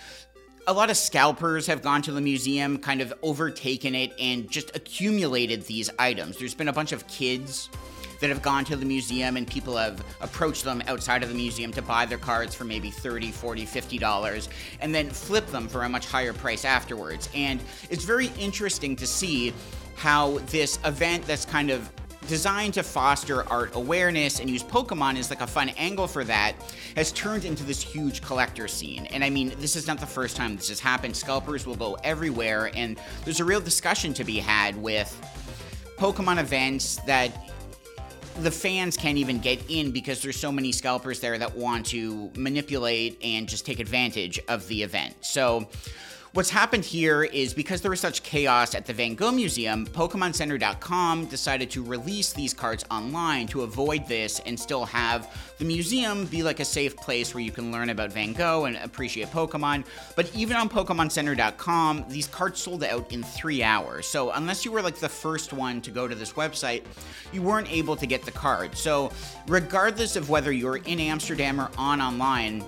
a 0.67 0.73
lot 0.73 0.89
of 0.89 0.97
scalpers 0.97 1.67
have 1.67 1.83
gone 1.83 2.01
to 2.03 2.13
the 2.13 2.23
museum, 2.23 2.79
kind 2.79 3.03
of 3.03 3.13
overtaken 3.23 3.95
it, 3.95 4.15
and 4.19 4.51
just 4.51 4.75
accumulated 4.75 5.67
these 5.67 5.91
items. 5.99 6.39
There's 6.39 6.55
been 6.55 6.69
a 6.69 6.73
bunch 6.73 6.93
of 6.93 7.07
kids 7.07 7.69
that 8.21 8.29
have 8.29 8.43
gone 8.43 8.65
to 8.65 8.77
the 8.77 8.87
museum 8.87 9.37
and 9.37 9.47
people 9.47 9.77
have 9.77 10.05
approached 10.21 10.65
them 10.65 10.83
outside 10.87 11.23
of 11.23 11.29
the 11.29 11.35
museum 11.35 11.73
to 11.73 11.83
buy 11.83 12.07
their 12.07 12.19
cards 12.19 12.55
for 12.55 12.65
maybe 12.65 12.91
30 12.91 13.31
40 13.31 13.65
50 13.65 13.99
dollars 13.99 14.49
and 14.81 14.95
then 14.95 15.11
flip 15.11 15.47
them 15.49 15.69
for 15.69 15.85
a 15.85 15.89
much 15.89 16.07
higher 16.07 16.33
price 16.33 16.65
afterwards 16.65 17.29
and 17.35 17.61
it's 17.91 18.05
very 18.05 18.29
interesting 18.39 18.97
to 18.97 19.07
see 19.07 19.53
how 19.97 20.39
this 20.47 20.79
event 20.85 21.27
that's 21.27 21.45
kind 21.45 21.71
of 21.71 21.91
designed 22.29 22.75
to 22.75 22.83
foster 22.83 23.49
art 23.49 23.75
awareness 23.75 24.41
and 24.41 24.51
use 24.51 24.63
Pokemon 24.63 25.19
as 25.19 25.31
like 25.31 25.41
a 25.41 25.47
fun 25.47 25.71
angle 25.71 26.07
for 26.07 26.25
that, 26.25 26.55
has 26.97 27.13
turned 27.13 27.45
into 27.45 27.63
this 27.63 27.83
huge 27.83 28.23
collector 28.23 28.69
scene. 28.69 29.07
And 29.07 29.23
I 29.23 29.31
mean, 29.31 29.53
this 29.59 29.77
is 29.77 29.87
not 29.87 30.01
the 30.01 30.07
first 30.07 30.37
time 30.37 30.57
this 30.57 30.69
has 30.69 30.81
happened. 30.81 31.17
Scalpers 31.17 31.67
will 31.67 31.77
go 31.77 31.97
everywhere, 32.03 32.71
and 32.75 32.99
there's 33.25 33.41
a 33.41 33.45
real 33.45 33.61
discussion 33.61 34.13
to 34.15 34.25
be 34.25 34.39
had 34.39 34.77
with 34.77 35.15
Pokemon 35.99 36.39
events 36.39 36.97
that 37.07 37.51
the 38.43 38.51
fans 38.51 38.97
can't 38.97 39.19
even 39.19 39.39
get 39.39 39.61
in 39.71 39.91
because 39.91 40.23
there's 40.23 40.39
so 40.39 40.53
many 40.53 40.73
scalpers 40.73 41.21
there 41.21 41.39
that 41.39 41.57
want 41.57 41.87
to 41.87 42.31
manipulate 42.37 43.19
and 43.23 43.49
just 43.49 43.65
take 43.65 43.81
advantage 43.81 44.39
of 44.49 44.67
the 44.69 44.83
event. 44.83 45.15
So 45.21 45.69
What's 46.37 46.51
happened 46.51 46.85
here 46.85 47.25
is 47.25 47.55
because 47.55 47.81
there 47.81 47.91
was 47.91 48.01
such 48.01 48.23
chaos 48.23 48.75
at 48.75 48.85
the 48.85 48.93
Van 48.93 49.15
Gogh 49.15 49.33
Museum, 49.33 49.87
PokemonCenter.com 49.87 51.25
decided 51.25 51.71
to 51.71 51.83
release 51.83 52.35
these 52.35 52.53
cards 52.53 52.85
online 52.91 53.47
to 53.47 53.63
avoid 53.63 54.07
this 54.07 54.39
and 54.41 54.61
still 54.61 54.85
have 54.85 55.35
the 55.57 55.65
museum 55.65 56.27
be 56.27 56.43
like 56.43 56.61
a 56.61 56.65
safe 56.67 56.95
place 56.95 57.33
where 57.33 57.43
you 57.43 57.51
can 57.51 57.73
learn 57.73 57.89
about 57.89 58.13
Van 58.13 58.35
Gogh 58.35 58.67
and 58.67 58.77
appreciate 58.77 59.29
Pokemon. 59.29 59.87
But 60.15 60.31
even 60.37 60.59
on 60.59 60.69
PokemonCenter.com, 60.69 62.05
these 62.11 62.27
cards 62.27 62.61
sold 62.61 62.85
out 62.85 63.11
in 63.11 63.23
three 63.23 63.63
hours. 63.63 64.07
So 64.07 64.33
unless 64.33 64.63
you 64.63 64.73
were 64.73 64.83
like 64.83 64.97
the 64.97 65.09
first 65.09 65.55
one 65.55 65.81
to 65.81 65.91
go 65.91 66.07
to 66.07 66.15
this 66.15 66.35
website, 66.35 66.85
you 67.33 67.41
weren't 67.41 67.73
able 67.73 67.97
to 67.97 68.07
get 68.07 68.27
the 68.27 68.31
card. 68.31 68.77
So 68.77 69.11
regardless 69.49 70.17
of 70.17 70.29
whether 70.29 70.53
you're 70.53 70.77
in 70.77 71.01
Amsterdam 71.01 71.59
or 71.59 71.71
on 71.79 72.03
online, 72.03 72.63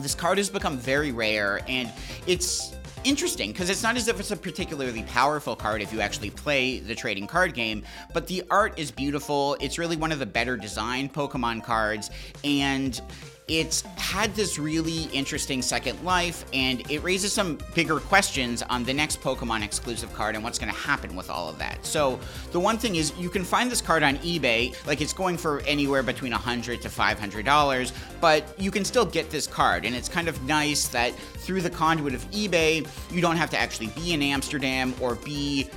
this 0.00 0.16
card 0.16 0.38
has 0.38 0.50
become 0.50 0.76
very 0.76 1.12
rare 1.12 1.60
and 1.68 1.92
it's 2.26 2.74
interesting 3.04 3.52
because 3.52 3.70
it's 3.70 3.82
not 3.82 3.96
as 3.96 4.08
if 4.08 4.18
it's 4.20 4.30
a 4.30 4.36
particularly 4.36 5.02
powerful 5.04 5.56
card 5.56 5.82
if 5.82 5.92
you 5.92 6.00
actually 6.00 6.30
play 6.30 6.78
the 6.78 6.94
trading 6.94 7.26
card 7.26 7.54
game, 7.54 7.82
but 8.12 8.26
the 8.26 8.42
art 8.50 8.78
is 8.78 8.90
beautiful. 8.90 9.56
It's 9.60 9.78
really 9.78 9.96
one 9.96 10.12
of 10.12 10.18
the 10.18 10.26
better 10.26 10.56
designed 10.56 11.12
Pokemon 11.12 11.64
cards, 11.64 12.10
and 12.44 13.00
it's 13.48 13.80
had 13.96 14.34
this 14.34 14.58
really 14.58 15.04
interesting 15.04 15.62
second 15.62 16.02
life, 16.04 16.44
and 16.52 16.88
it 16.90 17.02
raises 17.02 17.32
some 17.32 17.58
bigger 17.74 17.98
questions 17.98 18.62
on 18.62 18.84
the 18.84 18.92
next 18.92 19.20
Pokemon 19.20 19.64
exclusive 19.64 20.12
card 20.12 20.34
and 20.34 20.44
what's 20.44 20.58
going 20.58 20.72
to 20.72 20.78
happen 20.78 21.16
with 21.16 21.30
all 21.30 21.48
of 21.48 21.58
that. 21.58 21.84
So, 21.84 22.20
the 22.52 22.60
one 22.60 22.78
thing 22.78 22.96
is, 22.96 23.12
you 23.18 23.30
can 23.30 23.44
find 23.44 23.70
this 23.70 23.80
card 23.80 24.02
on 24.02 24.18
eBay, 24.18 24.74
like 24.86 25.00
it's 25.00 25.14
going 25.14 25.38
for 25.38 25.60
anywhere 25.60 26.02
between 26.02 26.32
100 26.32 26.82
to 26.82 26.88
$500, 26.88 27.92
but 28.20 28.60
you 28.60 28.70
can 28.70 28.84
still 28.84 29.06
get 29.06 29.30
this 29.30 29.46
card, 29.46 29.84
and 29.84 29.96
it's 29.96 30.08
kind 30.08 30.28
of 30.28 30.42
nice 30.44 30.86
that 30.88 31.14
through 31.14 31.62
the 31.62 31.70
conduit 31.70 32.14
of 32.14 32.30
eBay, 32.30 32.86
you 33.10 33.22
don't 33.22 33.36
have 33.36 33.50
to 33.50 33.58
actually 33.58 33.88
be 33.88 34.12
in 34.12 34.22
Amsterdam 34.22 34.94
or 35.00 35.14
be 35.14 35.70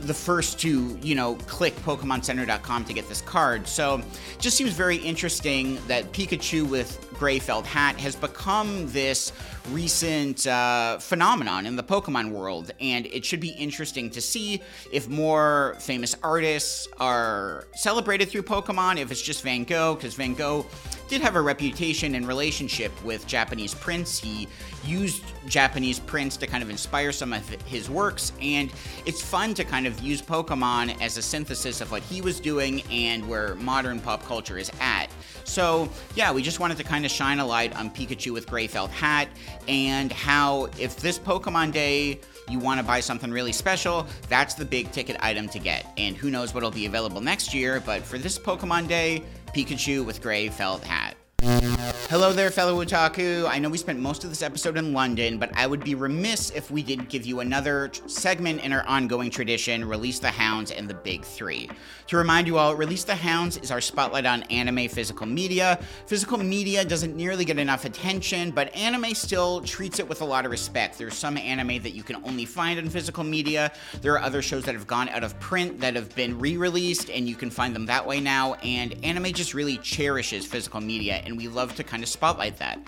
the 0.00 0.14
first 0.14 0.58
to, 0.60 0.98
you 1.02 1.14
know, 1.14 1.34
click 1.46 1.74
PokemonCenter.com 1.76 2.84
to 2.84 2.92
get 2.92 3.08
this 3.08 3.20
card. 3.22 3.66
So, 3.66 4.02
just 4.38 4.56
seems 4.56 4.72
very 4.72 4.96
interesting 4.96 5.78
that 5.86 6.12
Pikachu 6.12 6.68
with 6.68 7.04
gray 7.14 7.38
felt 7.38 7.66
hat 7.66 7.98
has 7.98 8.14
become 8.14 8.90
this 8.92 9.32
recent 9.72 10.46
uh, 10.46 10.98
phenomenon 10.98 11.66
in 11.66 11.76
the 11.76 11.82
Pokemon 11.82 12.30
world, 12.30 12.70
and 12.80 13.06
it 13.06 13.24
should 13.24 13.40
be 13.40 13.50
interesting 13.50 14.10
to 14.10 14.20
see 14.20 14.62
if 14.92 15.08
more 15.08 15.76
famous 15.78 16.14
artists 16.22 16.88
are 16.98 17.66
celebrated 17.74 18.28
through 18.28 18.42
Pokemon, 18.42 18.98
if 18.98 19.10
it's 19.10 19.22
just 19.22 19.42
Van 19.42 19.64
Gogh, 19.64 19.94
because 19.94 20.14
Van 20.14 20.34
Gogh 20.34 20.66
did 21.08 21.20
have 21.22 21.36
a 21.36 21.40
reputation 21.40 22.14
and 22.14 22.28
relationship 22.28 22.92
with 23.02 23.26
Japanese 23.26 23.74
prints. 23.74 24.18
He 24.18 24.46
used 24.84 25.24
Japanese 25.46 25.98
prints 25.98 26.36
to 26.36 26.46
kind 26.46 26.62
of 26.62 26.70
inspire 26.70 27.12
some 27.12 27.32
of 27.32 27.48
his 27.64 27.88
works, 27.88 28.32
and 28.40 28.70
it's 29.06 29.22
fun 29.22 29.54
to 29.54 29.64
kind 29.64 29.86
of 29.86 29.98
use 30.00 30.20
Pokemon 30.20 31.00
as 31.00 31.16
a 31.16 31.22
synthesis 31.22 31.80
of 31.80 31.90
what 31.90 32.02
he 32.02 32.20
was 32.20 32.40
doing 32.40 32.82
and 32.90 33.26
where 33.28 33.54
modern 33.56 34.00
pop 34.00 34.22
culture 34.24 34.58
is 34.58 34.70
at. 34.80 35.08
So, 35.44 35.88
yeah, 36.14 36.30
we 36.30 36.42
just 36.42 36.60
wanted 36.60 36.76
to 36.76 36.84
kind 36.84 37.06
of 37.06 37.10
shine 37.10 37.38
a 37.38 37.46
light 37.46 37.74
on 37.74 37.90
Pikachu 37.90 38.32
with 38.32 38.46
gray 38.46 38.66
felt 38.66 38.90
hat 38.90 39.28
and 39.68 40.12
how 40.12 40.68
if 40.78 40.96
this 40.96 41.18
Pokemon 41.18 41.72
Day 41.72 42.20
you 42.48 42.58
want 42.58 42.80
to 42.80 42.86
buy 42.86 43.00
something 43.00 43.30
really 43.30 43.52
special, 43.52 44.06
that's 44.28 44.54
the 44.54 44.64
big 44.64 44.90
ticket 44.92 45.16
item 45.20 45.48
to 45.50 45.58
get. 45.58 45.86
And 45.98 46.16
who 46.16 46.30
knows 46.30 46.54
what'll 46.54 46.70
be 46.70 46.86
available 46.86 47.20
next 47.20 47.52
year, 47.52 47.82
but 47.84 48.02
for 48.02 48.16
this 48.16 48.38
Pokemon 48.38 48.88
Day, 48.88 49.22
Pikachu 49.54 50.04
with 50.04 50.22
gray 50.22 50.48
felt 50.48 50.82
hat. 50.82 51.17
Hello 51.40 52.32
there, 52.32 52.50
fellow 52.50 52.82
otaku. 52.82 53.46
I 53.46 53.58
know 53.58 53.68
we 53.68 53.78
spent 53.78 54.00
most 54.00 54.24
of 54.24 54.30
this 54.30 54.42
episode 54.42 54.76
in 54.76 54.94
London, 54.94 55.38
but 55.38 55.50
I 55.54 55.66
would 55.66 55.84
be 55.84 55.94
remiss 55.94 56.50
if 56.50 56.70
we 56.70 56.82
didn't 56.82 57.10
give 57.10 57.26
you 57.26 57.40
another 57.40 57.88
t- 57.88 58.00
segment 58.08 58.64
in 58.64 58.72
our 58.72 58.82
ongoing 58.86 59.30
tradition 59.30 59.84
Release 59.84 60.18
the 60.18 60.30
Hounds 60.30 60.70
and 60.70 60.88
the 60.88 60.94
Big 60.94 61.24
Three. 61.24 61.70
To 62.06 62.16
remind 62.16 62.46
you 62.46 62.58
all, 62.58 62.74
Release 62.74 63.04
the 63.04 63.14
Hounds 63.14 63.58
is 63.58 63.70
our 63.70 63.80
spotlight 63.80 64.24
on 64.24 64.42
anime 64.44 64.88
physical 64.88 65.26
media. 65.26 65.78
Physical 66.06 66.38
media 66.38 66.84
doesn't 66.84 67.14
nearly 67.14 67.44
get 67.44 67.58
enough 67.58 67.84
attention, 67.84 68.50
but 68.50 68.74
anime 68.74 69.14
still 69.14 69.60
treats 69.60 69.98
it 69.98 70.08
with 70.08 70.22
a 70.22 70.24
lot 70.24 70.44
of 70.46 70.50
respect. 70.50 70.96
There's 70.96 71.14
some 71.14 71.36
anime 71.36 71.82
that 71.82 71.92
you 71.92 72.02
can 72.02 72.16
only 72.24 72.46
find 72.46 72.78
in 72.78 72.88
physical 72.88 73.22
media. 73.22 73.70
There 74.00 74.14
are 74.14 74.22
other 74.22 74.40
shows 74.40 74.64
that 74.64 74.74
have 74.74 74.86
gone 74.86 75.10
out 75.10 75.22
of 75.22 75.38
print 75.38 75.78
that 75.80 75.94
have 75.94 76.14
been 76.16 76.38
re 76.38 76.56
released, 76.56 77.10
and 77.10 77.28
you 77.28 77.36
can 77.36 77.50
find 77.50 77.76
them 77.76 77.84
that 77.86 78.06
way 78.06 78.18
now. 78.18 78.54
And 78.54 78.94
anime 79.04 79.32
just 79.34 79.52
really 79.52 79.76
cherishes 79.76 80.46
physical 80.46 80.80
media, 80.80 81.22
and 81.28 81.36
we 81.36 81.46
love 81.46 81.74
to 81.76 81.84
kind 81.84 82.02
of 82.02 82.08
spotlight 82.08 82.58
that. 82.58 82.80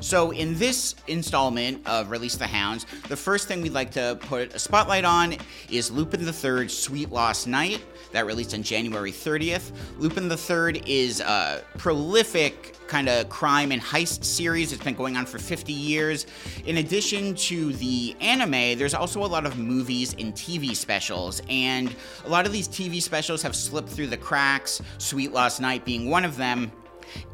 So, 0.00 0.30
in 0.30 0.58
this 0.58 0.94
installment 1.06 1.86
of 1.86 2.10
Release 2.10 2.36
the 2.36 2.46
Hounds, 2.46 2.86
the 3.08 3.16
first 3.16 3.46
thing 3.46 3.60
we'd 3.60 3.72
like 3.72 3.90
to 3.92 4.18
put 4.22 4.54
a 4.54 4.58
spotlight 4.58 5.04
on 5.04 5.36
is 5.70 5.90
Lupin 5.90 6.24
the 6.24 6.32
Third 6.32 6.70
Sweet 6.70 7.10
Lost 7.10 7.46
Night, 7.46 7.84
that 8.12 8.26
released 8.26 8.54
on 8.54 8.62
January 8.62 9.12
30th. 9.12 9.70
Lupin 9.98 10.28
the 10.28 10.36
Third 10.36 10.82
is 10.88 11.20
a 11.20 11.62
prolific 11.76 12.74
kind 12.88 13.08
of 13.08 13.28
crime 13.28 13.70
and 13.70 13.80
heist 13.80 14.24
series. 14.24 14.72
It's 14.72 14.82
been 14.82 14.94
going 14.94 15.16
on 15.16 15.24
for 15.24 15.38
50 15.38 15.72
years. 15.72 16.26
In 16.66 16.78
addition 16.78 17.34
to 17.36 17.72
the 17.74 18.16
anime, 18.20 18.78
there's 18.78 18.94
also 18.94 19.24
a 19.24 19.26
lot 19.26 19.46
of 19.46 19.58
movies 19.58 20.14
and 20.18 20.34
TV 20.34 20.74
specials, 20.74 21.42
and 21.48 21.94
a 22.24 22.28
lot 22.28 22.46
of 22.46 22.52
these 22.52 22.66
TV 22.66 23.00
specials 23.00 23.42
have 23.42 23.54
slipped 23.54 23.90
through 23.90 24.08
the 24.08 24.16
cracks, 24.16 24.80
Sweet 24.98 25.32
Lost 25.32 25.60
Night 25.60 25.84
being 25.84 26.10
one 26.10 26.24
of 26.24 26.36
them. 26.36 26.72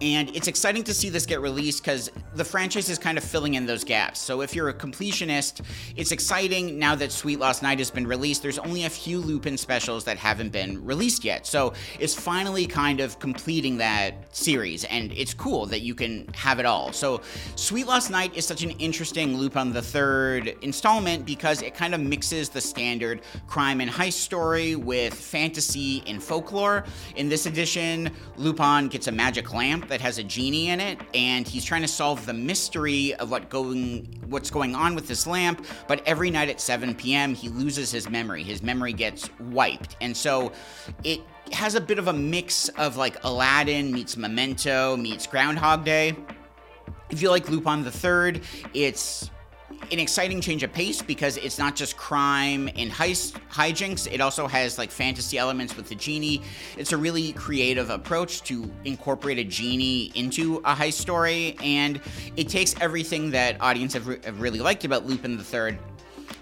And 0.01 0.35
it's 0.35 0.49
exciting 0.49 0.85
to 0.85 0.95
see 0.95 1.09
this 1.09 1.27
get 1.27 1.41
released 1.41 1.83
because 1.83 2.11
the 2.35 2.45
franchise 2.45 2.89
is 2.89 2.99
kind 2.99 3.19
of 3.19 3.25
filling 3.25 3.55
in 3.55 3.67
those 3.67 3.85
gaps. 3.85 4.21
So 4.21 4.41
if 4.43 4.55
you're 4.55 4.69
a 4.69 4.75
completionist, 4.75 5.65
it's 5.97 6.13
exciting 6.13 6.79
now 6.79 6.95
that 6.95 7.13
Sweet 7.13 7.39
Lost 7.39 7.63
Night 7.63 7.79
has 7.79 7.91
been 7.91 8.07
released. 8.07 8.43
There's 8.43 8.59
only 8.59 8.85
a 8.85 8.91
few 8.91 9.19
Lupin 9.19 9.57
specials 9.57 10.05
that 10.05 10.17
haven't 10.17 10.51
been 10.51 10.85
released 10.85 11.25
yet. 11.25 11.47
So 11.47 11.73
it's 11.99 12.15
finally 12.15 12.67
kind 12.67 13.01
of 13.01 13.19
completing 13.19 13.79
that 13.79 14.35
series. 14.35 14.85
And 14.85 15.13
it's 15.13 15.35
cool 15.35 15.67
that 15.67 15.81
you 15.81 15.95
can 15.95 16.29
have 16.35 16.59
it 16.59 16.67
all. 16.67 16.93
So 16.93 17.21
Sweet 17.57 17.87
Lost 17.87 18.11
Night 18.11 18.37
is 18.37 18.47
such 18.47 18.63
an 18.63 18.71
interesting 18.73 19.37
Lupin 19.37 19.73
the 19.73 19.83
Third 19.83 20.57
installment 20.63 21.25
because 21.27 21.63
it 21.63 21.75
kind 21.75 21.95
of 21.95 22.01
mixes 22.01 22.49
the 22.49 22.61
standard 22.61 23.21
crime 23.47 23.81
and 23.81 23.91
heist 23.91 24.15
story 24.15 24.77
with 24.77 25.15
fantasy 25.15 26.03
and 26.07 26.23
folklore. 26.23 26.85
In 27.17 27.29
this 27.29 27.47
edition, 27.47 28.11
Lupin 28.37 28.89
gets 28.89 29.07
a 29.07 29.13
magic 29.13 29.53
lamp 29.53 29.68
that 29.89 30.01
has 30.01 30.19
a 30.19 30.25
genie 30.25 30.71
in 30.71 30.81
it, 30.81 30.99
and 31.15 31.47
he's 31.47 31.65
trying 31.65 31.83
to 31.83 31.89
solve 31.89 32.25
the 32.27 32.33
mystery 32.33 33.15
of 33.15 33.31
what 33.31 33.49
going 33.49 34.07
what's 34.29 34.51
going 34.51 34.75
on 34.75 34.95
with 34.95 35.09
this 35.09 35.27
lamp. 35.27 35.67
But 35.87 36.03
every 36.07 36.31
night 36.31 36.49
at 36.49 36.61
7 36.61 36.95
p.m., 36.95 37.35
he 37.35 37.49
loses 37.49 37.91
his 37.91 38.09
memory. 38.09 38.43
His 38.43 38.63
memory 38.63 38.93
gets 38.93 39.31
wiped, 39.41 39.97
and 40.01 40.17
so 40.17 40.53
it 41.05 41.21
has 41.53 41.75
a 41.75 41.81
bit 41.81 41.99
of 41.99 42.09
a 42.09 42.13
mix 42.13 42.69
of 42.71 42.97
like 42.97 43.23
Aladdin 43.25 43.93
meets 43.93 44.17
Memento 44.17 44.97
meets 44.97 45.27
Groundhog 45.27 45.85
Day. 45.85 46.17
If 47.11 47.23
you 47.23 47.31
like 47.31 47.49
Lupin 47.49 47.85
the 47.85 47.91
Third, 47.91 48.43
it's 48.75 49.31
an 49.91 49.99
exciting 49.99 50.41
change 50.41 50.63
of 50.63 50.73
pace 50.73 51.01
because 51.01 51.37
it's 51.39 51.59
not 51.59 51.75
just 51.75 51.97
crime 51.97 52.69
and 52.77 52.91
heist 52.91 53.41
hijinks. 53.51 54.11
It 54.11 54.21
also 54.21 54.47
has 54.47 54.79
like 54.79 54.91
fantasy 54.91 55.39
elements 55.39 55.77
with 55.77 55.89
the 55.89 55.95
genie. 55.95 56.43
It's 56.77 56.93
a 56.93 56.97
really 56.97 57.33
creative 57.33 57.91
approach 57.91 58.43
to 58.45 58.71
incorporate 58.85 59.39
a 59.39 59.45
genie 59.45 60.13
into 60.15 60.57
a 60.59 60.75
heist 60.75 60.95
story 60.95 61.57
and 61.63 62.01
it 62.37 62.49
takes 62.49 62.75
everything 62.81 63.31
that 63.31 63.61
audience 63.61 63.95
have, 63.95 64.07
re- 64.07 64.21
have 64.25 64.41
really 64.41 64.61
liked 64.61 64.85
about 64.85 65.07
lupin 65.07 65.37
the 65.37 65.45
third 65.45 65.79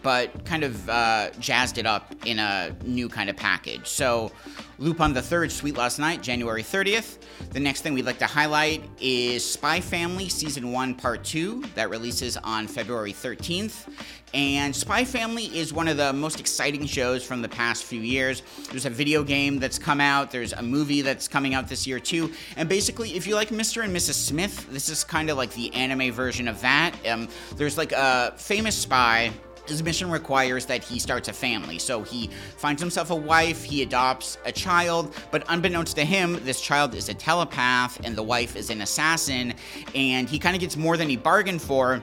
but 0.03 0.45
kind 0.45 0.65
of 0.65 0.89
uh, 0.89 1.31
jazzed 1.39 1.79
it 1.79 1.87
up 1.87 2.15
in 2.25 2.39
a 2.39 2.75
new 2.85 3.09
kind 3.09 3.31
of 3.31 3.37
package. 3.37 3.87
So, 3.87 4.33
Lupin 4.79 5.15
the 5.15 5.23
Third, 5.23 5.51
Sweet 5.51 5.77
Lost 5.77 5.99
Night, 5.99 6.23
January 6.23 6.63
30th. 6.63 7.19
The 7.51 7.61
next 7.61 7.81
thing 7.81 7.95
we'd 7.95 8.05
like 8.05 8.19
to 8.19 8.27
highlight 8.27 8.85
is 9.01 9.45
Spy 9.45 9.81
Family 9.81 10.29
Season 10.29 10.71
1, 10.71 10.95
Part 10.97 11.25
2, 11.25 11.65
that 11.75 11.89
releases 11.89 12.37
on 12.37 12.67
February 12.67 13.13
13th. 13.13 13.89
And 14.35 14.77
Spy 14.77 15.05
Family 15.05 15.45
is 15.57 15.73
one 15.73 15.89
of 15.89 15.97
the 15.97 16.13
most 16.13 16.41
exciting 16.41 16.85
shows 16.85 17.25
from 17.25 17.41
the 17.41 17.49
past 17.49 17.85
few 17.85 18.03
years. 18.03 18.43
There's 18.71 18.85
a 18.85 18.91
video 18.91 19.23
game 19.23 19.59
that's 19.59 19.79
come 19.79 20.01
out, 20.01 20.31
there's 20.31 20.53
a 20.53 20.63
movie 20.63 21.01
that's 21.01 21.27
coming 21.27 21.55
out 21.55 21.69
this 21.69 21.87
year 21.87 21.99
too. 21.99 22.33
And 22.57 22.69
basically, 22.69 23.17
if 23.17 23.27
you 23.27 23.35
like 23.35 23.49
Mr. 23.49 23.83
and 23.83 23.97
Mrs. 23.97 24.15
Smith, 24.15 24.71
this 24.71 24.91
is 24.91 25.05
kind 25.05 25.31
of 25.31 25.39
like 25.39 25.55
the 25.55 25.73
anime 25.75 26.13
version 26.13 26.49
of 26.49 26.61
that. 26.61 26.95
Um, 27.09 27.29
there's 27.57 27.79
like 27.79 27.93
a 27.93 28.35
famous 28.37 28.77
spy 28.77 29.33
his 29.69 29.83
mission 29.83 30.11
requires 30.11 30.67
that 30.67 30.83
he 30.83 30.99
starts 30.99 31.29
a 31.29 31.33
family. 31.33 31.79
So 31.79 32.03
he 32.03 32.29
finds 32.57 32.81
himself 32.81 33.11
a 33.11 33.17
wife, 33.17 33.63
he 33.63 33.83
adopts 33.83 34.39
a 34.45 34.53
child, 34.53 35.15
but 35.31 35.45
unbeknownst 35.49 35.97
to 35.97 36.05
him, 36.05 36.45
this 36.45 36.61
child 36.61 36.95
is 36.95 37.09
a 37.09 37.15
telepath 37.15 38.05
and 38.05 38.17
the 38.17 38.23
wife 38.23 38.57
is 38.57 38.71
an 38.71 38.81
assassin, 38.81 39.55
and 39.95 40.29
he 40.29 40.39
kind 40.39 40.55
of 40.55 40.61
gets 40.61 40.77
more 40.77 40.97
than 40.97 41.09
he 41.09 41.17
bargained 41.17 41.63
for. 41.63 42.03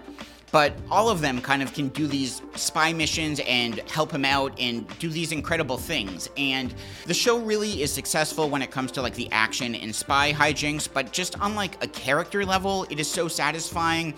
But 0.52 0.78
all 0.92 1.10
of 1.10 1.20
them 1.20 1.42
kind 1.42 1.64
of 1.64 1.74
can 1.74 1.88
do 1.88 2.06
these 2.06 2.44
spy 2.54 2.94
missions 2.94 3.42
and 3.48 3.80
help 3.90 4.12
him 4.12 4.24
out 4.24 4.54
and 4.60 4.88
do 5.00 5.10
these 5.10 5.32
incredible 5.32 5.78
things. 5.78 6.30
And 6.38 6.72
the 7.08 7.14
show 7.16 7.40
really 7.40 7.82
is 7.82 7.92
successful 7.92 8.52
when 8.52 8.62
it 8.62 8.70
comes 8.70 8.92
to 8.92 9.02
like 9.02 9.16
the 9.16 9.28
action 9.32 9.74
and 9.74 9.96
spy 9.96 10.32
hijinks, 10.32 10.88
but 10.94 11.12
just 11.12 11.40
on 11.42 11.56
like 11.56 11.84
a 11.84 11.88
character 11.88 12.46
level, 12.46 12.86
it 12.92 13.00
is 13.00 13.10
so 13.10 13.28
satisfying 13.28 14.14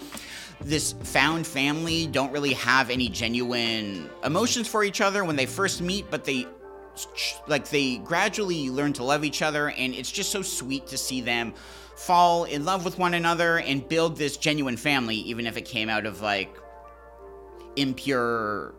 this 0.62 0.94
found 1.04 1.46
family 1.46 2.08
don't 2.08 2.32
really 2.32 2.54
have 2.54 2.90
any 2.90 3.10
genuine 3.10 4.10
emotions 4.24 4.68
for 4.68 4.84
each 4.84 5.02
other 5.02 5.24
when 5.24 5.36
they 5.36 5.46
first 5.46 5.82
meet, 5.82 6.10
but 6.10 6.24
they 6.24 6.48
like 7.48 7.70
they 7.70 7.98
gradually 7.98 8.70
learn 8.70 8.94
to 8.94 9.04
love 9.04 9.26
each 9.26 9.42
other 9.42 9.70
and 9.72 9.94
it's 9.94 10.12
just 10.12 10.32
so 10.32 10.42
sweet 10.42 10.88
to 10.88 10.98
see 10.98 11.20
them 11.20 11.54
fall 11.98 12.46
in 12.46 12.64
love 12.64 12.86
with 12.86 12.98
one 12.98 13.14
another 13.16 13.60
and 13.60 13.88
build 13.90 14.16
this 14.16 14.38
genuine 14.38 14.78
family 14.78 15.16
even 15.18 15.46
if 15.46 15.58
it 15.58 15.64
came 15.64 15.90
out 15.90 16.06
of 16.06 16.22
like 16.22 16.58
impure 17.76 18.74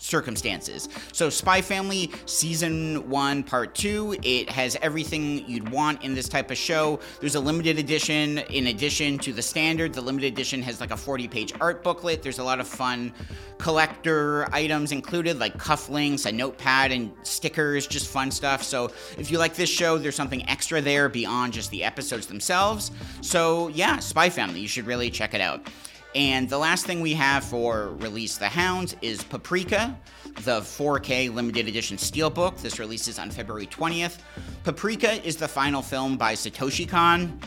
circumstances. 0.00 0.88
So, 1.12 1.30
Spy 1.30 1.60
Family 1.60 2.10
Season 2.26 3.08
1, 3.08 3.42
Part 3.44 3.74
2, 3.74 4.16
it 4.22 4.48
has 4.50 4.76
everything 4.82 5.46
you'd 5.48 5.68
want 5.68 6.02
in 6.02 6.14
this 6.14 6.28
type 6.28 6.50
of 6.50 6.56
show. 6.56 6.98
There's 7.20 7.34
a 7.34 7.40
limited 7.40 7.78
edition 7.78 8.38
in 8.38 8.68
addition 8.68 9.18
to 9.18 9.32
the 9.32 9.42
standard. 9.42 9.92
The 9.92 10.00
limited 10.00 10.32
edition 10.32 10.62
has 10.62 10.80
like 10.80 10.90
a 10.90 10.96
40 10.96 11.28
page 11.28 11.52
art 11.60 11.84
booklet. 11.84 12.22
There's 12.22 12.38
a 12.38 12.44
lot 12.44 12.60
of 12.60 12.66
fun 12.66 13.12
collector 13.58 14.52
items 14.54 14.90
included, 14.90 15.38
like 15.38 15.58
cufflinks, 15.58 16.24
a 16.24 16.32
notepad, 16.32 16.92
and 16.92 17.12
stickers, 17.22 17.86
just 17.86 18.08
fun 18.08 18.30
stuff. 18.30 18.62
So, 18.62 18.90
if 19.18 19.30
you 19.30 19.38
like 19.38 19.54
this 19.54 19.70
show, 19.70 19.98
there's 19.98 20.16
something 20.16 20.48
extra 20.48 20.80
there 20.80 21.08
beyond 21.08 21.52
just 21.52 21.70
the 21.70 21.84
episodes 21.84 22.26
themselves. 22.26 22.90
So, 23.20 23.68
yeah, 23.68 23.98
Spy 23.98 24.30
Family, 24.30 24.60
you 24.60 24.68
should 24.68 24.86
really 24.86 25.10
check 25.10 25.34
it 25.34 25.42
out. 25.42 25.68
And 26.14 26.48
the 26.48 26.58
last 26.58 26.86
thing 26.86 27.00
we 27.00 27.14
have 27.14 27.44
for 27.44 27.90
Release 27.98 28.36
the 28.36 28.48
Hounds 28.48 28.96
is 29.00 29.22
Paprika, 29.22 29.96
the 30.42 30.60
4K 30.60 31.32
limited 31.32 31.68
edition 31.68 31.96
steelbook. 31.96 32.60
This 32.60 32.80
releases 32.80 33.20
on 33.20 33.30
February 33.30 33.66
20th. 33.66 34.18
Paprika 34.64 35.24
is 35.24 35.36
the 35.36 35.46
final 35.46 35.82
film 35.82 36.16
by 36.16 36.34
Satoshi 36.34 36.88
Kon. 36.88 37.38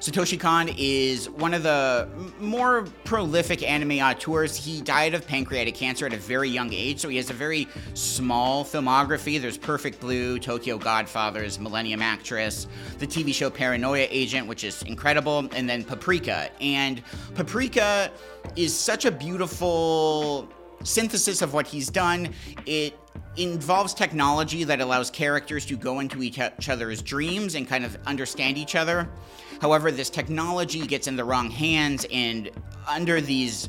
Satoshi 0.00 0.38
Kon 0.38 0.68
is 0.76 1.30
one 1.30 1.54
of 1.54 1.62
the 1.62 2.08
more 2.40 2.84
prolific 3.04 3.62
anime 3.62 4.00
auteurs. 4.00 4.56
He 4.56 4.80
died 4.80 5.14
of 5.14 5.26
pancreatic 5.26 5.74
cancer 5.74 6.06
at 6.06 6.12
a 6.12 6.16
very 6.16 6.48
young 6.48 6.72
age, 6.72 6.98
so 6.98 7.08
he 7.08 7.16
has 7.18 7.30
a 7.30 7.34
very 7.34 7.68
small 7.94 8.64
filmography. 8.64 9.40
There's 9.40 9.58
Perfect 9.58 10.00
Blue, 10.00 10.38
Tokyo 10.38 10.76
Godfathers, 10.76 11.60
Millennium 11.60 12.02
Actress, 12.02 12.66
the 12.98 13.06
TV 13.06 13.32
show 13.32 13.48
Paranoia 13.48 14.08
Agent, 14.10 14.46
which 14.48 14.64
is 14.64 14.82
incredible, 14.82 15.48
and 15.54 15.68
then 15.70 15.84
Paprika. 15.84 16.50
And 16.60 17.02
Paprika 17.34 18.10
is 18.56 18.74
such 18.74 19.04
a 19.04 19.10
beautiful 19.10 20.48
synthesis 20.84 21.42
of 21.42 21.54
what 21.54 21.66
he's 21.66 21.90
done. 21.90 22.34
It 22.66 22.98
involves 23.36 23.94
technology 23.94 24.64
that 24.64 24.80
allows 24.80 25.10
characters 25.10 25.64
to 25.66 25.76
go 25.76 26.00
into 26.00 26.22
each 26.22 26.38
other's 26.68 27.02
dreams 27.02 27.54
and 27.54 27.66
kind 27.66 27.84
of 27.84 27.96
understand 28.06 28.58
each 28.58 28.74
other. 28.74 29.08
However, 29.60 29.90
this 29.90 30.10
technology 30.10 30.86
gets 30.86 31.06
in 31.06 31.16
the 31.16 31.24
wrong 31.24 31.50
hands, 31.50 32.06
and 32.12 32.50
under 32.88 33.20
these 33.20 33.68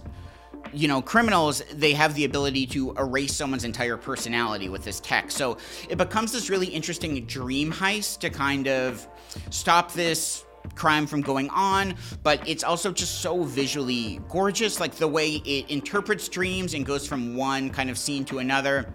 you 0.73 0.88
know, 0.88 1.01
criminals, 1.01 1.61
they 1.71 1.93
have 1.93 2.15
the 2.15 2.25
ability 2.25 2.65
to 2.65 2.93
erase 2.93 3.35
someone's 3.35 3.63
entire 3.63 3.95
personality 3.95 4.69
with 4.69 4.83
this 4.83 4.99
tech. 4.99 5.29
So 5.29 5.57
it 5.88 5.97
becomes 5.97 6.31
this 6.31 6.49
really 6.49 6.65
interesting 6.67 7.23
dream 7.25 7.71
heist 7.71 8.19
to 8.21 8.29
kind 8.31 8.67
of 8.67 9.07
stop 9.51 9.93
this 9.93 10.45
crime 10.76 11.05
from 11.05 11.22
going 11.22 11.49
on, 11.49 11.95
but 12.24 12.47
it's 12.47 12.64
also 12.64 12.91
just 12.91 13.22
so 13.22 13.43
visually 13.43 14.20
gorgeous, 14.30 14.80
like 14.80 14.95
the 14.95 15.07
way 15.07 15.36
it 15.36 15.70
interprets 15.70 16.28
dreams 16.28 16.74
and 16.74 16.86
goes 16.86 17.07
from 17.07 17.36
one 17.36 17.70
kind 17.70 17.89
of 17.89 17.97
scene 17.97 18.26
to 18.26 18.39
another. 18.39 18.91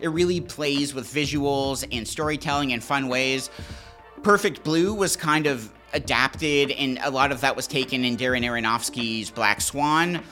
It 0.00 0.08
really 0.08 0.40
plays 0.40 0.94
with 0.94 1.06
visuals 1.06 1.86
and 1.92 2.06
storytelling 2.06 2.72
in 2.72 2.80
fun 2.80 3.08
ways. 3.08 3.50
Perfect 4.22 4.64
Blue 4.64 4.94
was 4.94 5.16
kind 5.16 5.46
of 5.46 5.72
adapted, 5.92 6.72
and 6.72 6.98
a 7.02 7.10
lot 7.10 7.30
of 7.30 7.40
that 7.42 7.54
was 7.54 7.66
taken 7.66 8.04
in 8.04 8.16
Darren 8.16 8.44
Aronofsky's 8.44 9.30
Black 9.30 9.60
Swan. 9.60 10.22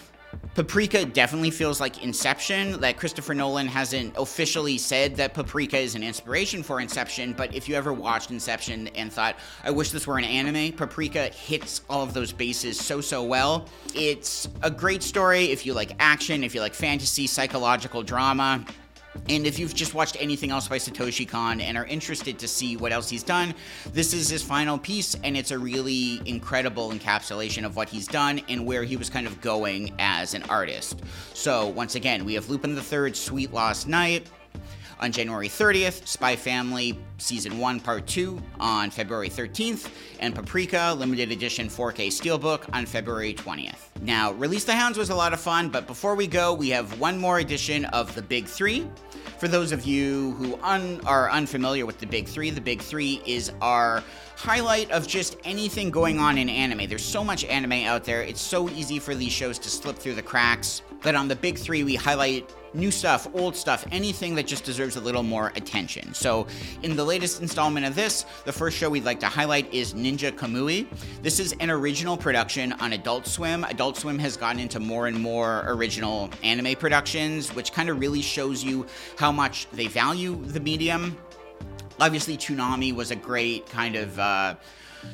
Paprika 0.55 1.07
definitely 1.07 1.51
feels 1.51 1.81
like 1.81 2.03
Inception. 2.03 2.79
That 2.81 2.99
Christopher 2.99 3.35
Nolan 3.35 3.67
hasn't 3.67 4.15
officially 4.19 4.77
said 4.77 5.17
that 5.17 5.33
Paprika 5.33 5.79
is 5.79 5.95
an 5.95 6.03
inspiration 6.03 6.63
for 6.63 6.81
Inception, 6.81 7.33
but 7.33 7.55
if 7.55 7.71
you 7.71 7.75
ever 7.75 7.93
watched 7.93 8.31
Inception 8.31 8.89
and 8.89 9.11
thought, 9.11 9.37
I 9.65 9.71
wish 9.71 9.91
this 9.91 10.07
were 10.07 10.19
an 10.19 10.25
anime, 10.25 10.73
Paprika 10.73 11.29
hits 11.29 11.81
all 11.89 12.03
of 12.03 12.13
those 12.13 12.33
bases 12.33 12.79
so, 12.79 13.01
so 13.01 13.23
well. 13.23 13.67
It's 13.95 14.47
a 14.63 14.71
great 14.71 15.03
story 15.03 15.47
if 15.47 15.65
you 15.65 15.73
like 15.73 15.93
action, 15.99 16.45
if 16.45 16.55
you 16.55 16.61
like 16.61 16.75
fantasy, 16.75 17.27
psychological 17.27 18.03
drama. 18.03 18.65
And 19.29 19.47
if 19.47 19.59
you've 19.59 19.75
just 19.75 19.95
watched 19.95 20.17
anything 20.21 20.51
else 20.51 20.69
by 20.69 20.79
Satoshi 20.79 21.29
Kon 21.29 21.61
and 21.61 21.77
are 21.77 21.87
interested 21.87 22.39
to 22.39 22.49
see 22.49 22.77
what 22.77 22.93
else 22.93 23.09
he's 23.09 23.23
done, 23.23 23.55
this 23.93 24.13
is 24.15 24.29
his 24.29 24.43
final 24.43 24.79
piece, 24.79 25.15
and 25.23 25.37
it's 25.37 25.51
a 25.51 25.59
really 25.59 26.21
incredible 26.25 26.91
encapsulation 26.91 27.65
of 27.65 27.77
what 27.77 27.89
he's 27.89 28.07
done 28.07 28.41
and 28.49 28.67
where 28.67 28.85
he 28.85 28.97
was 28.97 29.11
kind 29.11 29.27
of 29.27 29.41
going 29.41 29.95
as 29.99 30.35
an 30.35 30.43
artist. 30.45 31.03
So, 31.35 31.69
once 31.69 31.95
again, 31.95 32.25
we 32.25 32.35
have 32.35 32.49
Lupin 32.49 32.77
III 32.77 33.13
Sweet 33.13 33.53
Lost 33.53 33.87
Night. 33.87 34.29
On 35.01 35.11
January 35.11 35.49
30th, 35.49 36.07
Spy 36.07 36.37
Family 36.37 36.99
Season 37.19 37.59
1 37.59 37.81
Part 37.81 38.07
2 38.07 38.41
on 38.61 38.91
February 38.91 39.29
13th, 39.29 39.91
and 40.21 40.35
Paprika 40.35 40.95
Limited 40.99 41.33
Edition 41.33 41.69
4K 41.69 42.09
Steelbook 42.09 42.65
on 42.73 42.87
February 42.87 43.35
20th. 43.35 43.89
Now, 44.03 44.33
Release 44.33 44.65
the 44.65 44.75
Hounds 44.75 44.99
was 44.99 45.11
a 45.11 45.15
lot 45.15 45.33
of 45.33 45.41
fun, 45.41 45.69
but 45.69 45.87
before 45.87 46.15
we 46.15 46.27
go, 46.27 46.53
we 46.55 46.69
have 46.71 46.99
one 47.01 47.19
more 47.19 47.39
edition 47.39 47.85
of 47.87 48.15
The 48.15 48.23
Big 48.23 48.47
Three. 48.47 48.87
For 49.39 49.49
those 49.49 49.73
of 49.73 49.85
you 49.85 50.33
who 50.33 50.59
un- 50.63 51.01
are 51.05 51.31
unfamiliar 51.31 51.85
with 51.87 51.99
The 51.99 52.07
Big 52.07 52.29
Three, 52.29 52.51
The 52.51 52.61
Big 52.61 52.81
Three 52.81 53.23
is 53.27 53.53
our 53.61 54.03
highlight 54.37 54.91
of 54.91 55.07
just 55.07 55.37
anything 55.45 55.91
going 55.91 56.19
on 56.19 56.39
in 56.39 56.49
anime. 56.49 56.89
There's 56.89 57.05
so 57.05 57.23
much 57.23 57.45
anime 57.45 57.85
out 57.87 58.05
there, 58.05 58.23
it's 58.23 58.41
so 58.41 58.69
easy 58.71 58.99
for 58.99 59.15
these 59.15 59.33
shows 59.33 59.59
to 59.61 59.69
slip 59.69 59.97
through 59.97 60.15
the 60.15 60.23
cracks 60.23 60.83
that 61.03 61.15
on 61.15 61.29
The 61.29 61.37
Big 61.37 61.59
Three, 61.59 61.85
we 61.85 61.95
highlight 61.95 62.53
new 62.75 62.91
stuff, 62.91 63.27
old 63.35 63.57
stuff, 63.57 63.87
anything 63.93 64.35
that 64.35 64.47
just 64.47 64.65
deserves 64.65 64.97
a 64.97 65.01
little 65.01 65.23
more 65.23 65.53
attention. 65.57 66.15
So, 66.15 66.47
in 66.83 66.97
the 66.97 67.05
latest 67.05 67.41
installment 67.41 67.87
of 67.87 67.95
this, 67.95 68.25
the 68.45 68.53
first 68.53 68.77
show 68.77 68.91
we'd 68.91 69.05
like 69.05 69.21
to 69.21 69.27
highlight 69.27 69.73
is 69.73 69.95
Ninja 69.95 70.33
Kamui. 70.33 70.87
This 71.23 71.41
is 71.41 71.55
an 71.61 71.71
original 71.71 72.17
production 72.17 72.73
on 72.75 72.93
Adult 72.93 73.27
Swim. 73.27 73.65
Adult 73.65 73.97
Swim 73.97 74.19
has 74.19 74.37
gotten 74.37 74.61
into 74.61 74.81
more 74.81 75.07
and 75.07 75.21
more 75.21 75.65
original 75.67 76.31
anime 76.43 76.75
productions, 76.77 77.55
which 77.55 77.73
kind 77.73 77.89
of 77.89 78.01
really 78.01 78.23
shows 78.23 78.63
you 78.65 78.87
how 79.17 79.33
much 79.33 79.69
they 79.71 79.87
value 79.87 80.37
the 80.45 80.61
medium. 80.61 81.17
Obviously, 82.01 82.37
Toonami 82.37 82.95
was 82.95 83.11
a 83.11 83.17
great 83.17 83.69
kind 83.69 83.97
of. 83.97 84.19
Uh, 84.19 84.55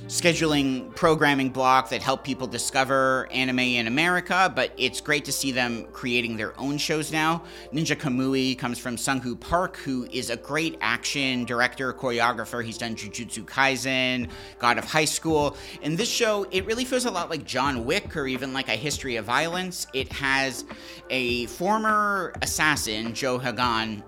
scheduling 0.06 0.94
programming 0.94 1.50
block 1.50 1.90
that 1.90 2.02
help 2.02 2.24
people 2.24 2.46
discover 2.46 3.28
anime 3.30 3.58
in 3.58 3.86
America, 3.86 4.52
but 4.54 4.72
it's 4.76 5.00
great 5.00 5.24
to 5.24 5.32
see 5.32 5.52
them 5.52 5.86
creating 5.92 6.36
their 6.36 6.58
own 6.58 6.78
shows 6.78 7.12
now. 7.12 7.42
Ninja 7.72 7.96
Kamui 7.96 8.58
comes 8.58 8.78
from 8.78 8.96
Sung 8.96 9.36
Park, 9.36 9.76
who 9.76 10.06
is 10.10 10.30
a 10.30 10.36
great 10.36 10.78
action 10.80 11.44
director, 11.44 11.92
choreographer. 11.92 12.64
He's 12.64 12.78
done 12.78 12.94
Jujutsu 12.94 13.44
Kaisen, 13.44 14.30
God 14.58 14.78
of 14.78 14.84
High 14.84 15.04
School. 15.04 15.56
In 15.82 15.96
this 15.96 16.08
show, 16.08 16.46
it 16.50 16.64
really 16.66 16.84
feels 16.84 17.04
a 17.04 17.10
lot 17.10 17.30
like 17.30 17.44
John 17.44 17.84
Wick 17.84 18.16
or 18.16 18.26
even 18.26 18.52
like 18.52 18.68
a 18.68 18.76
history 18.76 19.16
of 19.16 19.24
violence. 19.24 19.86
It 19.92 20.12
has 20.12 20.64
a 21.10 21.46
former 21.46 22.32
assassin, 22.42 23.14
Joe 23.14 23.38
Higan, 23.38 24.02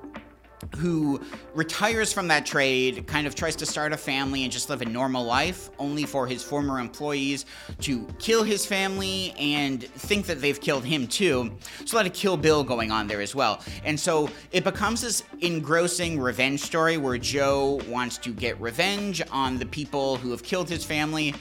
who 0.76 1.20
retires 1.54 2.12
from 2.12 2.28
that 2.28 2.46
trade, 2.46 3.06
kind 3.06 3.26
of 3.26 3.34
tries 3.34 3.56
to 3.56 3.66
start 3.66 3.92
a 3.92 3.96
family 3.96 4.44
and 4.44 4.52
just 4.52 4.70
live 4.70 4.82
a 4.82 4.84
normal 4.84 5.24
life, 5.24 5.70
only 5.78 6.04
for 6.04 6.26
his 6.26 6.42
former 6.42 6.78
employees 6.78 7.46
to 7.80 8.06
kill 8.18 8.42
his 8.42 8.64
family 8.66 9.34
and 9.38 9.84
think 9.84 10.26
that 10.26 10.40
they've 10.40 10.61
killed 10.61 10.84
him 10.84 11.06
too. 11.06 11.50
So 11.84 11.96
a 11.96 11.98
lot 11.98 12.06
of 12.06 12.12
Kill 12.12 12.36
Bill 12.36 12.62
going 12.64 12.90
on 12.90 13.06
there 13.06 13.20
as 13.20 13.34
well. 13.34 13.62
And 13.84 13.98
so 13.98 14.28
it 14.52 14.64
becomes 14.64 15.00
this 15.00 15.22
engrossing 15.40 16.20
revenge 16.20 16.61
story 16.61 16.96
where 16.96 17.18
Joe 17.18 17.80
wants 17.88 18.18
to 18.18 18.32
get 18.32 18.61
revenge 18.61 19.22
on 19.30 19.58
the 19.58 19.66
people 19.66 20.16
who 20.16 20.30
have 20.30 20.42
killed 20.42 20.68
his 20.68 20.84
family 20.84 21.34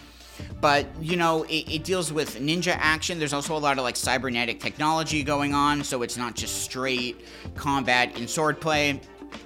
but 0.61 0.87
you 1.01 1.17
know 1.17 1.43
it, 1.43 1.69
it, 1.69 1.83
deals 1.83 2.11
with 2.11 2.37
ninja 2.39 2.75
action. 2.77 3.19
There's 3.19 3.33
also 3.33 3.55
a 3.55 3.59
lot 3.59 3.77
of 3.77 3.83
like 3.83 3.95
cybernetic 3.95 4.59
technology 4.59 5.23
going 5.23 5.53
on 5.53 5.83
so 5.83 6.01
it's 6.01 6.17
not 6.17 6.35
just 6.35 6.63
straight 6.63 7.25
combat 7.55 8.17
and 8.17 8.27
swordplay. 8.27 9.01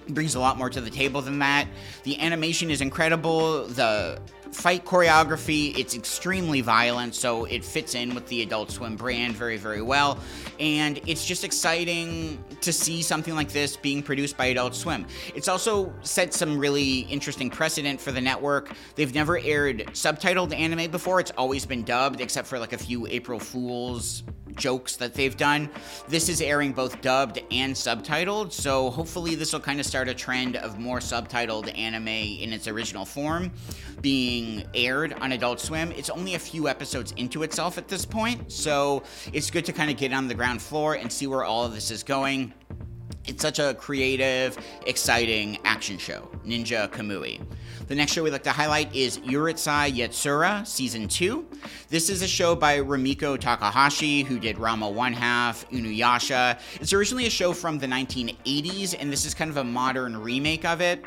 Brings 0.10 0.36
a 0.36 0.40
lot 0.40 0.58
more 0.58 0.70
to 0.70 0.82
the 0.82 0.90
table 0.90 1.22
than 1.22 1.40
that. 1.40 1.68
The 2.04 2.20
animation 2.20 2.70
is 2.72 2.82
incredible. 2.82 3.68
The 3.68 4.20
fight 4.54 4.86
choreography 4.86 5.76
it's 5.78 5.96
extremely 5.96 6.62
violent 6.62 7.16
so 7.16 7.46
it 7.46 7.66
fits 7.66 7.96
in 7.96 8.14
with 8.14 8.28
the 8.28 8.44
adult 8.44 8.70
swim 8.70 8.96
brand 8.96 9.36
very 9.36 9.58
very 9.58 9.82
well 9.82 10.20
and 10.64 11.02
it's 11.06 11.26
just 11.26 11.44
exciting 11.44 12.42
to 12.62 12.72
see 12.72 13.02
something 13.02 13.36
like 13.36 13.50
this 13.50 13.76
being 13.76 14.02
produced 14.02 14.38
by 14.38 14.46
adult 14.46 14.74
swim. 14.74 15.06
It's 15.36 15.50
also 15.50 15.94
set 16.04 16.34
some 16.34 16.58
really 16.58 17.00
interesting 17.02 17.50
precedent 17.50 18.00
for 18.00 18.14
the 18.14 18.22
network. 18.22 18.74
They've 18.96 19.14
never 19.14 19.38
aired 19.40 19.80
subtitled 19.88 20.58
anime 20.58 20.90
before. 20.90 21.20
It's 21.20 21.34
always 21.38 21.66
been 21.66 21.84
dubbed 21.84 22.22
except 22.22 22.48
for 22.48 22.60
like 22.60 22.72
a 22.72 22.78
few 22.78 23.06
april 23.08 23.40
fools 23.40 24.24
jokes 24.56 24.96
that 24.98 25.14
they've 25.14 25.36
done. 25.36 25.70
This 26.08 26.30
is 26.30 26.42
airing 26.42 26.74
both 26.74 27.02
dubbed 27.02 27.42
and 27.52 27.74
subtitled, 27.74 28.52
so 28.52 28.90
hopefully 28.90 29.36
this 29.36 29.54
will 29.54 29.60
kind 29.60 29.80
of 29.80 29.86
start 29.86 30.08
a 30.08 30.14
trend 30.14 30.56
of 30.56 30.80
more 30.80 31.00
subtitled 31.00 31.76
anime 31.78 32.08
in 32.08 32.54
its 32.54 32.68
original 32.68 33.06
form 33.06 33.52
being 34.02 34.66
aired 34.74 35.14
on 35.14 35.32
Adult 35.32 35.60
Swim. 35.60 35.92
It's 35.94 36.10
only 36.10 36.36
a 36.36 36.40
few 36.40 36.68
episodes 36.68 37.14
into 37.14 37.44
itself 37.44 37.78
at 37.78 37.88
this 37.88 38.06
point, 38.06 38.52
so 38.52 39.04
it's 39.32 39.50
good 39.50 39.66
to 39.66 39.74
kind 39.74 39.90
of 39.90 39.98
get 39.98 40.14
on 40.14 40.28
the 40.28 40.36
ground 40.36 40.62
floor 40.62 40.96
and 40.96 41.12
see 41.12 41.28
where 41.28 41.44
all 41.44 41.66
of 41.66 41.74
this 41.74 41.92
is 41.92 42.04
going. 42.04 42.54
It's 43.26 43.42
such 43.42 43.60
a 43.60 43.74
creative, 43.74 44.58
exciting 44.86 45.58
action 45.64 45.98
show, 45.98 46.30
Ninja 46.46 46.90
Kamui. 46.90 47.42
The 47.88 47.96
next 47.96 48.14
show 48.14 48.24
we'd 48.24 48.32
like 48.32 48.44
to 48.44 48.52
highlight 48.52 48.96
is 48.96 49.18
Urusei 49.20 49.92
Yatsura 49.94 50.66
Season 50.66 51.06
2. 51.06 51.46
This 51.90 52.10
is 52.10 52.22
a 52.22 52.28
show 52.28 52.56
by 52.56 52.78
Rumiko 52.78 53.38
Takahashi, 53.38 54.24
who 54.24 54.40
did 54.40 54.56
Ranma 54.56 54.92
1 54.92 55.12
Half, 55.12 55.70
Inuyasha. 55.70 56.58
It's 56.80 56.94
originally 56.94 57.26
a 57.26 57.30
show 57.30 57.52
from 57.52 57.80
the 57.80 57.88
1980s, 57.88 58.96
and 58.98 59.12
this 59.12 59.26
is 59.26 59.34
kind 59.34 59.52
of 59.52 59.58
a 59.58 59.64
modern 59.66 60.16
remake 60.16 60.64
of 60.64 60.80
it. 60.80 61.06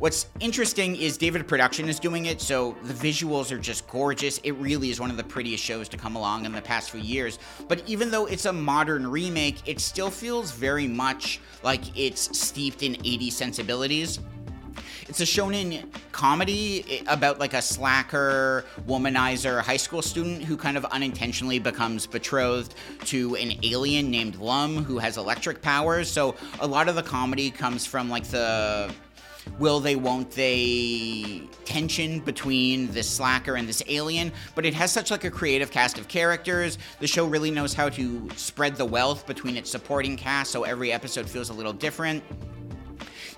What's 0.00 0.26
interesting 0.40 0.96
is 0.96 1.16
David 1.16 1.46
Production 1.46 1.88
is 1.88 2.00
doing 2.00 2.26
it, 2.26 2.40
so 2.40 2.76
the 2.82 2.94
visuals 2.94 3.52
are 3.52 3.58
just 3.58 3.86
gorgeous. 3.86 4.38
It 4.38 4.52
really 4.52 4.90
is 4.90 4.98
one 4.98 5.10
of 5.12 5.16
the 5.16 5.24
prettiest 5.24 5.62
shows 5.62 5.88
to 5.90 5.96
come 5.96 6.16
along 6.16 6.44
in 6.44 6.50
the 6.50 6.60
past 6.60 6.90
few 6.90 7.00
years. 7.00 7.38
But 7.68 7.88
even 7.88 8.10
though 8.10 8.26
it's 8.26 8.46
a 8.46 8.52
modern 8.52 9.06
remake, 9.06 9.68
it 9.68 9.78
still 9.78 10.10
feels 10.10 10.50
very 10.50 10.88
much 10.88 11.40
like 11.62 11.96
it's 11.96 12.36
steeped 12.36 12.82
in 12.82 12.94
80s 12.94 13.32
sensibilities. 13.32 14.18
It's 15.08 15.20
a 15.20 15.24
shonen 15.24 15.86
comedy 16.10 16.84
eh, 16.90 17.04
about 17.06 17.38
like 17.38 17.54
a 17.54 17.62
slacker, 17.62 18.64
womanizer 18.88 19.60
high 19.60 19.76
school 19.76 20.02
student 20.02 20.42
who 20.42 20.56
kind 20.56 20.76
of 20.76 20.84
unintentionally 20.86 21.60
becomes 21.60 22.06
betrothed 22.06 22.74
to 23.04 23.36
an 23.36 23.52
alien 23.62 24.10
named 24.10 24.36
Lum 24.36 24.82
who 24.82 24.98
has 24.98 25.16
electric 25.16 25.62
powers. 25.62 26.10
So 26.10 26.34
a 26.58 26.66
lot 26.66 26.88
of 26.88 26.96
the 26.96 27.04
comedy 27.04 27.50
comes 27.52 27.86
from 27.86 28.10
like 28.10 28.24
the 28.24 28.92
will 29.60 29.78
they, 29.78 29.94
won't 29.94 30.32
they 30.32 31.42
tension 31.64 32.18
between 32.18 32.88
this 32.88 33.08
slacker 33.08 33.54
and 33.54 33.68
this 33.68 33.84
alien, 33.86 34.32
but 34.56 34.66
it 34.66 34.74
has 34.74 34.90
such 34.90 35.12
like 35.12 35.22
a 35.22 35.30
creative 35.30 35.70
cast 35.70 35.98
of 35.98 36.08
characters. 36.08 36.78
The 36.98 37.06
show 37.06 37.26
really 37.26 37.52
knows 37.52 37.72
how 37.72 37.88
to 37.90 38.28
spread 38.34 38.74
the 38.74 38.84
wealth 38.84 39.24
between 39.24 39.56
its 39.56 39.70
supporting 39.70 40.16
cast, 40.16 40.50
so 40.50 40.64
every 40.64 40.90
episode 40.90 41.30
feels 41.30 41.50
a 41.50 41.54
little 41.54 41.72
different 41.72 42.24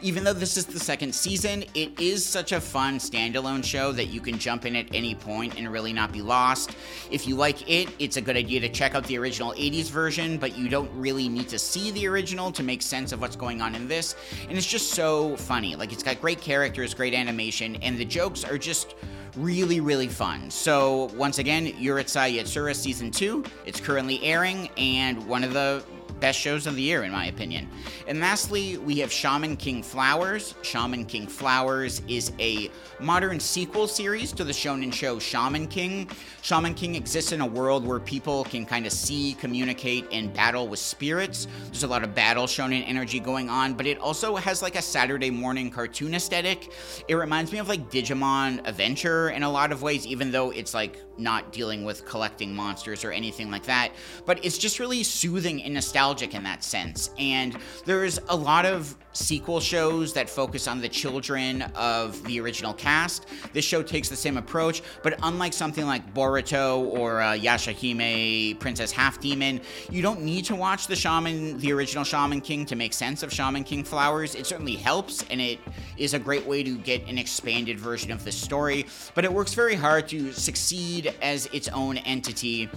even 0.01 0.23
though 0.23 0.33
this 0.33 0.57
is 0.57 0.67
the 0.67 0.79
second 0.79 1.15
season, 1.15 1.65
it 1.75 1.99
is 1.99 2.25
such 2.25 2.53
a 2.53 2.61
fun 2.61 2.99
standalone 2.99 3.65
show 3.65 3.91
that 3.93 4.07
you 4.07 4.21
can 4.21 4.39
jump 4.39 4.65
in 4.65 4.77
at 4.77 4.87
any 4.95 5.15
point 5.15 5.59
and 5.59 5.71
really 5.73 5.93
not 5.93 6.13
be 6.13 6.23
lost. 6.23 6.77
If 7.11 7.27
you 7.27 7.35
like 7.35 7.69
it, 7.69 7.89
it's 7.99 8.17
a 8.17 8.21
good 8.21 8.37
idea 8.37 8.61
to 8.61 8.69
check 8.69 8.95
out 8.95 9.05
the 9.05 9.19
original 9.19 9.53
80s 9.55 9.91
version, 9.91 10.39
but 10.39 10.57
you 10.57 10.69
don't 10.69 10.91
really 10.95 11.29
need 11.29 11.49
to 11.49 11.59
see 11.59 11.91
the 11.91 12.07
original 12.07 12.53
to 12.53 12.63
make 12.63 12.83
sense 12.83 13.11
of 13.13 13.21
what's 13.21 13.37
going 13.37 13.61
on 13.61 13.75
in 13.75 13.89
this. 13.89 14.15
And 14.49 14.57
it's 14.57 14.67
just 14.67 14.93
so 14.93 15.37
funny. 15.37 15.75
Like, 15.75 15.93
it's 15.93 16.03
got 16.03 16.21
great 16.21 16.41
characters, 16.41 16.95
great 16.95 17.15
animation, 17.15 17.77
and 17.77 17.99
the 17.99 18.05
jokes 18.05 18.45
are 18.45 18.59
just 18.59 18.95
really, 19.39 19.81
really 19.81 20.09
fun. 20.09 20.51
So, 20.51 21.11
once 21.17 21.39
again, 21.39 21.67
Urusei 21.67 22.39
Yatsura 22.39 22.75
Season 22.75 23.11
2, 23.11 23.45
it's 23.67 23.81
currently 23.81 24.23
airing, 24.23 24.69
and 24.77 25.27
one 25.27 25.45
of 25.45 25.53
the 25.53 25.83
best 26.21 26.39
shows 26.39 26.67
of 26.67 26.75
the 26.75 26.83
year, 26.83 27.05
in 27.05 27.13
my 27.13 27.27
opinion. 27.27 27.69
And 28.07 28.21
lastly, 28.21 28.77
we 28.79 28.99
have 28.99 29.13
Shaman 29.13 29.57
King 29.57 29.83
Flowers. 29.83 30.55
Shaman 30.63 31.05
King 31.05 31.27
Flowers 31.27 32.03
is 32.09 32.33
a 32.39 32.71
modern 33.01 33.39
sequel 33.39 33.87
series 33.87 34.33
to 34.33 34.45
the 34.45 34.53
shonen 34.53 34.93
show 34.93 35.19
Shaman 35.19 35.69
King. 35.69 36.11
Shaman 36.43 36.75
King 36.75 36.95
exists 36.95 37.33
in 37.33 37.41
a 37.41 37.47
world 37.47 37.87
where 37.87 38.01
people 38.01 38.45
can 38.45 38.67
kind 38.67 38.87
of 38.87 38.93
see, 38.93 39.35
communicate, 39.35 40.07
and 40.11 40.33
battle 40.33 40.67
with 40.69 40.79
spirits. 40.79 41.47
There's 41.67 41.85
a 41.85 41.89
lot 41.89 42.03
of 42.03 42.15
battle 42.15 42.45
shonen 42.45 42.83
energy 42.87 43.21
going 43.21 43.49
on, 43.49 43.75
but 43.75 43.87
it 43.87 43.99
also 43.99 44.37
has 44.37 44.63
like 44.63 44.77
a 44.77 44.83
Saturday 44.83 45.31
morning 45.31 45.71
cartoon 45.71 46.15
aesthetic. 46.15 46.73
It 47.07 47.15
reminds 47.15 47.53
me 47.53 47.59
of 47.59 47.69
like 47.69 47.91
Digimon 47.91 48.67
Adventure 48.67 49.28
in 49.31 49.43
a 49.43 49.51
lot 49.51 49.73
of 49.73 49.83
ways, 49.83 50.07
even 50.07 50.31
though 50.31 50.51
it's 50.51 50.75
like 50.75 50.99
not 51.19 51.53
dealing 51.53 51.85
with 51.85 52.05
collecting 52.05 52.55
monsters 52.55 53.05
or 53.05 53.13
anything 53.13 53.51
like 53.51 53.65
that. 53.65 53.93
But 54.27 54.45
it's 54.45 54.59
just 54.59 54.79
really 54.79 55.03
soothing 55.03 55.63
and 55.63 55.75
nostalgic 55.75 56.35
in 56.35 56.43
that 56.45 56.65
sense. 56.65 57.11
And 57.19 57.57
there's 57.85 58.19
a 58.29 58.37
lot 58.37 58.67
of 58.67 58.97
sequel 59.19 59.61
shows 59.61 60.13
that 60.13 60.31
focus 60.31 60.69
on 60.69 60.81
the 60.81 60.89
children 60.89 61.63
of 61.75 62.23
the 62.25 62.41
original 62.41 62.73
cast. 62.73 63.27
This 63.53 63.65
show 63.65 63.83
takes 63.83 64.09
the 64.09 64.17
same 64.17 64.37
approach, 64.37 64.83
but 65.03 65.19
unlike 65.23 65.53
something 65.53 65.87
like 65.87 66.15
Boruto 66.15 66.87
or 66.97 67.21
uh, 67.21 67.33
Yashahime 67.33 68.59
Princess 68.61 68.93
Half 68.93 69.21
Demon, 69.21 69.61
you 69.91 70.03
don't 70.03 70.23
need 70.23 70.45
to 70.47 70.55
watch 70.55 70.87
the 70.87 70.97
Shaman, 70.97 71.59
the 71.59 71.73
original 71.73 72.05
Shaman 72.05 72.41
King, 72.41 72.65
to 72.67 72.77
make 72.77 72.93
sense 72.93 73.23
of 73.23 73.33
Shaman 73.33 73.65
King 73.65 73.83
Flowers. 73.83 74.35
It 74.35 74.47
certainly 74.47 74.77
helps, 74.77 75.25
and 75.31 75.41
it 75.41 75.59
is 75.97 76.15
a 76.15 76.19
great 76.19 76.47
way 76.47 76.63
to 76.63 76.79
get 76.79 77.07
an 77.09 77.19
expanded 77.19 77.81
version 77.81 78.13
of 78.13 78.25
the 78.25 78.33
story, 78.33 78.87
but 79.15 79.25
it 79.25 79.33
works 79.33 79.55
very 79.55 79.75
hard 79.75 80.09
to 80.09 80.33
succeed 80.33 81.13
as 81.21 81.47
its 81.47 81.69
own 81.69 81.99
entity. 81.99 82.71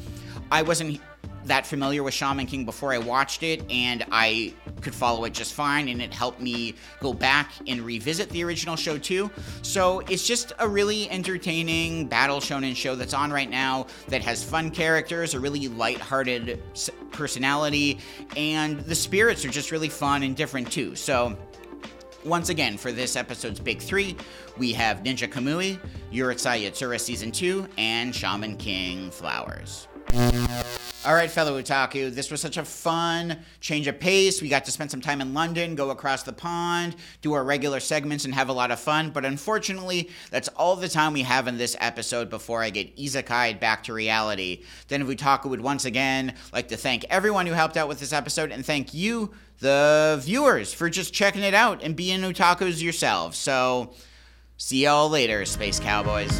I 0.51 0.63
wasn't 0.63 0.99
that 1.51 1.67
familiar 1.67 2.01
with 2.01 2.13
Shaman 2.13 2.45
King 2.45 2.63
before 2.63 2.93
I 2.93 2.97
watched 2.97 3.43
it, 3.43 3.61
and 3.69 4.05
I 4.09 4.53
could 4.79 4.95
follow 4.95 5.25
it 5.25 5.33
just 5.33 5.53
fine, 5.53 5.89
and 5.89 6.01
it 6.01 6.13
helped 6.13 6.39
me 6.39 6.75
go 7.01 7.13
back 7.13 7.51
and 7.67 7.81
revisit 7.81 8.29
the 8.29 8.41
original 8.45 8.77
show 8.77 8.97
too. 8.97 9.29
So 9.61 9.99
it's 10.07 10.25
just 10.25 10.53
a 10.59 10.67
really 10.67 11.09
entertaining 11.09 12.07
battle 12.07 12.39
shonen 12.39 12.73
show 12.73 12.95
that's 12.95 13.13
on 13.13 13.33
right 13.33 13.49
now 13.49 13.87
that 14.07 14.21
has 14.21 14.41
fun 14.41 14.71
characters, 14.71 15.33
a 15.33 15.41
really 15.41 15.67
light-hearted 15.67 16.63
personality, 17.11 17.99
and 18.37 18.79
the 18.79 18.95
spirits 18.95 19.43
are 19.43 19.49
just 19.49 19.71
really 19.71 19.89
fun 19.89 20.23
and 20.23 20.37
different 20.37 20.71
too. 20.71 20.95
So 20.95 21.37
once 22.23 22.47
again, 22.47 22.77
for 22.77 22.93
this 22.93 23.17
episode's 23.17 23.59
big 23.59 23.81
three, 23.81 24.15
we 24.57 24.71
have 24.71 25.03
Ninja 25.03 25.29
Kamui, 25.29 25.79
Urusei 26.13 26.63
Yatsura 26.63 26.97
Season 26.97 27.29
2, 27.29 27.67
and 27.77 28.15
Shaman 28.15 28.55
King 28.55 29.11
Flowers. 29.11 29.89
All 31.03 31.15
right, 31.15 31.31
fellow 31.31 31.59
otaku, 31.59 32.13
this 32.13 32.29
was 32.29 32.41
such 32.41 32.57
a 32.57 32.63
fun 32.63 33.39
change 33.59 33.87
of 33.87 33.99
pace. 33.99 34.39
We 34.39 34.49
got 34.49 34.65
to 34.65 34.71
spend 34.71 34.91
some 34.91 35.01
time 35.01 35.19
in 35.19 35.33
London, 35.33 35.73
go 35.73 35.89
across 35.89 36.21
the 36.21 36.31
pond, 36.31 36.95
do 37.23 37.33
our 37.33 37.43
regular 37.43 37.79
segments, 37.79 38.23
and 38.25 38.35
have 38.35 38.49
a 38.49 38.53
lot 38.53 38.69
of 38.69 38.79
fun. 38.79 39.09
But 39.09 39.25
unfortunately, 39.25 40.11
that's 40.29 40.47
all 40.49 40.75
the 40.75 40.87
time 40.87 41.13
we 41.13 41.23
have 41.23 41.47
in 41.47 41.57
this 41.57 41.75
episode 41.79 42.29
before 42.29 42.61
I 42.61 42.69
get 42.69 42.95
isekai 42.97 43.59
back 43.59 43.83
to 43.85 43.93
reality. 43.93 44.61
Den 44.89 45.01
of 45.01 45.07
Otaku 45.07 45.45
would 45.45 45.61
once 45.61 45.85
again 45.85 46.35
like 46.53 46.67
to 46.67 46.77
thank 46.77 47.03
everyone 47.05 47.47
who 47.47 47.53
helped 47.53 47.77
out 47.77 47.87
with 47.87 47.99
this 47.99 48.13
episode, 48.13 48.51
and 48.51 48.63
thank 48.63 48.93
you, 48.93 49.31
the 49.57 50.21
viewers, 50.21 50.71
for 50.71 50.87
just 50.87 51.15
checking 51.15 51.41
it 51.41 51.55
out 51.55 51.81
and 51.81 51.95
being 51.95 52.19
otakus 52.19 52.79
yourselves. 52.79 53.39
So, 53.39 53.95
see 54.57 54.83
y'all 54.83 55.09
later, 55.09 55.45
Space 55.45 55.79
Cowboys. 55.79 56.39